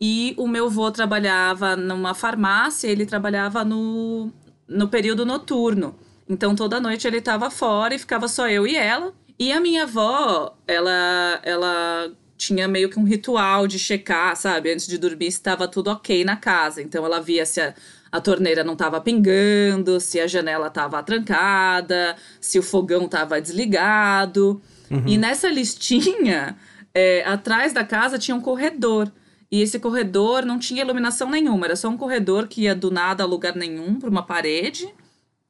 E 0.00 0.34
o 0.38 0.48
meu 0.48 0.68
avô 0.68 0.90
trabalhava 0.90 1.76
numa 1.76 2.14
farmácia, 2.14 2.88
ele 2.88 3.04
trabalhava 3.04 3.62
no, 3.62 4.32
no 4.66 4.88
período 4.88 5.26
noturno. 5.26 5.94
Então 6.30 6.54
toda 6.54 6.80
noite 6.80 7.08
ele 7.08 7.18
estava 7.18 7.50
fora 7.50 7.92
e 7.92 7.98
ficava 7.98 8.28
só 8.28 8.48
eu 8.48 8.64
e 8.64 8.76
ela. 8.76 9.12
E 9.36 9.52
a 9.52 9.60
minha 9.60 9.82
avó, 9.82 10.56
ela, 10.64 11.40
ela 11.42 12.12
tinha 12.36 12.68
meio 12.68 12.88
que 12.88 13.00
um 13.00 13.04
ritual 13.04 13.66
de 13.66 13.80
checar, 13.80 14.36
sabe? 14.36 14.72
Antes 14.72 14.86
de 14.86 14.96
dormir, 14.96 15.32
se 15.32 15.38
estava 15.38 15.66
tudo 15.66 15.90
ok 15.90 16.24
na 16.24 16.36
casa. 16.36 16.80
Então 16.80 17.04
ela 17.04 17.20
via 17.20 17.44
se 17.44 17.60
a, 17.60 17.74
a 18.12 18.20
torneira 18.20 18.62
não 18.62 18.74
estava 18.74 19.00
pingando, 19.00 19.98
se 19.98 20.20
a 20.20 20.28
janela 20.28 20.68
estava 20.68 21.02
trancada, 21.02 22.14
se 22.40 22.60
o 22.60 22.62
fogão 22.62 23.06
estava 23.06 23.40
desligado. 23.40 24.62
Uhum. 24.88 25.02
E 25.06 25.18
nessa 25.18 25.48
listinha, 25.48 26.56
é, 26.94 27.24
atrás 27.26 27.72
da 27.72 27.82
casa 27.82 28.20
tinha 28.20 28.36
um 28.36 28.40
corredor. 28.40 29.10
E 29.50 29.62
esse 29.62 29.80
corredor 29.80 30.46
não 30.46 30.60
tinha 30.60 30.82
iluminação 30.82 31.28
nenhuma, 31.28 31.66
era 31.66 31.74
só 31.74 31.88
um 31.88 31.96
corredor 31.96 32.46
que 32.46 32.62
ia 32.62 32.74
do 32.74 32.88
nada 32.88 33.24
a 33.24 33.26
lugar 33.26 33.56
nenhum, 33.56 33.98
para 33.98 34.08
uma 34.08 34.22
parede. 34.22 34.88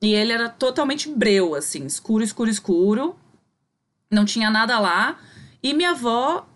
E 0.02 0.14
ele 0.14 0.32
era 0.32 0.48
totalmente 0.48 1.08
breu, 1.10 1.54
assim, 1.54 1.84
escuro, 1.84 2.24
escuro, 2.24 2.50
escuro. 2.50 3.16
Não 4.10 4.24
tinha 4.24 4.50
nada 4.50 4.78
lá. 4.78 5.18
E 5.62 5.74
minha 5.74 5.90
avó, 5.90 6.46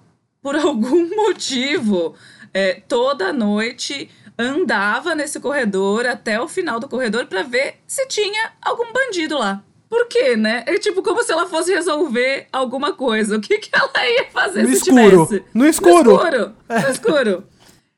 por 0.43 0.57
algum 0.57 1.15
motivo, 1.15 2.15
é, 2.53 2.81
toda 2.89 3.33
noite 3.33 4.11
andava 4.39 5.15
nesse 5.15 5.39
corredor 5.39 6.07
até 6.07 6.41
o 6.41 6.49
final 6.49 6.81
do 6.81 6.89
corredor 6.89 7.27
para 7.27 7.43
ver 7.43 7.77
se 7.87 8.07
tinha 8.07 8.53
algum 8.63 8.93
bandido 8.93 9.39
lá. 9.39 9.63
Por 9.89 10.09
quê, 10.09 10.37
né? 10.37 10.65
É 10.67 10.77
tipo 10.79 11.03
como 11.03 11.23
se 11.23 11.31
ela 11.31 11.47
fosse 11.47 11.73
resolver 11.73 12.49
alguma 12.53 12.95
coisa. 12.95 13.37
O 13.37 13.41
que, 13.41 13.59
que 13.59 13.71
ela 13.73 14.09
ia 14.09 14.27
fazer 14.33 14.63
no 14.63 14.69
se 14.71 14.75
escuro. 14.77 15.27
tivesse? 15.27 15.45
No 15.55 15.67
escuro. 15.67 16.05
No 16.05 16.13
escuro. 16.17 16.57
É. 16.69 16.81
No 16.83 16.91
escuro. 16.91 17.45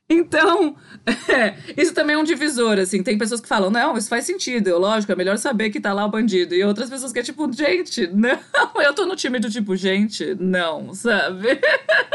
Então, 0.08 0.76
é, 1.28 1.56
isso 1.76 1.92
também 1.92 2.14
é 2.14 2.18
um 2.18 2.24
divisor, 2.24 2.78
assim. 2.78 3.02
Tem 3.02 3.18
pessoas 3.18 3.40
que 3.40 3.48
falam, 3.48 3.70
não, 3.70 3.96
isso 3.96 4.08
faz 4.08 4.24
sentido. 4.24 4.78
Lógico, 4.78 5.12
é 5.12 5.16
melhor 5.16 5.36
saber 5.36 5.70
que 5.70 5.80
tá 5.80 5.92
lá 5.92 6.04
o 6.04 6.10
bandido. 6.10 6.54
E 6.54 6.62
outras 6.62 6.88
pessoas 6.88 7.12
que 7.12 7.18
é 7.18 7.22
tipo, 7.22 7.50
gente, 7.52 8.06
não. 8.14 8.38
Eu 8.80 8.94
tô 8.94 9.04
no 9.04 9.16
time 9.16 9.38
do 9.38 9.50
tipo, 9.50 9.74
gente, 9.74 10.36
não, 10.38 10.94
sabe? 10.94 11.60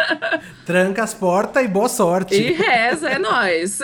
Tranca 0.66 1.04
as 1.04 1.14
portas 1.14 1.64
e 1.64 1.68
boa 1.68 1.90
sorte. 1.90 2.36
E 2.36 2.54
reza, 2.54 3.10
é 3.10 3.20
nóis. 3.20 3.80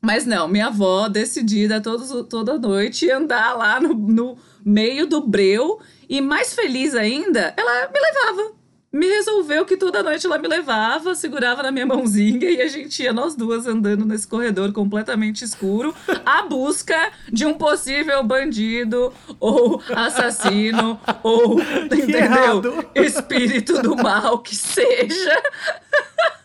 Mas 0.00 0.24
não, 0.24 0.48
minha 0.48 0.68
avó 0.68 1.08
decidida 1.08 1.80
todos, 1.80 2.26
toda 2.28 2.58
noite 2.58 3.10
andar 3.10 3.54
lá 3.54 3.80
no, 3.80 3.92
no 3.92 4.38
meio 4.64 5.06
do 5.06 5.20
breu. 5.26 5.80
E 6.08 6.20
mais 6.20 6.54
feliz 6.54 6.94
ainda, 6.94 7.54
ela 7.56 7.88
me 7.88 8.00
levava 8.00 8.59
me 8.92 9.06
resolveu 9.06 9.64
que 9.64 9.76
toda 9.76 10.02
noite 10.02 10.26
ela 10.26 10.36
me 10.36 10.48
levava, 10.48 11.14
segurava 11.14 11.62
na 11.62 11.70
minha 11.70 11.86
mãozinha 11.86 12.50
e 12.50 12.60
a 12.60 12.66
gente 12.66 13.02
ia 13.02 13.12
nós 13.12 13.36
duas 13.36 13.66
andando 13.66 14.04
nesse 14.04 14.26
corredor 14.26 14.72
completamente 14.72 15.44
escuro 15.44 15.94
à 16.26 16.42
busca 16.42 17.12
de 17.32 17.46
um 17.46 17.54
possível 17.54 18.24
bandido 18.24 19.12
ou 19.38 19.80
assassino 19.94 20.98
ou, 21.22 21.56
que 21.88 21.96
entendeu? 21.96 22.18
Errado. 22.18 22.86
Espírito 22.96 23.80
do 23.80 23.94
mal 23.94 24.40
que 24.40 24.56
seja. 24.56 25.40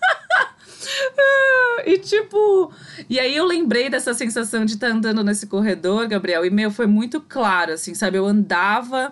e 1.84 1.98
tipo, 1.98 2.72
e 3.10 3.20
aí 3.20 3.36
eu 3.36 3.46
lembrei 3.46 3.90
dessa 3.90 4.14
sensação 4.14 4.66
de 4.66 4.74
estar 4.74 4.90
tá 4.90 4.94
andando 4.94 5.24
nesse 5.24 5.48
corredor, 5.48 6.08
Gabriel, 6.08 6.46
e 6.46 6.52
meu, 6.52 6.70
foi 6.70 6.86
muito 6.86 7.20
claro, 7.20 7.74
assim, 7.74 7.96
sabe? 7.96 8.20
Eu 8.20 8.26
andava 8.28 9.12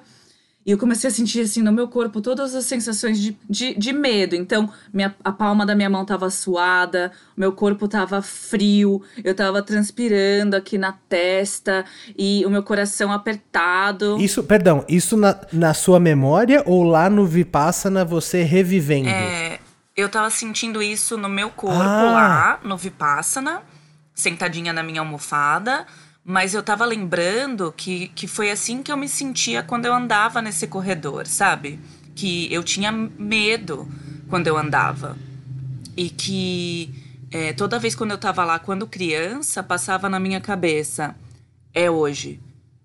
E 0.66 0.72
eu 0.72 0.78
comecei 0.78 1.10
a 1.10 1.12
sentir, 1.12 1.42
assim, 1.42 1.62
no 1.62 1.74
meu 1.74 1.90
corpo 1.90 2.22
todas 2.22 2.56
as 2.56 2.66
sensações 2.66 3.20
de, 3.20 3.38
de, 3.50 3.74
de 3.74 3.92
medo. 3.92 4.34
Então, 4.34 4.72
minha, 4.94 5.14
a 5.24 5.32
palma 5.32 5.66
da 5.66 5.76
minha 5.76 5.90
mão 5.90 6.06
tava 6.06 6.30
suada, 6.30 7.12
meu 7.36 7.52
corpo 7.52 7.86
tava 7.86 8.22
frio, 8.22 9.02
eu 9.24 9.36
tava 9.36 9.62
transpirando 9.62 10.56
aqui 10.56 10.78
na 10.78 10.94
testa 11.10 11.84
e 12.18 12.46
o 12.46 12.50
meu 12.50 12.64
coração 12.64 13.12
apertado. 13.12 14.18
Isso, 14.20 14.42
perdão, 14.44 14.86
isso 14.88 15.18
na, 15.18 15.38
na 15.52 15.74
sua 15.74 16.00
memória 16.00 16.64
ou 16.66 16.84
lá 16.84 17.10
no 17.10 17.26
Vipassana 17.26 18.06
você 18.06 18.44
revivendo? 18.44 19.10
É, 19.10 19.60
eu 19.98 20.08
tava 20.08 20.30
sentindo 20.30 20.82
isso 20.82 21.18
no 21.18 21.28
meu 21.28 21.50
corpo 21.50 21.82
ah. 21.82 22.12
lá, 22.12 22.60
no 22.64 22.78
Vipassana, 22.78 23.62
sentadinha 24.16 24.72
na 24.72 24.82
minha 24.82 25.02
almofada 25.02 25.86
mas 26.26 26.54
eu 26.54 26.64
tava 26.64 26.86
lembrando 26.86 27.74
que, 27.76 28.08
que 28.10 28.28
foi 28.28 28.50
assim 28.50 28.82
que 28.82 28.92
eu 28.92 28.98
me 28.98 29.10
sentia 29.10 29.62
quando 29.62 29.86
eu 29.86 29.94
andava 29.94 30.42
nesse 30.42 30.68
corredor, 30.68 31.28
sabe? 31.28 31.80
Que 32.16 32.52
eu 32.54 32.64
tinha 32.64 32.92
medo 32.92 33.88
quando 34.30 34.48
eu 34.48 34.58
andava. 34.58 35.18
E 35.98 36.10
que 36.10 36.94
é, 37.30 37.52
toda 37.52 37.80
vez 37.80 37.94
quando 37.94 38.12
eu 38.12 38.18
tava 38.18 38.46
lá, 38.46 38.58
quando 38.58 38.88
criança, 38.88 39.62
passava 39.62 40.08
na 40.08 40.20
minha 40.20 40.40
cabeça: 40.40 41.16
é 41.74 41.90
hoje. 41.90 42.40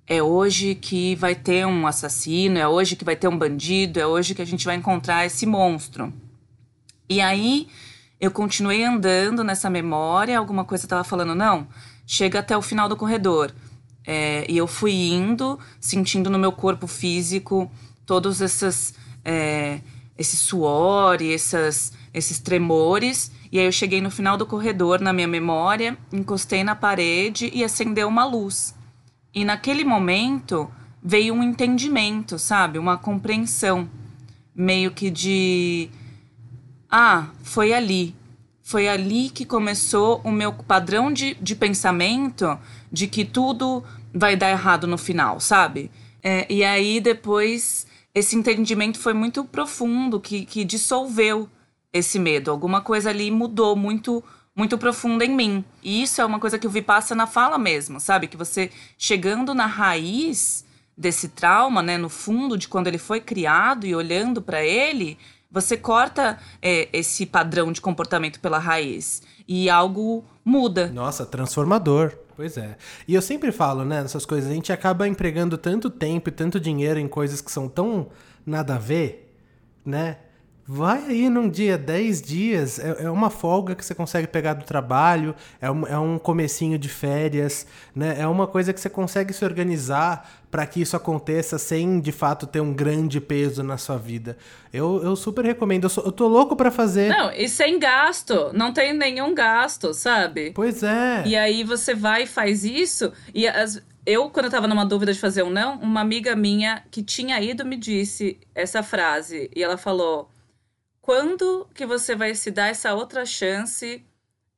É 0.07 0.23
hoje 0.23 0.75
que 0.75 1.15
vai 1.17 1.35
ter 1.35 1.67
um 1.67 1.87
assassino, 1.87 2.59
é 2.59 2.67
hoje 2.67 2.97
que 2.97 3.05
vai 3.05 3.15
ter 3.15 3.29
um 3.29 3.37
bandido, 3.37 4.01
é 4.01 4.07
hoje 4.07 4.35
que 4.35 4.41
a 4.41 4.47
gente 4.47 4.65
vai 4.65 4.75
encontrar 4.75 5.27
esse 5.27 5.45
monstro. 5.45 6.13
E 7.09 7.21
aí 7.21 7.69
eu 8.19 8.31
continuei 8.31 8.83
andando 8.83 9.45
nessa 9.45 9.69
memória, 9.69 10.39
alguma 10.39 10.65
coisa 10.65 10.89
tava 10.89 11.05
falando, 11.05 11.35
não, 11.35 11.69
chega 12.09 12.39
até 12.39 12.57
o 12.57 12.63
final 12.63 12.89
do 12.89 12.97
corredor. 12.97 13.55
É, 14.05 14.47
e 14.49 14.57
eu 14.57 14.67
fui 14.67 15.11
indo, 15.11 15.59
sentindo 15.79 16.31
no 16.31 16.39
meu 16.39 16.51
corpo 16.51 16.87
físico 16.87 17.71
todos 18.07 18.41
esses, 18.41 18.95
é, 19.23 19.81
esse 20.17 20.35
suor 20.35 21.19
esses 21.21 22.39
tremores. 22.39 23.31
E 23.53 23.59
aí 23.59 23.67
eu 23.67 23.73
cheguei 23.73 24.01
no 24.01 24.11
final 24.11 24.39
do 24.39 24.47
corredor, 24.47 25.01
na 25.01 25.13
minha 25.13 25.29
memória, 25.29 25.99
encostei 26.11 26.65
na 26.65 26.75
parede 26.75 27.51
e 27.53 27.63
acendeu 27.63 28.09
uma 28.09 28.25
luz. 28.25 28.75
E 29.35 29.45
naquele 29.45 29.85
momento 29.85 30.71
veio 31.03 31.35
um 31.35 31.43
entendimento, 31.43 32.39
sabe? 32.39 32.79
Uma 32.79 32.97
compreensão. 32.97 33.89
Meio 34.55 34.91
que 34.91 35.11
de. 35.11 35.91
Ah, 36.91 37.29
foi 37.43 37.75
ali 37.75 38.17
foi 38.69 38.87
ali 38.87 39.31
que 39.31 39.47
começou 39.47 40.21
o 40.23 40.31
meu 40.31 40.53
padrão 40.53 41.11
de, 41.11 41.33
de 41.37 41.57
pensamento 41.57 42.59
de 42.93 43.07
que 43.07 43.25
tudo 43.25 43.83
vai 44.13 44.37
dar 44.37 44.51
errado 44.51 44.87
no 44.87 44.99
final, 44.99 45.41
sabe? 45.41 45.91
É, 46.23 46.47
e 46.53 46.63
aí 46.63 47.01
depois 47.01 47.87
esse 48.15 48.37
entendimento 48.37 48.99
foi 48.99 49.15
muito 49.15 49.43
profundo, 49.43 50.21
que, 50.21 50.45
que 50.45 50.67
dissolveu 50.67 51.49
esse 51.95 52.19
medo. 52.19 52.51
Alguma 52.51 52.83
coisa 52.83 53.09
ali 53.09 53.31
mudou 53.31 53.75
muito 53.75 54.23
muito 54.55 54.77
profunda 54.77 55.25
em 55.25 55.35
mim. 55.35 55.65
E 55.83 56.03
isso 56.03 56.21
é 56.21 56.25
uma 56.27 56.39
coisa 56.39 56.59
que 56.59 56.67
o 56.67 56.71
Vipassana 56.71 57.27
fala 57.27 57.57
mesmo, 57.57 57.99
sabe? 57.99 58.29
Que 58.29 58.37
você 58.37 58.71
chegando 58.99 59.55
na 59.55 59.65
raiz 59.65 60.63
desse 60.95 61.29
trauma, 61.31 61.83
né, 61.83 61.97
no 61.97 62.11
fundo 62.11 62.59
de 62.59 62.69
quando 62.69 62.89
ele 62.89 62.99
foi 62.99 63.19
criado 63.19 63.87
e 63.87 63.95
olhando 63.95 64.43
para 64.43 64.63
ele, 64.63 65.17
você 65.51 65.77
corta 65.77 66.39
é, 66.61 66.89
esse 66.93 67.25
padrão 67.25 67.73
de 67.73 67.81
comportamento 67.81 68.41
pela 68.41 68.59
raiz 68.59 69.23
e 69.47 69.71
algo 69.71 70.25
muda. 70.45 70.89
Nossa, 70.89 71.25
transformador. 71.25 72.15
Pois 72.37 72.57
é. 72.57 72.77
E 73.09 73.15
eu 73.15 73.23
sempre 73.23 73.51
falo, 73.51 73.85
né, 73.85 74.03
nessas 74.03 74.25
coisas, 74.25 74.49
a 74.51 74.55
gente 74.55 74.73
acaba 74.73 75.09
empregando 75.09 75.59
tanto 75.59 75.91
tempo 75.91 76.29
e 76.29 76.33
tanto 76.33 76.61
dinheiro 76.61 77.01
em 77.01 77.09
coisas 77.09 77.41
que 77.41 77.51
são 77.51 77.69
tão 77.69 78.09
nada 78.47 78.77
a 78.77 78.79
ver, 78.79 79.35
né? 79.85 80.19
Vai 80.71 81.03
aí 81.07 81.31
num 81.31 81.49
dia, 81.49 81.79
10 81.79 82.21
dias, 82.21 82.79
é, 82.79 83.05
é, 83.05 83.11
uma 83.11 83.31
folga 83.31 83.75
que 83.75 83.83
você 83.83 83.95
consegue 83.95 84.27
pegar 84.27 84.53
do 84.53 84.67
trabalho, 84.67 85.35
é 85.63 85.71
um, 85.71 85.87
é 85.87 85.99
um 85.99 86.19
comecinho 86.19 86.79
de 86.79 86.91
férias, 86.91 87.67
né? 87.97 88.17
É 88.21 88.27
uma 88.27 88.47
coisa 88.47 88.71
que 88.75 88.79
você 88.79 88.91
consegue 88.91 89.33
se 89.33 89.43
organizar 89.47 90.31
para 90.51 90.67
que 90.67 90.83
isso 90.83 90.95
aconteça 90.95 91.57
sem, 91.57 91.99
de 92.01 92.13
fato, 92.13 92.47
ter 92.47 92.61
um 92.61 92.75
grande 92.75 93.19
peso 93.19 93.63
na 93.63 93.79
sua 93.79 93.97
vida. 93.97 94.37
Eu, 94.71 95.03
eu 95.03 95.17
super 95.17 95.43
recomendo, 95.43 95.85
eu, 95.85 95.89
sou, 95.89 96.05
eu 96.05 96.13
tô 96.13 96.29
louco 96.29 96.55
para 96.55 96.71
fazer. 96.71 97.09
Não, 97.09 97.33
e 97.33 97.49
sem 97.49 97.79
gasto, 97.79 98.51
não 98.53 98.71
tem 98.71 98.93
nenhum 98.93 99.35
gasto, 99.35 99.95
sabe? 99.95 100.53
Pois 100.55 100.83
é. 100.83 101.23
E 101.25 101.35
aí 101.35 101.65
você 101.65 101.95
vai 101.95 102.25
e 102.25 102.27
faz 102.27 102.63
isso, 102.63 103.11
e 103.33 103.49
as, 103.49 103.83
eu, 104.05 104.29
quando 104.29 104.45
eu 104.45 104.51
tava 104.51 104.69
numa 104.69 104.85
dúvida 104.85 105.15
de 105.15 105.19
fazer 105.19 105.41
ou 105.41 105.51
não, 105.51 105.79
uma 105.79 106.03
amiga 106.03 106.37
minha 106.37 106.83
que 106.91 107.03
tinha 107.03 107.41
ido 107.41 107.65
me 107.65 107.77
disse 107.79 108.39
essa 108.55 108.83
frase, 108.83 109.51
e 109.57 109.63
ela 109.63 109.79
falou 109.79 110.29
quando 111.09 111.67
que 111.75 111.87
você 111.87 112.15
vai 112.15 112.35
se 112.35 112.51
dar 112.51 112.67
essa 112.67 112.93
outra 112.93 113.25
chance 113.25 114.05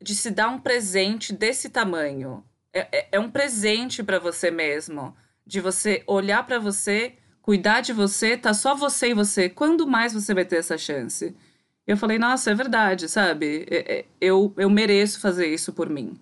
de 0.03 0.17
se 0.17 0.33
dar 0.33 0.49
um 0.49 0.59
presente 0.59 1.33
desse 1.33 1.69
tamanho? 1.69 2.43
É, 2.73 2.89
é, 2.91 3.09
é 3.13 3.21
um 3.21 3.31
presente 3.31 4.03
para 4.03 4.19
você 4.19 4.51
mesmo, 4.51 5.15
de 5.47 5.61
você 5.61 6.03
olhar 6.09 6.45
para 6.45 6.59
você, 6.59 7.13
cuidar 7.41 7.83
de 7.83 7.93
você, 7.93 8.37
tá 8.37 8.53
só 8.53 8.75
você 8.75 9.11
e 9.11 9.15
você. 9.15 9.49
Quando 9.49 9.87
mais 9.87 10.13
você 10.13 10.35
vai 10.35 10.45
ter 10.45 10.57
essa 10.57 10.77
chance? 10.77 11.37
Eu 11.87 11.97
falei, 11.97 12.19
nossa, 12.19 12.51
é 12.51 12.55
verdade, 12.57 13.09
sabe? 13.09 13.65
É, 13.71 13.99
é, 13.99 14.05
eu, 14.21 14.53
eu 14.57 14.69
mereço 14.69 15.21
fazer 15.21 15.47
isso 15.47 15.73
por 15.73 15.89
mim. 15.89 16.19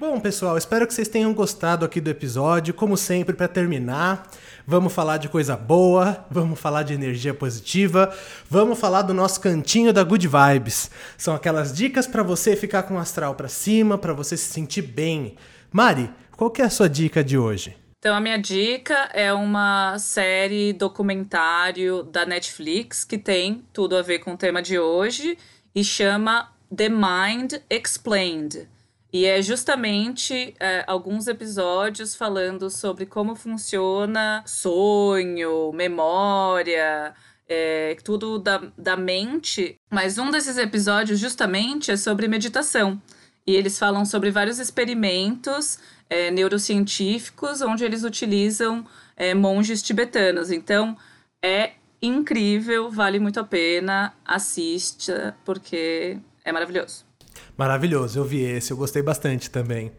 Bom, 0.00 0.18
pessoal, 0.18 0.56
espero 0.56 0.86
que 0.86 0.94
vocês 0.94 1.08
tenham 1.08 1.34
gostado 1.34 1.84
aqui 1.84 2.00
do 2.00 2.08
episódio. 2.08 2.72
Como 2.72 2.96
sempre, 2.96 3.34
para 3.36 3.48
terminar, 3.48 4.30
vamos 4.68 4.92
falar 4.92 5.16
de 5.16 5.30
coisa 5.30 5.56
boa, 5.56 6.26
vamos 6.30 6.60
falar 6.60 6.82
de 6.82 6.92
energia 6.92 7.32
positiva, 7.32 8.14
vamos 8.50 8.78
falar 8.78 9.00
do 9.00 9.14
nosso 9.14 9.40
cantinho 9.40 9.94
da 9.94 10.04
Good 10.04 10.28
Vibes. 10.28 10.90
São 11.16 11.34
aquelas 11.34 11.72
dicas 11.72 12.06
para 12.06 12.22
você 12.22 12.54
ficar 12.54 12.82
com 12.82 12.96
o 12.96 12.98
astral 12.98 13.34
para 13.34 13.48
cima, 13.48 13.96
para 13.96 14.12
você 14.12 14.36
se 14.36 14.52
sentir 14.52 14.82
bem. 14.82 15.36
Mari, 15.72 16.10
qual 16.36 16.50
que 16.50 16.60
é 16.60 16.66
a 16.66 16.70
sua 16.70 16.86
dica 16.86 17.24
de 17.24 17.38
hoje? 17.38 17.74
Então, 17.98 18.14
a 18.14 18.20
minha 18.20 18.36
dica 18.36 19.08
é 19.14 19.32
uma 19.32 19.98
série 19.98 20.74
documentário 20.74 22.02
da 22.02 22.26
Netflix 22.26 23.04
que 23.04 23.16
tem 23.16 23.64
tudo 23.72 23.96
a 23.96 24.02
ver 24.02 24.18
com 24.18 24.34
o 24.34 24.36
tema 24.36 24.60
de 24.60 24.78
hoje 24.78 25.38
e 25.74 25.82
chama 25.82 26.52
The 26.76 26.90
Mind 26.90 27.54
Explained. 27.70 28.68
E 29.12 29.24
é 29.24 29.40
justamente 29.40 30.54
é, 30.60 30.84
alguns 30.86 31.28
episódios 31.28 32.14
falando 32.14 32.68
sobre 32.68 33.06
como 33.06 33.34
funciona 33.34 34.42
sonho, 34.46 35.72
memória, 35.72 37.14
é, 37.48 37.96
tudo 38.04 38.38
da, 38.38 38.62
da 38.76 38.96
mente. 38.96 39.76
Mas 39.90 40.18
um 40.18 40.30
desses 40.30 40.58
episódios, 40.58 41.18
justamente, 41.18 41.90
é 41.90 41.96
sobre 41.96 42.28
meditação. 42.28 43.00
E 43.46 43.56
eles 43.56 43.78
falam 43.78 44.04
sobre 44.04 44.30
vários 44.30 44.58
experimentos 44.58 45.78
é, 46.10 46.30
neurocientíficos 46.30 47.62
onde 47.62 47.84
eles 47.84 48.04
utilizam 48.04 48.86
é, 49.16 49.32
monges 49.32 49.82
tibetanos. 49.82 50.50
Então, 50.50 50.94
é 51.42 51.72
incrível, 52.02 52.90
vale 52.90 53.18
muito 53.18 53.40
a 53.40 53.44
pena, 53.44 54.14
assista, 54.22 55.34
porque 55.46 56.18
é 56.44 56.52
maravilhoso. 56.52 57.07
Maravilhoso, 57.56 58.18
eu 58.18 58.24
vi 58.24 58.42
esse, 58.42 58.70
eu 58.70 58.76
gostei 58.76 59.02
bastante 59.02 59.50
também. 59.50 59.90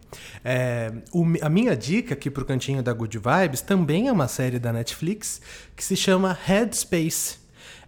É, 0.43 0.91
o, 1.11 1.25
a 1.41 1.49
minha 1.49 1.75
dica 1.75 2.13
aqui 2.13 2.29
pro 2.29 2.45
cantinho 2.45 2.81
da 2.83 2.93
Good 2.93 3.17
Vibes 3.17 3.61
também 3.61 4.07
é 4.07 4.11
uma 4.11 4.27
série 4.27 4.59
da 4.59 4.71
Netflix 4.71 5.41
que 5.75 5.83
se 5.83 5.95
chama 5.95 6.37
Headspace. 6.45 7.38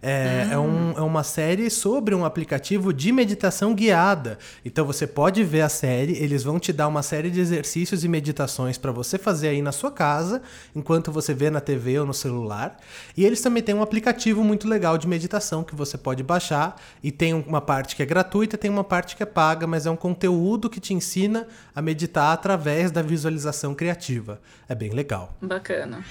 É, 0.02 0.48
é, 0.50 0.58
um, 0.58 0.90
é, 0.96 1.00
uma 1.00 1.22
série 1.22 1.70
sobre 1.70 2.12
um 2.12 2.24
aplicativo 2.24 2.92
de 2.92 3.12
meditação 3.12 3.72
guiada. 3.72 4.36
Então 4.64 4.84
você 4.84 5.06
pode 5.06 5.44
ver 5.44 5.60
a 5.60 5.68
série, 5.68 6.16
eles 6.18 6.42
vão 6.42 6.58
te 6.58 6.72
dar 6.72 6.88
uma 6.88 7.04
série 7.04 7.30
de 7.30 7.38
exercícios 7.38 8.02
e 8.02 8.08
meditações 8.08 8.76
para 8.76 8.90
você 8.90 9.16
fazer 9.16 9.48
aí 9.48 9.62
na 9.62 9.70
sua 9.70 9.92
casa, 9.92 10.42
enquanto 10.74 11.12
você 11.12 11.32
vê 11.32 11.50
na 11.50 11.60
TV 11.60 12.00
ou 12.00 12.06
no 12.06 12.12
celular. 12.12 12.78
E 13.16 13.24
eles 13.24 13.40
também 13.40 13.62
têm 13.62 13.76
um 13.76 13.82
aplicativo 13.82 14.42
muito 14.42 14.66
legal 14.66 14.98
de 14.98 15.06
meditação 15.06 15.62
que 15.62 15.74
você 15.74 15.96
pode 15.96 16.24
baixar. 16.24 16.80
E 17.00 17.12
tem 17.12 17.32
uma 17.32 17.60
parte 17.60 17.94
que 17.94 18.02
é 18.02 18.06
gratuita, 18.06 18.58
tem 18.58 18.70
uma 18.70 18.84
parte 18.84 19.14
que 19.14 19.22
é 19.22 19.26
paga, 19.26 19.68
mas 19.68 19.86
é 19.86 19.90
um 19.90 19.96
conteúdo 19.96 20.68
que 20.68 20.80
te 20.80 20.92
ensina 20.92 21.46
a 21.74 21.80
meditar 21.80 22.32
através 22.32 22.90
da 22.90 23.02
visualização 23.02 23.72
criativa. 23.72 24.40
É 24.68 24.74
bem 24.74 24.90
legal. 24.90 25.36
Bacana. 25.40 26.04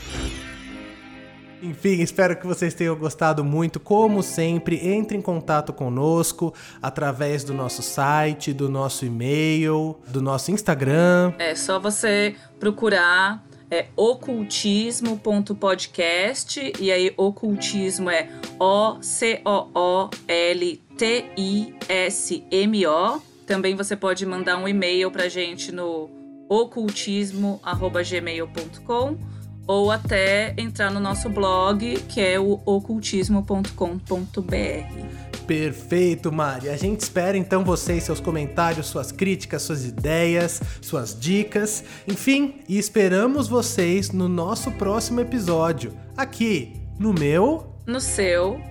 Enfim, 1.61 2.01
espero 2.01 2.35
que 2.35 2.47
vocês 2.47 2.73
tenham 2.73 2.95
gostado 2.95 3.43
muito. 3.43 3.79
Como 3.79 4.23
sempre, 4.23 4.87
entre 4.87 5.15
em 5.17 5.21
contato 5.21 5.71
conosco 5.71 6.51
através 6.81 7.43
do 7.43 7.53
nosso 7.53 7.83
site, 7.83 8.51
do 8.51 8.67
nosso 8.67 9.05
e-mail, 9.05 9.99
do 10.07 10.19
nosso 10.21 10.51
Instagram. 10.51 11.33
É 11.37 11.53
só 11.55 11.79
você 11.79 12.35
procurar 12.59 13.45
é 13.73 13.85
ocultismo.podcast 13.95 16.73
e 16.77 16.91
aí 16.91 17.13
ocultismo 17.15 18.09
é 18.09 18.27
O 18.59 19.01
C 19.01 19.39
O 19.45 19.69
O 19.73 20.09
L 20.27 20.75
T 20.97 21.25
I 21.37 21.73
S 21.87 22.43
M 22.51 22.85
O. 22.85 23.21
Também 23.47 23.73
você 23.75 23.95
pode 23.95 24.25
mandar 24.25 24.57
um 24.57 24.67
e-mail 24.67 25.09
pra 25.09 25.29
gente 25.29 25.71
no 25.71 26.09
ocultismo@gmail.com 26.49 29.30
ou 29.67 29.91
até 29.91 30.53
entrar 30.57 30.89
no 30.91 30.99
nosso 30.99 31.29
blog, 31.29 31.99
que 32.09 32.19
é 32.19 32.39
o 32.39 32.59
ocultismo.com.br. 32.65 35.21
Perfeito, 35.47 36.31
Mari. 36.31 36.69
A 36.69 36.77
gente 36.77 37.01
espera 37.01 37.35
então 37.37 37.63
vocês, 37.63 38.03
seus 38.03 38.19
comentários, 38.19 38.85
suas 38.87 39.11
críticas, 39.11 39.61
suas 39.63 39.83
ideias, 39.85 40.61
suas 40.81 41.19
dicas, 41.19 41.83
enfim, 42.07 42.61
e 42.69 42.77
esperamos 42.77 43.47
vocês 43.47 44.11
no 44.11 44.29
nosso 44.29 44.69
próximo 44.71 45.19
episódio, 45.19 45.93
aqui 46.15 46.73
no 46.97 47.13
meu, 47.13 47.75
no 47.85 47.99
seu, 47.99 48.61